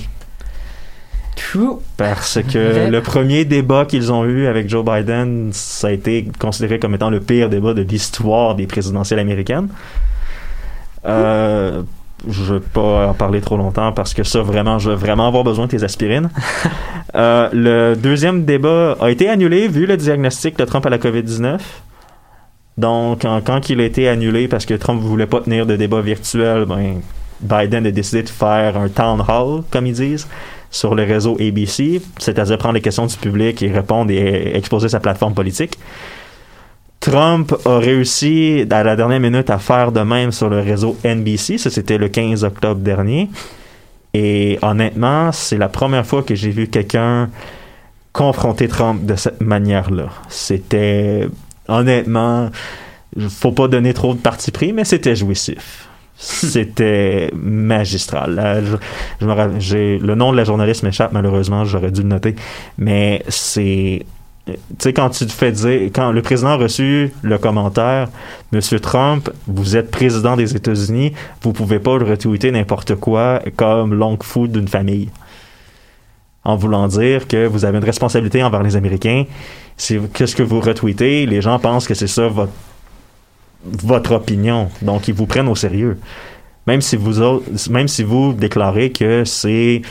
Parce 1.97 2.39
que 2.43 2.89
le 2.91 3.01
premier 3.03 3.45
débat 3.45 3.85
qu'ils 3.85 4.11
ont 4.13 4.25
eu 4.25 4.47
avec 4.47 4.69
Joe 4.69 4.85
Biden, 4.85 5.51
ça 5.53 5.89
a 5.89 5.91
été 5.91 6.29
considéré 6.39 6.79
comme 6.79 6.95
étant 6.95 7.11
le 7.11 7.21
pire 7.21 7.49
débat 7.51 7.75
de 7.75 7.83
l'histoire 7.83 8.55
des 8.55 8.67
présidentielles 8.67 9.19
américaines. 9.21 9.69
Euh, 11.05 11.83
je 12.29 12.55
vais 12.55 12.61
pas 12.61 13.09
en 13.09 13.15
parler 13.15 13.41
trop 13.41 13.57
longtemps 13.57 13.93
parce 13.93 14.15
que 14.15 14.25
ça, 14.25 14.41
vraiment, 14.41 14.79
je 14.79 14.91
vais 14.91 14.97
vraiment 14.97 15.29
avoir 15.29 15.45
besoin 15.45 15.67
de 15.67 15.71
tes 15.73 15.83
aspirines. 15.85 16.31
Euh, 17.15 17.49
le 17.53 17.95
deuxième 17.95 18.45
débat 18.45 18.95
a 19.01 19.11
été 19.11 19.31
annulé 19.31 19.69
vu 19.69 19.87
le 19.87 19.97
diagnostic 19.97 20.59
de 20.59 20.65
Trump 20.67 20.85
à 20.85 20.91
la 20.91 20.99
COVID-19. 20.99 21.61
Donc, 22.77 23.25
en- 23.25 23.41
quand 23.41 23.71
il 23.71 23.81
a 23.81 23.85
été 23.85 24.07
annulé 24.09 24.49
parce 24.49 24.67
que 24.67 24.75
Trump 24.75 25.01
voulait 25.01 25.27
pas 25.27 25.41
tenir 25.41 25.65
de 25.65 25.77
débat 25.77 26.03
virtuel, 26.03 26.67
ben, 26.67 27.01
Biden 27.41 27.87
a 27.87 27.91
décidé 27.91 28.23
de 28.23 28.29
faire 28.29 28.77
un 28.77 28.89
town 28.89 29.23
hall, 29.27 29.63
comme 29.71 29.87
ils 29.87 29.95
disent, 29.95 30.27
sur 30.71 30.95
le 30.95 31.05
réseau 31.05 31.37
ABC, 31.41 32.01
c'est-à-dire 32.19 32.59
prendre 32.59 32.75
les 32.75 32.81
questions 32.81 33.07
du 33.07 33.17
public 33.17 33.63
et 33.63 33.71
répondre 33.71 34.11
et 34.11 34.57
exposer 34.57 34.89
sa 34.89 35.01
plateforme 35.01 35.35
politique. 35.35 35.79
Trump 37.01 37.55
a 37.65 37.79
réussi 37.79 38.67
à 38.71 38.83
la 38.83 38.97
dernière 38.97 39.21
minute 39.21 39.51
à 39.51 39.59
faire 39.59 39.93
de 39.93 40.01
même 40.01 40.33
sur 40.33 40.49
le 40.49 40.61
réseau 40.61 40.97
NBC, 41.05 41.59
ça 41.59 41.71
c'était 41.71 41.99
le 41.99 42.09
15 42.09 42.45
octobre 42.45 42.81
dernier. 42.81 43.31
Et 44.13 44.59
honnêtement, 44.63 45.31
c'est 45.31 45.59
la 45.59 45.69
première 45.69 46.07
fois 46.07 46.23
que 46.23 46.35
j'ai 46.35 46.51
vu 46.51 46.69
quelqu'un 46.69 47.29
confronter 48.13 48.67
Trump 48.67 49.05
de 49.05 49.15
cette 49.15 49.43
manière-là. 49.43 50.09
C'était 50.31 51.29
honnêtement, 51.69 52.51
faut 53.29 53.53
pas 53.53 53.69
donner 53.69 53.93
trop 53.93 54.15
de 54.15 54.19
parti 54.19 54.51
pris, 54.51 54.73
mais 54.73 54.85
c'était 54.85 55.15
jouissif. 55.15 55.86
C'était 56.19 57.31
magistral. 57.35 58.79
Je- 59.21 59.99
le 59.99 60.15
nom 60.15 60.33
de 60.33 60.37
la 60.37 60.45
journaliste 60.45 60.83
m'échappe 60.83 61.13
malheureusement, 61.13 61.65
j'aurais 61.65 61.91
dû 61.91 62.03
le 62.03 62.09
noter, 62.09 62.35
mais 62.79 63.23
c'est 63.29 64.07
tu 64.47 64.55
sais 64.79 64.93
quand 64.93 65.11
tu 65.11 65.27
te 65.27 65.33
fais 65.33 65.51
dire 65.51 65.91
quand 65.93 66.13
le 66.13 66.23
président 66.23 66.51
a 66.51 66.57
reçu 66.57 67.13
le 67.23 67.37
commentaire 67.37 68.09
Monsieur 68.53 68.79
Trump, 68.79 69.29
vous 69.49 69.77
êtes 69.77 69.91
président 69.91 70.37
des 70.37 70.55
États-Unis, 70.55 71.13
vous 71.43 71.53
pouvez 71.53 71.81
pas 71.81 71.93
retweeter 71.99 72.53
n'importe 72.53 72.95
quoi 72.95 73.43
comme 73.57 73.93
l'oncle 73.93 74.25
fou 74.25 74.47
d'une 74.47 74.69
famille. 74.69 75.09
En 76.45 76.55
voulant 76.55 76.87
dire 76.87 77.27
que 77.27 77.45
vous 77.49 77.65
avez 77.65 77.79
une 77.79 77.85
responsabilité 77.85 78.41
envers 78.45 78.63
les 78.63 78.77
Américains. 78.77 79.25
Qu'est-ce 80.15 80.37
que 80.37 80.45
vous 80.45 80.61
retweetez, 80.61 81.27
les 81.27 81.43
gens 81.43 81.59
pensent 81.59 81.89
que 81.89 81.95
c'est 81.95 82.07
ça 82.07 82.29
votre 82.29 82.53
votre 83.83 84.13
opinion. 84.13 84.69
Donc, 84.83 85.09
ils 85.09 85.15
vous 85.15 85.27
prennent 85.27 85.49
au 85.49 85.55
sérieux. 85.55 85.99
Même 86.67 86.81
si 86.81 86.97
vous, 86.97 88.33
déclarez 88.33 88.91
que 88.91 89.25
c'est 89.25 89.83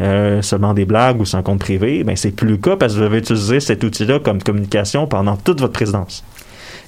euh, 0.00 0.40
seulement 0.40 0.72
des 0.72 0.86
blagues 0.86 1.20
ou 1.20 1.24
un 1.36 1.42
compte 1.42 1.60
privé, 1.60 2.04
ben 2.04 2.16
c'est 2.16 2.30
plus 2.30 2.48
le 2.48 2.56
cas 2.56 2.76
parce 2.76 2.94
que 2.94 2.98
vous 2.98 3.04
avez 3.04 3.18
utilisé 3.18 3.60
cet 3.60 3.84
outil-là 3.84 4.18
comme 4.18 4.42
communication 4.42 5.06
pendant 5.06 5.36
toute 5.36 5.60
votre 5.60 5.74
présidence. 5.74 6.24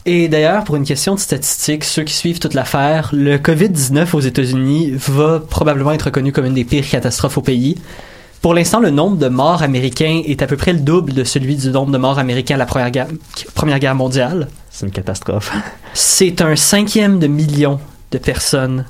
Et 0.07 0.29
d'ailleurs, 0.29 0.65
pour 0.65 0.77
une 0.77 0.85
question 0.85 1.15
de 1.15 1.21
statistiques, 1.21 1.85
ceux 1.85 2.05
qui 2.05 2.15
suivent 2.15 2.39
toute 2.39 2.55
l'affaire, 2.55 3.11
le 3.13 3.37
COVID-19 3.37 4.17
aux 4.17 4.21
États-Unis 4.21 4.93
va 4.95 5.41
probablement 5.41 5.93
être 5.93 6.05
reconnu 6.05 6.33
comme 6.33 6.47
une 6.47 6.55
des 6.55 6.65
pires 6.65 6.89
catastrophes 6.89 7.37
au 7.37 7.43
pays. 7.43 7.77
Pour 8.41 8.55
l'instant, 8.55 8.79
le 8.81 8.91
nombre 8.91 9.17
de 9.17 9.29
morts 9.29 9.63
américains 9.63 10.23
est 10.25 10.43
à 10.43 10.47
peu 10.47 10.57
près 10.57 10.73
le 10.73 10.79
double 10.79 11.13
de 11.13 11.25
celui 11.25 11.57
du 11.57 11.71
nombre 11.71 11.91
de 11.91 11.99
morts 11.99 12.19
américains 12.19 12.55
à 12.55 12.59
la 12.59 12.67
Première 12.67 12.91
Guerre, 12.91 13.09
Première 13.55 13.79
Guerre 13.81 13.97
mondiale. 13.97 14.49
C'est 14.71 14.87
une 14.87 14.93
catastrophe. 14.93 15.53
C'est 15.95 16.41
un 16.41 16.55
cinquième 16.55 17.19
de 17.19 17.27
million 17.27 17.81
de 18.13 18.19
personnes 18.19 18.85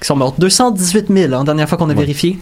qui 0.00 0.06
sont 0.06 0.16
mortes. 0.16 0.40
218 0.40 1.06
000, 1.12 1.32
en 1.32 1.44
dernière 1.44 1.68
fois 1.68 1.78
qu'on 1.78 1.86
a 1.90 1.94
Ouais. 1.94 2.00
vérifié. 2.00 2.38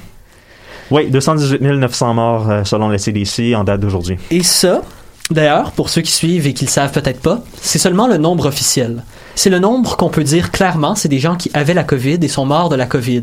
Oui, 0.90 1.10
218 1.10 1.60
900 1.60 2.14
morts 2.14 2.50
euh, 2.50 2.64
selon 2.64 2.88
la 2.88 2.96
CDC 2.98 3.54
en 3.54 3.64
date 3.64 3.80
d'aujourd'hui. 3.80 4.16
Et 4.30 4.42
ça, 4.42 4.82
d'ailleurs, 5.30 5.72
pour 5.72 5.90
ceux 5.90 6.00
qui 6.00 6.12
suivent 6.12 6.46
et 6.46 6.54
qui 6.54 6.64
le 6.64 6.70
savent 6.70 6.92
peut-être 6.92 7.20
pas, 7.20 7.40
c'est 7.60 7.78
seulement 7.78 8.06
le 8.06 8.16
nombre 8.18 8.46
officiel. 8.46 9.02
C'est 9.36 9.50
le 9.50 9.58
nombre 9.60 9.96
qu'on 9.96 10.08
peut 10.08 10.24
dire 10.24 10.50
clairement, 10.50 10.94
c'est 10.96 11.08
des 11.08 11.18
gens 11.20 11.36
qui 11.36 11.50
avaient 11.54 11.74
la 11.74 11.84
COVID 11.84 12.18
et 12.22 12.28
sont 12.28 12.46
morts 12.46 12.68
de 12.70 12.74
la 12.76 12.86
COVID. 12.86 13.22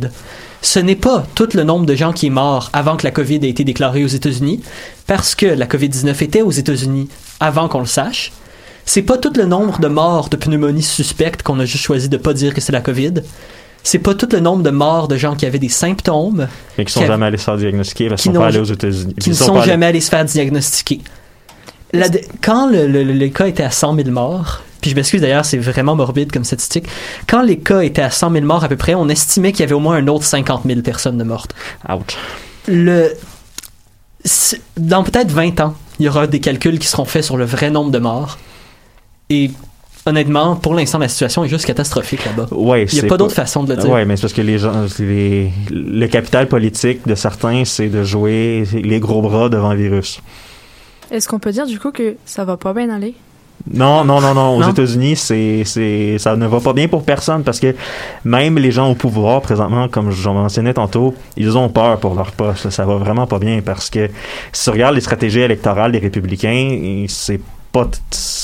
Ce 0.62 0.80
n'est 0.80 0.96
pas 0.96 1.26
tout 1.36 1.50
le 1.56 1.64
nombre 1.64 1.86
de 1.86 1.96
gens 1.96 2.14
qui 2.14 2.28
est 2.28 2.30
mort 2.30 2.70
avant 2.72 2.96
que 2.96 3.04
la 3.04 3.12
COVID 3.12 3.36
ait 3.44 3.50
été 3.50 3.64
déclarée 3.66 4.04
aux 4.06 4.08
États-Unis, 4.08 4.62
parce 5.08 5.36
que 5.36 5.48
la 5.48 5.66
COVID-19 5.66 6.24
était 6.24 6.42
aux 6.42 6.52
États-Unis 6.52 7.10
avant 7.42 7.68
qu'on 7.68 7.80
le 7.80 7.86
sache. 7.88 8.32
C'est 8.86 9.02
pas 9.02 9.18
tout 9.18 9.34
le 9.36 9.46
nombre 9.46 9.80
de 9.80 9.88
morts 9.88 10.30
de 10.30 10.38
pneumonie 10.38 10.84
suspecte 10.84 11.42
qu'on 11.42 11.60
a 11.60 11.66
juste 11.66 11.84
choisi 11.84 12.10
de 12.10 12.18
pas 12.18 12.34
dire 12.34 12.54
que 12.54 12.62
c'est 12.62 12.72
la 12.72 12.82
COVID. 12.82 13.16
C'est 13.82 14.00
pas 14.00 14.14
tout 14.14 14.30
le 14.32 14.40
nombre 14.40 14.62
de 14.64 14.70
morts 14.70 15.08
de 15.10 15.18
gens 15.18 15.36
qui 15.36 15.46
avaient 15.46 15.60
des 15.60 15.68
symptômes, 15.68 16.48
Mais 16.78 16.86
qui 16.86 16.94
sont 16.94 17.02
Qui 17.02 17.08
jamais 17.08 17.26
allés 17.26 17.38
se 17.38 17.44
faire 17.46 17.58
diagnostiquer 17.58 18.08
parce 18.10 18.22
qui 18.22 18.30
qu'ils 18.30 18.36
sont 18.36 18.42
pas 18.42 18.48
allés 18.48 18.60
aux 18.60 18.64
États-Unis. 18.64 19.16
qui 19.20 19.30
ne 19.32 19.36
sont 19.36 19.62
jamais 19.64 19.86
allés 19.88 20.00
se 20.02 20.10
faire 20.10 20.24
diagnostiquer. 20.26 21.02
La 21.92 22.08
quand 22.42 22.70
le, 22.70 22.88
le- 22.88 23.04
le 23.04 23.28
cas 23.30 23.48
était 23.48 23.64
à 23.64 23.72
100 23.72 23.96
000 23.96 24.10
morts, 24.12 24.62
puis 24.84 24.92
je 24.92 24.96
m'excuse 24.96 25.22
d'ailleurs, 25.22 25.46
c'est 25.46 25.58
vraiment 25.58 25.96
morbide 25.96 26.32
comme 26.32 26.44
statistique. 26.44 26.86
Quand 27.26 27.42
les 27.42 27.58
cas 27.58 27.80
étaient 27.80 28.02
à 28.04 28.12
100 28.12 28.32
000 28.34 28.46
morts 28.46 28.64
à 28.64 28.68
peu 28.68 28.76
près, 28.76 28.94
on 28.94 29.08
estimait 29.10 29.52
qu'il 29.54 29.62
y 29.62 29.64
avait 29.64 29.74
au 29.74 29.80
moins 29.80 29.96
un 29.96 30.08
autre 30.08 30.26
50 30.26 30.64
000 30.66 30.82
personnes 30.82 31.18
de 31.18 31.24
mortes. 31.24 31.56
Ouch. 31.90 32.18
Le... 32.68 33.14
Dans 34.78 35.04
peut-être 35.04 35.32
20 35.32 35.60
ans, 35.62 35.74
il 36.00 36.06
y 36.06 36.10
aura 36.10 36.28
des 36.28 36.40
calculs 36.40 36.80
qui 36.80 36.88
seront 36.88 37.06
faits 37.06 37.24
sur 37.24 37.38
le 37.38 37.46
vrai 37.46 37.70
nombre 37.70 37.92
de 37.92 38.00
morts. 38.00 38.38
Et 39.30 39.52
honnêtement, 40.06 40.56
pour 40.56 40.74
l'instant, 40.74 40.98
la 41.00 41.08
situation 41.08 41.44
est 41.44 41.50
juste 41.50 41.66
catastrophique 41.66 42.26
là-bas. 42.26 42.48
Ouais, 42.52 42.86
Il 42.92 43.00
n'y 43.00 43.06
a 43.06 43.08
pas 43.10 43.18
d'autre 43.18 43.34
façon 43.34 43.64
de 43.64 43.74
le 43.74 43.82
dire. 43.82 43.90
Ouais, 43.90 44.06
mais 44.06 44.16
c'est 44.18 44.22
parce 44.24 44.34
que 44.34 44.42
les 44.42 44.58
gens, 44.58 44.88
c'est 44.88 45.04
les- 45.06 45.52
le 45.72 46.08
capital 46.08 46.48
politique 46.48 47.08
de 47.08 47.16
certains, 47.16 47.64
c'est 47.66 47.88
de 47.88 48.04
jouer 48.04 48.66
les 48.74 49.00
gros 49.00 49.22
bras 49.22 49.50
devant 49.50 49.74
le 49.74 49.80
virus. 49.82 50.20
Est-ce 51.12 51.28
qu'on 51.28 51.40
peut 51.40 51.52
dire 51.52 51.68
du 51.68 51.80
coup 51.80 51.92
que 51.92 52.16
ça 52.26 52.44
va 52.46 52.58
pas 52.58 52.74
bien 52.74 52.90
aller? 52.90 53.14
Non, 53.72 54.04
non, 54.04 54.20
non, 54.20 54.34
non. 54.34 54.58
Aux? 54.58 54.70
États-Unis, 54.70 55.16
c'est, 55.16 55.64
c'est, 55.66 56.18
ça 56.18 56.36
ne 56.36 56.48
va 56.48 56.60
pas 56.60 56.74
bien 56.74 56.88
pour 56.88 57.04
personne 57.04 57.44
parce 57.44 57.60
que 57.60 57.74
même 58.26 58.58
les 58.58 58.72
gens 58.72 58.92
au 58.92 58.96
pouvoir 58.96 59.42
présentement, 59.42 59.88
comme 59.88 60.12
j'en 60.12 60.34
mentionnais 60.34 60.74
tantôt, 60.74 61.16
ils 61.38 61.58
ont 61.58 61.70
peur 61.70 62.00
pour 62.00 62.14
leur 62.16 62.32
poste. 62.32 62.70
Ça 62.70 62.86
va 62.86 62.96
vraiment 62.96 63.26
pas 63.26 63.40
bien 63.40 63.62
parce 63.64 63.90
que 63.90 64.10
si 64.52 64.64
tu 64.66 64.70
regardes 64.70 64.96
les 64.96 65.02
stratégies 65.02 65.40
électorales 65.40 65.94
des 65.94 66.00
républicains, 66.00 67.06
c'est 67.08 67.40
pas, 67.72 67.88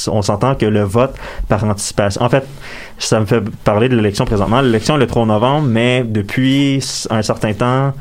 on 0.08 0.22
s'entend 0.22 0.56
que 0.56 0.66
le 0.66 0.84
vote 0.84 1.16
par 1.50 1.64
anticipation. 1.66 2.24
En 2.24 2.30
fait, 2.30 2.48
ça 2.98 3.20
me 3.20 3.26
fait 3.26 3.42
parler 3.64 3.90
de 3.90 3.96
l'élection 3.96 4.26
présentement. 4.26 4.62
L'élection 4.62 4.96
est 4.96 5.00
le 5.00 5.08
3 5.08 5.26
novembre, 5.26 5.68
mais 5.68 6.04
depuis 6.04 6.84
un 7.10 7.22
certain 7.22 7.54
temps 7.54 7.94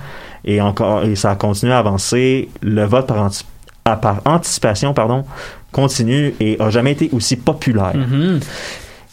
et 0.45 0.61
encore, 0.61 1.03
et 1.05 1.16
ça 1.16 1.33
a 1.33 1.35
continué 1.37 1.73
à 1.73 1.79
avancer, 1.79 2.49
le 2.62 2.85
vote 2.85 3.07
par 3.07 4.21
anticipation, 4.25 4.95
pardon, 4.95 5.25
continue 5.73 6.35
et 6.41 6.57
a 6.61 6.71
jamais 6.71 6.93
été 6.93 7.11
aussi 7.12 7.37
populaire. 7.37 7.95
Mhm. 7.95 8.41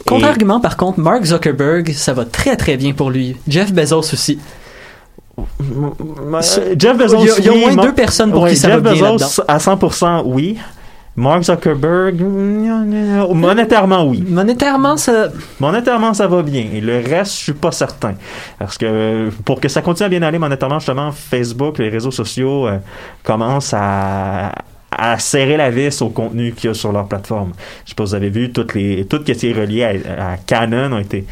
Contre-argument, 0.05 0.59
par 0.59 0.77
contre, 0.77 0.99
Mark 0.99 1.23
Zuckerberg, 1.25 1.91
ça 1.93 2.13
va 2.13 2.25
très 2.25 2.55
très 2.55 2.77
bien 2.77 2.93
pour 2.93 3.09
lui. 3.09 3.35
Jeff 3.47 3.73
Bezos 3.73 4.13
aussi. 4.13 4.39
Jeff 6.77 6.97
Bezos, 6.97 7.21
il 7.21 7.27
y 7.27 7.31
a, 7.31 7.37
il 7.39 7.45
y 7.45 7.49
a 7.49 7.53
au 7.53 7.57
moins 7.57 7.83
deux 7.83 7.93
personnes 7.93 8.31
pour 8.31 8.47
qui 8.47 8.55
ça 8.55 8.69
Jeff 8.69 8.81
va 8.81 8.93
bien. 8.93 9.13
Bezos, 9.13 9.41
à 9.47 9.57
100%, 9.57 10.23
oui. 10.25 10.57
Mark 11.17 11.43
Zuckerberg, 11.43 12.21
mm, 12.21 13.33
monétairement, 13.33 14.05
oui. 14.05 14.23
Monétairement, 14.27 14.97
ça... 14.97 15.29
Monétairement, 15.61 16.13
ça 16.13 16.27
va 16.27 16.41
bien. 16.41 16.65
Et 16.73 16.81
le 16.81 16.97
reste, 16.97 17.31
je 17.37 17.43
suis 17.43 17.53
pas 17.53 17.71
certain. 17.71 18.15
Parce 18.59 18.77
que 18.77 19.29
pour 19.45 19.61
que 19.61 19.69
ça 19.69 19.81
continue 19.81 20.07
à 20.07 20.09
bien 20.09 20.21
aller 20.23 20.39
monétairement, 20.39 20.79
justement, 20.79 21.11
Facebook, 21.13 21.77
les 21.77 21.87
réseaux 21.87 22.11
sociaux 22.11 22.67
euh, 22.67 22.79
commencent 23.23 23.73
à, 23.73 24.51
à 24.97 25.19
serrer 25.19 25.57
la 25.57 25.69
vis 25.69 26.01
au 26.01 26.09
contenu 26.09 26.51
qu'il 26.53 26.69
y 26.69 26.71
a 26.71 26.73
sur 26.73 26.91
leur 26.91 27.07
plateforme. 27.07 27.51
Je 27.85 27.89
sais 27.89 27.95
pas 27.95 28.05
si 28.05 28.09
vous 28.11 28.15
avez 28.15 28.29
vu, 28.29 28.51
toutes 28.51 28.73
les, 28.75 29.05
tout 29.05 29.19
ce 29.25 29.31
qui 29.33 29.47
est 29.49 29.53
relié 29.53 29.83
à, 29.83 30.31
à 30.33 30.37
Canon 30.37 30.93
ont 30.93 30.99
été 30.99 31.25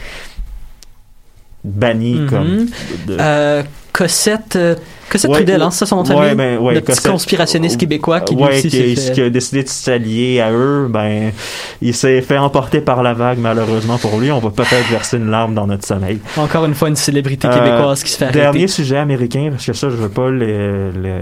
bannis 1.64 2.16
Mhm. 2.20 2.30
comme... 2.30 2.66
de- 3.08 3.18
Euh, 3.20 3.64
Cossette, 3.94 4.56
euh, 4.56 4.76
Cossette 5.08 5.30
Ouais, 5.30 5.38
Trudel, 5.38 5.62
hein, 5.62 5.70
c'est 5.70 5.80
ça 5.80 5.86
son 5.86 5.98
nom 5.98 6.04
de 6.04 6.14
ouais, 6.14 6.34
ben, 6.34 6.58
ouais, 6.58 6.74
le 6.74 6.82
petit 6.82 7.00
conspirationniste 7.08 7.80
québécois 7.80 8.22
qui 8.22 8.34
lui 8.36 8.42
ouais, 8.44 8.58
aussi 8.58 8.70
qui, 8.70 8.96
s'est 8.96 8.96
fait- 9.10 9.12
qui 9.14 9.22
a 9.22 9.30
décidé 9.30 9.62
de 9.64 9.70
s'allier 9.70 10.42
à 10.42 10.52
eux, 10.52 10.88
ben, 10.90 11.32
il 11.80 11.94
s'est 11.94 12.22
fait 12.22 12.40
emporter 12.40 12.82
par 12.82 13.04
la 13.04 13.14
vague, 13.14 13.38
malheureusement 13.38 14.00
pour 14.00 14.20
lui. 14.20 14.32
On 14.32 14.40
va 14.40 14.50
peut-être 14.50 14.90
verser 14.90 15.18
une 15.18 15.30
larme 15.30 15.54
dans 15.54 15.68
notre 15.68 15.86
sommeil. 15.86 16.20
Encore 16.38 16.66
une 16.66 16.74
fois, 16.74 16.90
une 16.90 16.96
célébrité 16.96 17.48
Euh, 17.48 17.54
québécoise 17.54 18.04
qui 18.04 18.10
se 18.12 18.18
fait 18.18 18.26
arrêter. 18.26 18.40
Dernier 18.40 18.68
sujet 18.68 18.98
américain, 18.98 19.50
parce 19.52 19.64
que 19.68 19.74
ça, 19.74 19.90
je 19.92 19.96
veux 19.96 20.10
pas 20.10 20.30
le, 20.32 20.90
le, 20.92 21.20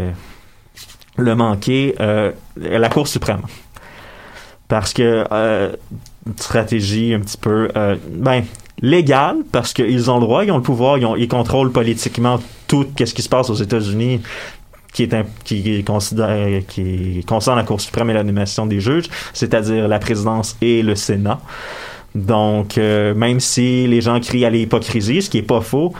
le 1.21 1.35
manquer, 1.35 1.95
euh, 1.99 2.31
la 2.57 2.89
Cour 2.89 3.07
suprême. 3.07 3.41
Parce 4.67 4.93
que, 4.93 5.25
euh, 5.31 5.71
une 6.25 6.37
stratégie 6.37 7.13
un 7.13 7.19
petit 7.19 7.37
peu, 7.37 7.69
euh, 7.75 7.95
ben, 8.09 8.43
légale, 8.81 9.37
parce 9.51 9.73
qu'ils 9.73 10.09
ont 10.09 10.15
le 10.15 10.21
droit, 10.21 10.45
ils 10.45 10.51
ont 10.51 10.57
le 10.57 10.63
pouvoir, 10.63 10.97
ils, 10.97 11.05
ont- 11.05 11.15
ils 11.15 11.27
contrôlent 11.27 11.71
politiquement 11.71 12.39
tout 12.67 12.85
ce 12.97 13.13
qui 13.13 13.21
se 13.21 13.29
passe 13.29 13.49
aux 13.49 13.55
États-Unis 13.55 14.21
qui 14.93 15.03
est 15.03 15.15
qui 15.45 15.77
est 15.77 15.83
considéré 15.87 16.65
qui 16.67 17.23
concerne 17.25 17.57
la 17.57 17.63
Cour 17.63 17.79
suprême 17.79 18.09
et 18.09 18.13
l'animation 18.13 18.65
des 18.65 18.81
juges, 18.81 19.05
c'est-à-dire 19.33 19.87
la 19.87 19.99
présidence 19.99 20.57
et 20.61 20.83
le 20.83 20.95
Sénat. 20.95 21.39
Donc, 22.13 22.77
euh, 22.77 23.13
même 23.13 23.39
si 23.39 23.87
les 23.87 24.01
gens 24.01 24.19
crient 24.19 24.45
à 24.45 24.49
l'hypocrisie, 24.49 25.21
ce 25.21 25.29
qui 25.29 25.37
est 25.37 25.43
pas 25.43 25.61
faux, 25.61 25.93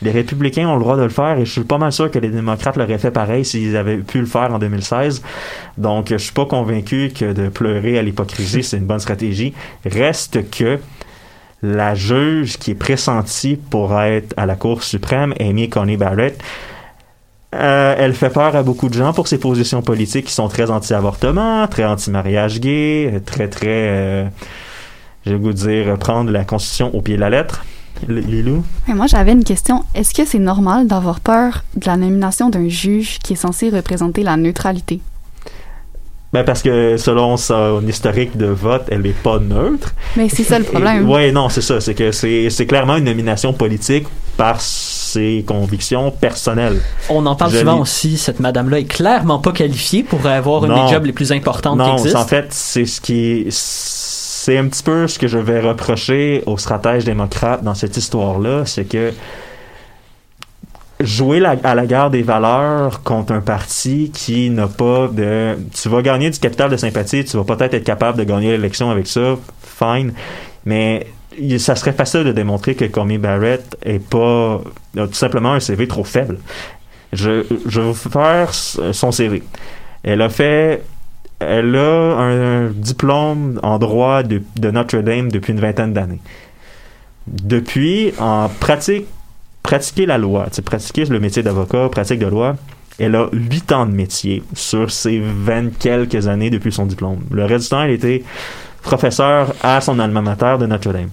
les 0.00 0.10
républicains 0.10 0.66
ont 0.66 0.76
le 0.76 0.80
droit 0.80 0.96
de 0.96 1.02
le 1.02 1.08
faire 1.10 1.38
et 1.38 1.44
je 1.44 1.52
suis 1.52 1.64
pas 1.64 1.76
mal 1.78 1.92
sûr 1.92 2.10
que 2.10 2.18
les 2.18 2.30
démocrates 2.30 2.76
l'auraient 2.76 2.98
fait 2.98 3.10
pareil 3.10 3.44
s'ils 3.44 3.76
avaient 3.76 3.98
pu 3.98 4.20
le 4.20 4.26
faire 4.26 4.52
en 4.52 4.58
2016. 4.58 5.22
Donc, 5.76 6.08
je 6.10 6.16
suis 6.16 6.32
pas 6.32 6.46
convaincu 6.46 7.12
que 7.14 7.32
de 7.32 7.48
pleurer 7.48 7.98
à 7.98 8.02
l'hypocrisie, 8.02 8.62
c'est 8.62 8.78
une 8.78 8.86
bonne 8.86 9.00
stratégie. 9.00 9.52
Reste 9.84 10.50
que 10.50 10.78
la 11.62 11.94
juge 11.94 12.56
qui 12.56 12.70
est 12.70 12.76
pressentie 12.76 13.56
pour 13.56 14.00
être 14.00 14.32
à 14.36 14.46
la 14.46 14.54
Cour 14.54 14.82
suprême, 14.82 15.34
Amy 15.38 15.68
Coney 15.68 15.96
Barrett, 15.96 16.40
euh, 17.54 17.94
elle 17.98 18.14
fait 18.14 18.30
peur 18.30 18.54
à 18.56 18.62
beaucoup 18.62 18.88
de 18.88 18.94
gens 18.94 19.12
pour 19.12 19.26
ses 19.26 19.38
positions 19.38 19.80
politiques 19.80 20.26
qui 20.26 20.32
sont 20.32 20.48
très 20.48 20.70
anti-avortement, 20.70 21.66
très 21.66 21.84
anti-mariage 21.84 22.60
gay, 22.60 23.10
euh, 23.12 23.20
très 23.20 23.48
très, 23.48 24.30
je 25.28 25.34
vais 25.34 25.38
vous 25.38 25.52
dire, 25.52 25.96
prendre 25.98 26.30
la 26.30 26.44
Constitution 26.44 26.94
au 26.94 27.00
pied 27.02 27.16
de 27.16 27.20
la 27.20 27.30
lettre. 27.30 27.64
Lilou? 28.08 28.64
Mais 28.86 28.94
moi, 28.94 29.06
j'avais 29.08 29.32
une 29.32 29.42
question. 29.44 29.84
Est-ce 29.94 30.14
que 30.14 30.24
c'est 30.24 30.38
normal 30.38 30.86
d'avoir 30.86 31.18
peur 31.20 31.64
de 31.74 31.86
la 31.86 31.96
nomination 31.96 32.48
d'un 32.48 32.68
juge 32.68 33.18
qui 33.24 33.32
est 33.32 33.36
censé 33.36 33.70
représenter 33.70 34.22
la 34.22 34.36
neutralité? 34.36 35.00
Ben 36.30 36.44
parce 36.44 36.60
que 36.60 36.98
selon 36.98 37.38
son 37.38 37.82
historique 37.88 38.36
de 38.36 38.44
vote, 38.46 38.82
elle 38.90 39.00
n'est 39.00 39.10
pas 39.12 39.38
neutre. 39.38 39.94
Mais 40.14 40.28
c'est 40.28 40.42
ça 40.44 40.58
le 40.58 40.64
problème. 40.66 41.08
Oui, 41.10 41.32
non, 41.32 41.48
c'est 41.48 41.62
ça. 41.62 41.80
C'est 41.80 41.94
que 41.94 42.12
c'est 42.12 42.50
c'est 42.50 42.66
clairement 42.66 42.96
une 42.98 43.04
nomination 43.04 43.54
politique 43.54 44.06
par 44.36 44.60
ses 44.60 45.42
convictions 45.46 46.10
personnelles. 46.10 46.80
On 47.08 47.24
en 47.24 47.34
parle 47.34 47.50
Je 47.52 47.58
souvent 47.60 47.80
aussi, 47.80 48.18
cette 48.18 48.40
madame-là 48.40 48.80
est 48.80 48.84
clairement 48.84 49.38
pas 49.38 49.52
qualifiée 49.52 50.02
pour 50.02 50.24
avoir 50.26 50.66
une 50.66 50.70
Non. 50.72 50.86
des 50.86 50.92
jobs 50.92 51.06
les 51.06 51.12
plus 51.14 51.32
importantes 51.32 51.80
qui 51.80 51.86
Non, 51.86 51.96
existent. 51.96 52.20
en 52.20 52.26
fait, 52.26 52.48
c'est 52.50 52.84
ce 52.84 53.00
qui 53.00 53.46
c'est 54.48 54.56
un 54.56 54.66
petit 54.66 54.82
peu 54.82 55.06
ce 55.06 55.18
que 55.18 55.28
je 55.28 55.36
vais 55.36 55.60
reprocher 55.60 56.42
aux 56.46 56.56
stratèges 56.56 57.04
démocrates 57.04 57.62
dans 57.62 57.74
cette 57.74 57.98
histoire-là, 57.98 58.64
c'est 58.64 58.86
que 58.86 59.12
jouer 61.00 61.44
à 61.44 61.74
la 61.74 61.84
guerre 61.84 62.08
des 62.08 62.22
valeurs 62.22 63.02
contre 63.02 63.34
un 63.34 63.42
parti 63.42 64.10
qui 64.10 64.48
n'a 64.48 64.66
pas 64.66 65.08
de 65.08 65.58
tu 65.74 65.90
vas 65.90 66.00
gagner 66.00 66.30
du 66.30 66.38
capital 66.38 66.70
de 66.70 66.78
sympathie, 66.78 67.26
tu 67.26 67.36
vas 67.36 67.44
peut-être 67.44 67.74
être 67.74 67.84
capable 67.84 68.16
de 68.16 68.24
gagner 68.24 68.52
l'élection 68.52 68.90
avec 68.90 69.06
ça, 69.06 69.36
fine, 69.60 70.14
mais 70.64 71.08
ça 71.58 71.76
serait 71.76 71.92
facile 71.92 72.24
de 72.24 72.32
démontrer 72.32 72.74
que 72.74 72.86
Comey 72.86 73.18
Barrett 73.18 73.76
est 73.84 73.98
pas 73.98 74.62
tout 74.94 75.12
simplement 75.12 75.52
un 75.52 75.60
CV 75.60 75.86
trop 75.86 76.04
faible. 76.04 76.38
Je, 77.12 77.44
je 77.66 77.80
vais 77.82 77.86
vous 77.86 77.92
faire 77.92 78.54
son 78.54 79.12
CV. 79.12 79.42
Elle 80.02 80.22
a 80.22 80.30
fait 80.30 80.84
elle 81.40 81.76
a 81.76 82.18
un, 82.18 82.66
diplôme 82.70 83.60
en 83.62 83.78
droit 83.78 84.22
de, 84.22 84.42
Notre-Dame 84.70 85.30
depuis 85.30 85.52
une 85.52 85.60
vingtaine 85.60 85.92
d'années. 85.92 86.20
Depuis, 87.26 88.12
en 88.18 88.48
pratique, 88.48 89.06
pratiquer 89.62 90.06
la 90.06 90.18
loi, 90.18 90.46
pratiquer 90.64 91.04
le 91.04 91.20
métier 91.20 91.42
d'avocat, 91.42 91.88
pratique 91.90 92.18
de 92.18 92.26
loi, 92.26 92.56
elle 92.98 93.14
a 93.14 93.28
huit 93.32 93.70
ans 93.70 93.86
de 93.86 93.92
métier 93.92 94.42
sur 94.54 94.90
ses 94.90 95.20
vingt 95.20 95.70
quelques 95.78 96.26
années 96.26 96.50
depuis 96.50 96.72
son 96.72 96.86
diplôme. 96.86 97.20
Le 97.30 97.44
reste 97.44 97.64
du 97.64 97.68
temps, 97.70 97.82
elle 97.82 97.92
était 97.92 98.24
professeure 98.82 99.54
à 99.62 99.80
son 99.80 99.98
alma 99.98 100.20
mater 100.20 100.56
de 100.58 100.66
Notre-Dame. 100.66 101.10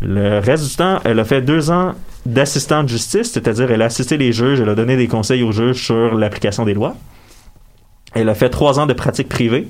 Le 0.00 0.38
reste 0.38 0.68
du 0.68 0.76
temps, 0.76 1.00
elle 1.04 1.18
a 1.18 1.24
fait 1.24 1.42
deux 1.42 1.70
ans 1.70 1.94
d'assistant 2.24 2.82
de 2.82 2.88
justice, 2.88 3.32
c'est-à-dire 3.32 3.70
elle 3.70 3.82
a 3.82 3.86
assisté 3.86 4.16
les 4.16 4.32
juges, 4.32 4.60
elle 4.60 4.68
a 4.68 4.74
donné 4.74 4.96
des 4.96 5.08
conseils 5.08 5.42
aux 5.42 5.52
juges 5.52 5.84
sur 5.84 6.14
l'application 6.14 6.64
des 6.64 6.74
lois. 6.74 6.96
Elle 8.14 8.28
a 8.28 8.34
fait 8.34 8.50
trois 8.50 8.78
ans 8.78 8.86
de 8.86 8.92
pratique 8.92 9.28
privée. 9.28 9.68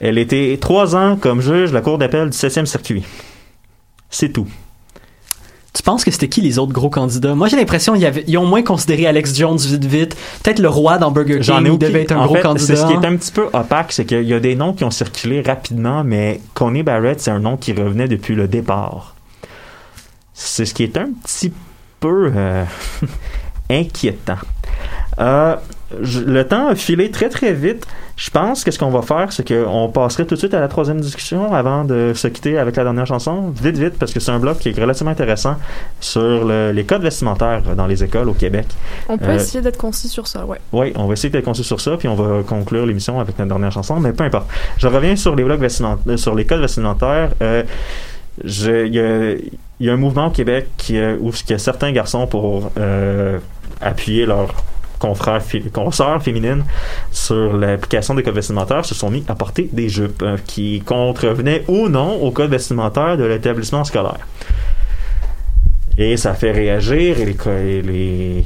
Elle 0.00 0.18
était 0.18 0.58
trois 0.60 0.96
ans 0.96 1.16
comme 1.16 1.40
juge 1.40 1.70
de 1.70 1.74
la 1.74 1.80
Cour 1.80 1.98
d'appel 1.98 2.30
du 2.30 2.36
7e 2.36 2.66
circuit. 2.66 3.04
C'est 4.10 4.30
tout. 4.30 4.48
Tu 5.74 5.82
penses 5.82 6.04
que 6.04 6.10
c'était 6.10 6.28
qui 6.28 6.42
les 6.42 6.58
autres 6.58 6.72
gros 6.72 6.90
candidats? 6.90 7.34
Moi, 7.34 7.48
j'ai 7.48 7.56
l'impression 7.56 7.94
qu'ils 7.94 8.38
ont 8.38 8.44
moins 8.44 8.62
considéré 8.62 9.06
Alex 9.06 9.34
Jones 9.34 9.56
vite 9.58 9.84
vite. 9.86 10.16
Peut-être 10.42 10.58
le 10.58 10.68
roi 10.68 10.98
dans 10.98 11.10
Burger 11.10 11.36
King, 11.36 11.42
J'en 11.42 11.64
ai 11.64 11.76
devait 11.78 12.02
être 12.02 12.12
un 12.12 12.18
en 12.18 12.26
gros 12.26 12.34
fait, 12.34 12.42
candidat. 12.42 12.66
C'est 12.66 12.76
ce 12.76 12.86
qui 12.86 12.92
est 12.92 13.06
un 13.06 13.16
petit 13.16 13.32
peu 13.32 13.48
opaque, 13.52 13.92
c'est 13.92 14.04
qu'il 14.04 14.24
y 14.24 14.34
a 14.34 14.40
des 14.40 14.54
noms 14.54 14.74
qui 14.74 14.84
ont 14.84 14.90
circulé 14.90 15.40
rapidement, 15.40 16.04
mais 16.04 16.40
Coney 16.52 16.82
Barrett, 16.82 17.20
c'est 17.20 17.30
un 17.30 17.38
nom 17.38 17.56
qui 17.56 17.72
revenait 17.72 18.06
depuis 18.06 18.34
le 18.34 18.48
départ. 18.48 19.14
C'est 20.34 20.66
ce 20.66 20.74
qui 20.74 20.82
est 20.82 20.96
un 20.98 21.08
petit 21.24 21.52
peu 22.00 22.30
euh, 22.36 22.64
inquiétant. 23.70 24.38
Euh, 25.20 25.56
je- 26.00 26.20
le 26.20 26.46
temps 26.46 26.68
a 26.68 26.74
filé 26.74 27.10
très 27.10 27.28
très 27.28 27.52
vite. 27.52 27.86
Je 28.16 28.30
pense 28.30 28.62
que 28.64 28.70
ce 28.70 28.78
qu'on 28.78 28.90
va 28.90 29.02
faire, 29.02 29.32
c'est 29.32 29.46
qu'on 29.46 29.88
passerait 29.88 30.24
tout 30.26 30.34
de 30.34 30.38
suite 30.38 30.54
à 30.54 30.60
la 30.60 30.68
troisième 30.68 31.00
discussion 31.00 31.52
avant 31.52 31.84
de 31.84 32.12
se 32.14 32.28
quitter 32.28 32.58
avec 32.58 32.76
la 32.76 32.84
dernière 32.84 33.06
chanson. 33.06 33.52
Vite, 33.60 33.76
vite, 33.78 33.98
parce 33.98 34.12
que 34.12 34.20
c'est 34.20 34.30
un 34.30 34.38
bloc 34.38 34.58
qui 34.58 34.68
est 34.68 34.78
relativement 34.78 35.10
intéressant 35.12 35.56
sur 36.00 36.44
le- 36.44 36.72
les 36.72 36.84
codes 36.84 37.02
vestimentaires 37.02 37.62
dans 37.76 37.86
les 37.86 38.04
écoles 38.04 38.28
au 38.28 38.34
Québec. 38.34 38.66
On 39.08 39.18
peut 39.18 39.26
Euh, 39.30 39.36
essayer 39.36 39.60
d'être 39.62 39.78
concis 39.78 40.08
sur 40.08 40.26
ça, 40.28 40.44
ouais. 40.44 40.58
Oui, 40.72 40.92
on 40.96 41.06
va 41.06 41.14
essayer 41.14 41.30
d'être 41.30 41.44
concis 41.44 41.64
sur 41.64 41.80
ça, 41.80 41.96
puis 41.96 42.08
on 42.08 42.14
va 42.14 42.42
conclure 42.42 42.86
l'émission 42.86 43.18
avec 43.20 43.38
notre 43.38 43.48
dernière 43.48 43.72
chanson, 43.72 43.98
mais 43.98 44.12
peu 44.12 44.24
importe. 44.24 44.46
Je 44.78 44.86
reviens 44.86 45.16
sur 45.16 45.34
les 45.34 45.44
blocs 45.44 45.60
vestimentaires, 45.60 46.18
sur 46.18 46.34
les 46.34 46.44
codes 46.44 46.60
vestimentaires. 46.60 47.30
Euh, 47.42 47.62
Il 48.44 48.94
y, 48.94 48.98
a, 48.98 49.32
il 49.32 49.86
y 49.86 49.90
a 49.90 49.92
un 49.92 49.96
mouvement 49.96 50.28
au 50.28 50.30
Québec 50.30 50.68
qui, 50.78 50.96
euh, 50.96 51.16
où 51.20 51.30
a 51.50 51.58
certains 51.58 51.92
garçons 51.92 52.26
pour 52.26 52.70
euh, 52.78 53.38
appuyer 53.82 54.24
leurs 54.24 54.54
confrères, 55.02 55.42
consoeurs 55.72 56.22
féminines 56.22 56.64
sur 57.10 57.56
l'application 57.56 58.14
des 58.14 58.22
codes 58.22 58.36
vestimentaires 58.36 58.84
se 58.84 58.94
sont 58.94 59.10
mis 59.10 59.24
à 59.28 59.34
porter 59.34 59.68
des 59.72 59.88
jupes 59.88 60.22
euh, 60.22 60.36
qui 60.46 60.80
contrevenaient 60.80 61.64
ou 61.66 61.88
non 61.88 62.22
au 62.22 62.30
code 62.30 62.50
vestimentaire 62.50 63.16
de 63.16 63.24
l'établissement 63.24 63.82
scolaire. 63.82 64.26
Et 65.98 66.16
ça 66.16 66.34
fait 66.34 66.52
réagir 66.52 67.18
et 67.18 67.24
les, 67.24 67.82
les, 67.82 68.44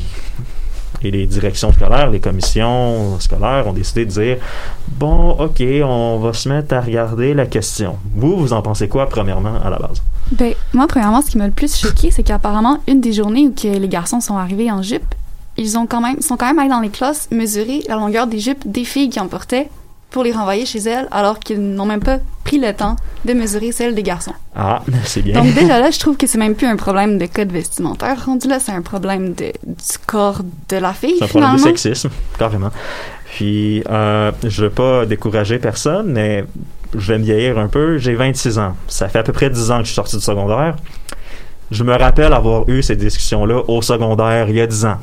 et 1.03 1.11
les 1.11 1.27
directions 1.27 1.73
scolaires, 1.73 2.11
les 2.11 2.21
commissions 2.21 3.21
scolaires 3.21 3.67
ont 3.67 3.75
décidé 3.75 4.07
de 4.07 4.11
dire 4.11 4.37
bon, 4.89 5.33
ok, 5.33 5.63
on 5.85 6.19
va 6.19 6.33
se 6.33 6.49
mettre 6.49 6.75
à 6.75 6.81
regarder 6.81 7.35
la 7.35 7.45
question. 7.47 7.99
Vous, 8.15 8.37
vous 8.37 8.53
en 8.55 8.63
pensez 8.63 8.89
quoi, 8.89 9.09
premièrement, 9.09 9.61
à 9.63 9.69
la 9.69 9.79
base 9.79 10.03
Ben, 10.33 10.55
moi, 10.73 10.87
premièrement, 10.89 11.21
ce 11.21 11.31
qui 11.31 11.39
m'a 11.39 11.47
le 11.47 11.53
plus 11.53 11.77
choqué, 11.77 12.11
c'est 12.11 12.23
qu'apparemment, 12.23 12.81
une 12.89 13.03
des 13.03 13.13
journées 13.13 13.47
où 13.47 13.53
que 13.53 13.79
les 13.79 13.89
garçons 13.89 14.21
sont 14.21 14.39
arrivés 14.39 14.73
en 14.73 14.83
jupe, 14.83 15.15
ils 15.57 15.79
ont 15.79 15.87
quand 15.87 16.01
même, 16.01 16.21
sont 16.21 16.37
quand 16.37 16.47
même 16.47 16.59
allés 16.59 16.69
dans 16.69 16.81
les 16.81 16.91
classes 16.91 17.29
mesurer 17.31 17.83
la 17.89 17.97
longueur 17.97 18.27
des 18.27 18.39
jupes 18.39 18.67
des 18.67 18.85
filles 18.85 19.11
qui 19.11 19.21
en 19.21 19.29
portaient 19.29 19.69
pour 20.11 20.23
les 20.23 20.33
renvoyer 20.33 20.65
chez 20.65 20.79
elles, 20.79 21.09
alors 21.11 21.39
qu'ils 21.41 21.61
n'ont 21.61 21.85
même 21.85 22.01
pas 22.01 22.19
pris 22.45 22.59
le 22.59 22.73
temps 22.73 22.97
de 23.25 23.33
mesurer 23.33 23.73
celles 23.73 23.95
des 23.95 24.03
garçons. 24.03 24.33
Ah, 24.55 24.83
c'est 25.05 25.21
bien. 25.21 25.43
Donc 25.43 25.53
déjà 25.55 25.79
là, 25.81 25.91
je 25.91 25.99
trouve 25.99 26.17
que 26.17 26.27
c'est 26.27 26.39
même 26.39 26.55
plus 26.55 26.67
un 26.67 26.77
problème 26.77 27.19
de 27.19 27.27
code 27.27 27.51
vestimentaire. 27.51 28.25
Rendu 28.25 28.49
là, 28.49 28.61
c'est 28.61 28.73
un 28.73 28.83
problème 28.83 29.35
de, 29.35 29.53
du 29.67 29.99
corps 30.07 30.41
de 30.69 30.77
la 30.77 30.93
fille, 30.93 31.17
C'est 31.19 31.25
un 31.25 31.29
problème 31.29 31.57
de 31.57 31.61
sexisme, 31.61 32.11
carrément. 32.39 32.71
Puis, 33.35 33.83
euh, 33.91 34.33
je 34.45 34.63
veux 34.63 34.71
pas 34.71 35.05
décourager 35.05 35.59
personne, 35.59 36.13
mais 36.13 36.45
je 36.95 37.13
vais 37.13 37.19
me 37.19 37.25
vieillir 37.25 37.59
un 37.59 37.69
peu. 37.69 37.99
J'ai 37.99 38.15
26 38.15 38.59
ans. 38.59 38.77
Ça 38.89 39.09
fait 39.09 39.19
à 39.19 39.23
peu 39.23 39.33
près 39.33 39.51
10 39.51 39.71
ans 39.71 39.79
que 39.79 39.83
je 39.83 39.89
suis 39.89 39.95
sorti 39.95 40.17
du 40.17 40.23
secondaire. 40.23 40.77
Je 41.71 41.83
me 41.83 41.95
rappelle 41.95 42.33
avoir 42.33 42.69
eu 42.69 42.83
ces 42.83 42.97
discussions-là 42.97 43.63
au 43.69 43.83
secondaire 43.83 44.49
il 44.49 44.55
y 44.55 44.61
a 44.61 44.67
10 44.67 44.85
ans. 44.87 44.99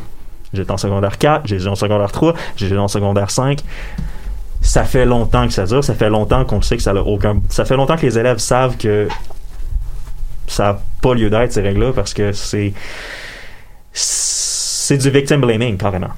J'étais 0.54 0.72
en 0.72 0.78
secondaire 0.78 1.18
4, 1.18 1.47
j'étais 1.47 1.68
en 1.68 1.76
secondaire 1.76 2.12
3, 2.12 2.34
j'étais 2.56 2.78
en 2.78 2.88
secondaire 2.88 3.32
5. 3.32 3.60
Ça 4.62 4.84
fait 4.86 5.06
longtemps 5.06 5.47
que 5.47 5.54
ça 5.54 5.66
dure, 5.66 5.84
ça 5.84 5.93
fait 5.93 6.10
longtemps 6.10 6.45
qu'on 6.45 6.62
sait 6.62 6.78
que 6.78 6.84
ça 6.84 6.91
a 6.91 6.95
aucun... 6.95 7.41
Ça 7.49 7.66
fait 7.66 7.76
longtemps 7.76 7.97
que 7.97 8.06
les 8.06 8.18
élèves 8.18 8.38
savent 8.38 8.78
que 8.78 9.08
ça 10.47 10.64
n'a 10.64 10.80
pas 11.01 11.14
lieu 11.14 11.30
d'être, 11.30 11.51
ces 11.51 11.62
règles-là, 11.62 11.91
parce 11.93 12.14
que 12.14 12.32
c'est... 12.32 12.74
C'est 13.91 14.97
du 14.97 15.10
victim 15.10 15.41
blaming, 15.41 15.78
carrément. 15.78 16.10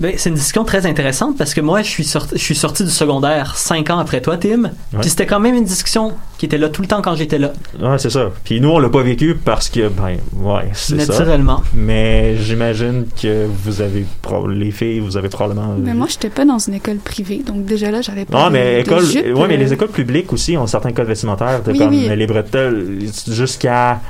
Ben, 0.00 0.12
c'est 0.16 0.28
une 0.28 0.34
discussion 0.34 0.64
très 0.64 0.86
intéressante 0.86 1.38
parce 1.38 1.54
que 1.54 1.60
moi, 1.60 1.82
je 1.82 1.88
suis 1.88 2.02
sorti, 2.04 2.36
je 2.36 2.42
suis 2.42 2.56
sorti 2.56 2.82
du 2.84 2.90
secondaire 2.90 3.56
cinq 3.56 3.90
ans 3.90 3.98
après 3.98 4.20
toi, 4.20 4.36
Tim. 4.36 4.70
Puis 5.00 5.08
c'était 5.10 5.24
quand 5.26 5.38
même 5.38 5.54
une 5.54 5.64
discussion 5.64 6.12
qui 6.36 6.46
était 6.46 6.58
là 6.58 6.68
tout 6.68 6.82
le 6.82 6.88
temps 6.88 7.00
quand 7.00 7.14
j'étais 7.14 7.38
là, 7.38 7.52
Ouais, 7.80 7.96
c'est 7.98 8.10
ça. 8.10 8.30
Puis 8.44 8.60
nous, 8.60 8.70
on 8.70 8.80
l'a 8.80 8.88
pas 8.88 9.02
vécu 9.02 9.36
parce 9.36 9.68
que, 9.68 9.88
ben, 9.88 10.16
ouais, 10.36 10.68
c'est 10.72 11.00
ça. 11.00 11.12
naturellement. 11.12 11.62
Mais 11.74 12.36
j'imagine 12.38 13.06
que 13.22 13.46
vous 13.46 13.80
avez, 13.80 14.04
pro- 14.20 14.48
les 14.48 14.72
filles, 14.72 14.98
vous 14.98 15.16
avez 15.16 15.28
probablement. 15.28 15.76
Mais 15.78 15.94
moi, 15.94 16.08
j'étais 16.10 16.28
pas 16.30 16.44
dans 16.44 16.58
une 16.58 16.74
école 16.74 16.96
privée, 16.98 17.42
donc 17.46 17.64
déjà 17.64 17.90
là, 17.92 18.00
j'avais 18.02 18.24
pas 18.24 18.36
Non, 18.38 18.46
de- 18.48 18.52
mais 18.52 18.74
de 18.76 18.80
école, 18.80 19.04
jupe, 19.04 19.24
ouais, 19.24 19.46
mais 19.48 19.54
euh, 19.54 19.58
les 19.58 19.72
écoles 19.72 19.88
publiques 19.90 20.32
aussi 20.32 20.56
ont 20.56 20.66
certains 20.66 20.92
codes 20.92 21.06
vestimentaires, 21.06 21.62
de 21.62 21.70
Oui, 21.70 21.78
comme 21.78 21.90
oui. 21.90 22.08
les 22.14 22.26
bretelles 22.26 22.98
jusqu'à. 23.28 24.00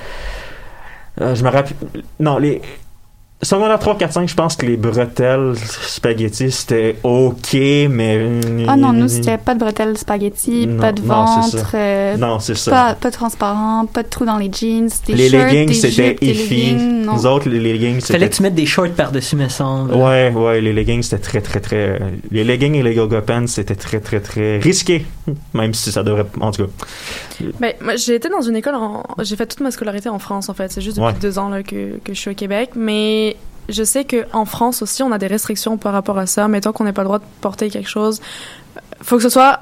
euh, 1.21 1.35
je 1.35 1.45
me 1.45 1.51
rappelle. 1.51 1.77
Non, 2.19 2.39
les. 2.39 2.63
Secondaire 3.43 3.79
3, 3.79 3.99
4, 3.99 4.13
5, 4.13 4.29
je 4.29 4.35
pense 4.35 4.57
que 4.57 4.65
les 4.65 4.79
bretelles 4.79 5.55
spaghetti, 5.59 6.51
c'était 6.51 6.97
OK, 7.03 7.53
mais. 7.91 8.41
Ah 8.67 8.77
non, 8.77 8.95
nous, 8.95 9.09
c'était 9.09 9.37
pas 9.37 9.53
de 9.55 9.59
bretelles 9.61 9.99
spaghetti, 9.99 10.67
Non, 10.67 10.81
pas 10.81 10.93
de 10.93 11.03
non, 11.03 11.27
c'est 11.43 11.57
ventre, 11.59 11.71
ça. 11.71 11.77
euh, 11.77 12.17
Non, 12.17 12.39
c'est 12.39 12.57
ça. 12.57 12.71
pas, 12.71 12.95
pas 12.95 13.11
transparent, 13.11 13.85
pas 13.85 14.03
de 14.03 14.09
trous 14.09 14.25
dans 14.25 14.39
les 14.39 14.51
jeans, 14.51 14.89
des 15.07 15.13
les 15.15 15.29
shirts, 15.29 15.53
leggings, 15.53 15.75
c'était 15.75 16.17
iffy. 16.23 16.73
Nous 16.75 17.27
autres, 17.27 17.51
les 17.51 17.61
leggings, 17.61 18.01
c'était. 18.01 18.15
Fallait 18.15 18.31
que 18.31 18.35
tu 18.37 18.43
mettes 18.43 18.55
des 18.55 18.65
shorts 18.67 18.93
par-dessus, 18.97 19.37
me 19.37 19.49
semble. 19.51 19.93
Ouais, 19.93 20.31
ouais, 20.35 20.61
les 20.63 20.73
leggings, 20.73 21.03
c'était 21.03 21.19
très, 21.23 21.41
très, 21.43 21.61
très. 21.61 22.01
Les 22.31 22.45
leggings 22.45 22.77
et 22.77 22.83
les 22.83 22.95
yoga 22.95 23.21
pants, 23.21 23.47
c'était 23.47 23.75
très, 23.75 24.01
très, 24.01 24.21
très 24.21 24.57
risqué. 24.59 25.05
Même 25.55 25.75
si 25.75 25.93
ça 25.93 26.03
devrait. 26.03 26.25
En 26.41 26.51
tout 26.51 26.65
cas. 26.67 26.71
Ben, 27.61 27.75
moi, 27.83 27.97
j'ai 27.97 28.15
été 28.15 28.29
dans 28.31 28.41
une 28.43 28.57
école, 28.57 28.77
en... 28.77 29.03
j'ai 29.23 29.37
fait 29.37 29.47
toute 29.47 29.61
ma 29.61 29.71
scolarité 29.71 30.09
en 30.09 30.19
France, 30.21 30.49
en 30.49 30.55
fait. 30.55 30.73
C'est 30.73 30.81
juste 30.81 30.97
depuis 30.97 31.13
Ouais. 31.13 31.19
deux 31.21 31.39
ans 31.39 31.49
là, 31.51 31.63
que, 31.63 31.99
que 32.03 32.15
je 32.15 32.19
suis 32.19 32.31
au 32.31 32.35
Québec. 32.35 32.71
Mais 32.77 33.34
je 33.69 33.83
sais 33.83 34.05
qu'en 34.05 34.45
France 34.45 34.83
aussi, 34.83 35.03
on 35.03 35.13
a 35.13 35.19
des 35.19 35.27
restrictions 35.27 35.77
par 35.77 35.93
rapport 35.93 36.19
à 36.19 36.27
ça. 36.27 36.49
Mettons 36.49 36.73
qu'on 36.73 36.85
n'ait 36.85 36.93
pas 36.93 37.03
le 37.03 37.09
droit 37.09 37.19
de 37.19 37.25
porter 37.41 37.71
quelque 37.71 37.89
chose. 37.89 38.21
Faut 39.03 39.17
que 39.17 39.23
ce 39.23 39.29
soit 39.29 39.61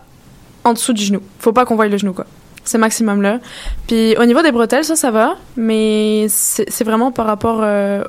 en 0.65 0.73
dessous 0.73 0.93
du 0.93 1.05
genou. 1.05 1.21
Faut 1.39 1.53
pas 1.53 1.65
qu'on 1.65 1.77
voie 1.77 1.87
le 1.87 1.97
genou, 1.97 2.13
quoi. 2.13 2.27
C'est 2.65 2.79
maximum 2.79 3.23
là. 3.23 3.41
Puis 3.89 4.17
au 4.17 4.25
niveau 4.25 4.43
des 4.43 4.53
bretelles, 4.53 4.85
ça, 4.85 4.97
ça 4.97 5.11
va. 5.11 5.37
Mais 5.57 6.27
c'est 6.29 6.85
vraiment 6.85 7.11
par 7.11 7.27
rapport 7.27 7.61
euh, 7.63 8.05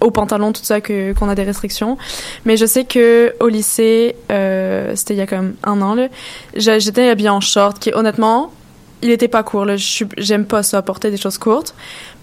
aux 0.00 0.10
pantalons, 0.10 0.52
tout 0.52 0.64
ça, 0.64 0.80
qu'on 0.80 1.28
a 1.28 1.34
des 1.34 1.42
restrictions. 1.42 1.98
Mais 2.44 2.56
je 2.56 2.66
sais 2.66 2.84
que 2.84 3.34
au 3.40 3.48
lycée, 3.48 4.16
euh, 4.30 4.92
c'était 4.94 5.14
il 5.14 5.18
y 5.18 5.22
a 5.22 5.26
comme 5.26 5.54
un 5.64 5.80
an, 5.80 5.96
j'étais 6.54 7.08
habillée 7.08 7.30
en 7.30 7.40
short, 7.40 7.78
qui 7.78 7.92
honnêtement, 7.92 8.52
il 9.02 9.10
était 9.10 9.28
pas 9.28 9.42
court. 9.42 9.66
J'aime 9.76 10.46
pas 10.46 10.62
ça, 10.62 10.82
porter 10.82 11.10
des 11.10 11.16
choses 11.16 11.38
courtes. 11.38 11.74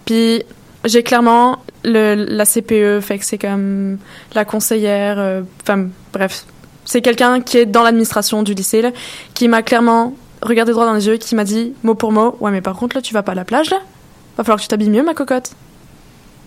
Puis 0.06 0.44
j'ai 0.86 1.04
clairement 1.04 1.60
le, 1.84 2.16
la 2.16 2.46
CPE, 2.46 3.00
fait 3.02 3.20
que 3.20 3.26
c'est 3.26 3.38
comme 3.38 3.98
la 4.36 4.46
conseillère, 4.46 5.20
euh, 5.20 5.42
enfin 5.64 5.88
bref, 6.14 6.46
c'est 6.86 7.02
quelqu'un 7.02 7.42
qui 7.42 7.58
est 7.58 7.66
dans 7.66 7.84
l'administration 7.84 8.44
du 8.44 8.54
lycée, 8.54 8.82
là, 8.82 8.92
qui 9.34 9.48
m'a 9.48 9.62
clairement 9.62 10.14
regardé 10.42 10.72
droit 10.72 10.86
dans 10.86 10.94
les 10.94 11.08
yeux, 11.08 11.18
qui 11.18 11.36
m'a 11.36 11.44
dit 11.44 11.74
mot 11.84 11.96
pour 11.96 12.12
mot, 12.12 12.38
ouais 12.40 12.52
mais 12.52 12.62
par 12.62 12.76
contre 12.76 12.96
là 12.96 13.02
tu 13.02 13.14
vas 13.14 13.24
pas 13.24 13.34
à 13.34 13.36
la 13.36 13.44
plage 13.46 13.70
là, 13.72 13.78
va 14.38 14.44
falloir 14.44 14.58
que 14.58 14.64
tu 14.64 14.68
t'habilles 14.70 14.90
mieux 14.90 15.04
ma 15.04 15.14
cocotte. 15.14 15.52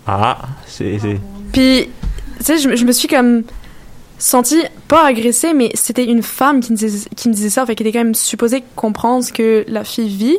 Ah, 0.07 0.39
c'est. 0.67 0.99
c'est- 0.99 1.21
Puis, 1.53 1.89
tu 2.39 2.45
sais, 2.45 2.59
je, 2.59 2.75
je 2.75 2.85
me 2.85 2.93
suis 2.93 3.07
comme 3.09 3.43
sentie, 4.19 4.63
pas 4.89 5.05
agressée, 5.07 5.53
mais 5.55 5.71
c'était 5.75 6.05
une 6.05 6.23
femme 6.23 6.61
qui 6.61 6.73
me, 6.73 6.77
disait, 6.77 7.09
qui 7.17 7.29
me 7.29 7.35
disait 7.35 7.51
ça, 7.51 7.67
fait 7.67 7.75
qu'elle 7.75 7.87
était 7.87 7.99
quand 7.99 8.05
même 8.05 8.15
supposée 8.15 8.65
comprendre 8.77 9.23
ce 9.25 9.33
que 9.33 9.65
la 9.69 9.85
fille 9.85 10.09
vit. 10.09 10.39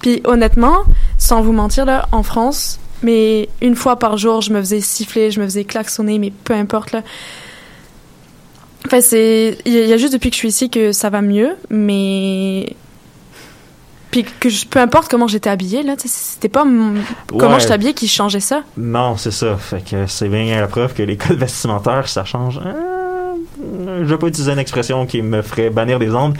Puis, 0.00 0.20
honnêtement, 0.24 0.78
sans 1.18 1.42
vous 1.42 1.52
mentir, 1.52 1.84
là, 1.84 2.08
en 2.12 2.22
France, 2.22 2.78
mais 3.04 3.48
une 3.62 3.76
fois 3.76 3.96
par 3.98 4.16
jour, 4.16 4.40
je 4.40 4.52
me 4.52 4.58
faisais 4.60 4.80
siffler, 4.80 5.30
je 5.30 5.38
me 5.40 5.44
faisais 5.44 5.62
klaxonner, 5.64 6.18
mais 6.18 6.32
peu 6.42 6.54
importe, 6.54 6.90
là. 6.92 7.02
Enfin, 8.86 9.00
c'est. 9.00 9.56
Il 9.64 9.72
y 9.72 9.92
a- 9.92 9.96
juste 9.96 10.12
depuis 10.12 10.30
que 10.30 10.34
je 10.34 10.38
suis 10.40 10.48
ici 10.48 10.68
que 10.70 10.92
ça 10.92 11.08
va 11.10 11.22
mieux, 11.22 11.56
mais. 11.70 12.74
Puis 14.10 14.24
que 14.38 14.48
je- 14.48 14.66
peu 14.66 14.78
importe 14.78 15.10
comment 15.10 15.26
j'étais 15.26 15.50
habillée, 15.50 15.82
là, 15.82 15.94
c'était 15.98 16.48
pas 16.50 16.64
comment 17.36 17.58
j'étais 17.58 17.72
habillée 17.72 17.94
qui 17.94 18.06
changeait 18.08 18.40
ça. 18.40 18.62
Non, 18.76 19.16
c'est 19.16 19.30
ça. 19.32 19.56
Fait 19.56 19.82
que 19.82 20.06
c'est 20.06 20.28
bien 20.28 20.60
la 20.60 20.66
preuve 20.68 20.92
que 20.94 21.02
les 21.02 21.16
codes 21.16 21.38
vestimentaires, 21.38 22.06
ça 22.08 22.24
change. 22.24 22.60
Euh, 22.64 24.00
je 24.00 24.04
vais 24.04 24.18
pas 24.18 24.26
utiliser 24.28 24.52
une 24.52 24.58
expression 24.58 25.06
qui 25.06 25.22
me 25.22 25.42
ferait 25.42 25.70
bannir 25.70 25.98
des 25.98 26.14
ondes. 26.14 26.36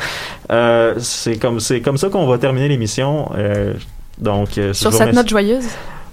Euh, 0.52 0.94
c'est 1.00 1.36
comme 1.38 1.58
comme 1.84 1.96
ça 1.96 2.10
qu'on 2.10 2.26
va 2.26 2.38
terminer 2.38 2.68
l'émission. 2.68 3.30
Euh, 3.36 3.72
donc 4.18 4.56
euh, 4.58 4.68
je 4.68 4.72
Sur 4.74 4.92
cette 4.92 5.12
note 5.14 5.28
joyeuse. 5.28 5.64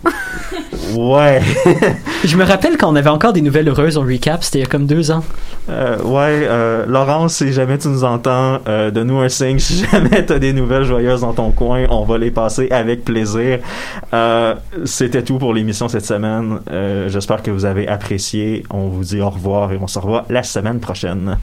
Ouais, 0.95 1.41
Je 2.25 2.35
me 2.35 2.43
rappelle 2.43 2.77
quand 2.77 2.91
on 2.91 2.95
avait 2.95 3.09
encore 3.09 3.31
des 3.31 3.41
nouvelles 3.41 3.69
heureuses 3.69 3.97
au 3.97 4.01
recap, 4.01 4.43
c'était 4.43 4.59
il 4.59 4.61
y 4.61 4.65
a 4.65 4.67
comme 4.67 4.85
deux 4.85 5.09
ans. 5.11 5.23
Euh, 5.69 5.97
ouais. 6.03 6.45
euh, 6.49 6.85
Laurence, 6.85 7.35
si 7.35 7.53
jamais 7.53 7.77
tu 7.77 7.87
nous 7.87 8.03
entends, 8.03 8.59
euh, 8.67 8.91
donne-nous 8.91 9.19
un 9.19 9.29
signe. 9.29 9.59
Si 9.59 9.85
jamais 9.91 10.25
t'as 10.25 10.39
des 10.39 10.51
nouvelles 10.53 10.83
joyeuses 10.83 11.21
dans 11.21 11.33
ton 11.33 11.51
coin, 11.51 11.85
on 11.89 12.03
va 12.03 12.17
les 12.17 12.31
passer 12.31 12.67
avec 12.71 13.05
plaisir. 13.05 13.59
Euh, 14.13 14.55
C'était 14.83 15.23
tout 15.23 15.37
pour 15.37 15.53
l'émission 15.53 15.87
cette 15.87 16.05
semaine. 16.05 16.59
J'espère 17.07 17.41
que 17.41 17.51
vous 17.51 17.65
avez 17.65 17.87
apprécié. 17.87 18.63
On 18.69 18.87
vous 18.89 19.03
dit 19.03 19.21
au 19.21 19.29
revoir 19.29 19.71
et 19.71 19.77
on 19.81 19.87
se 19.87 19.99
revoit 19.99 20.25
la 20.29 20.43
semaine 20.43 20.79
prochaine. 20.79 21.37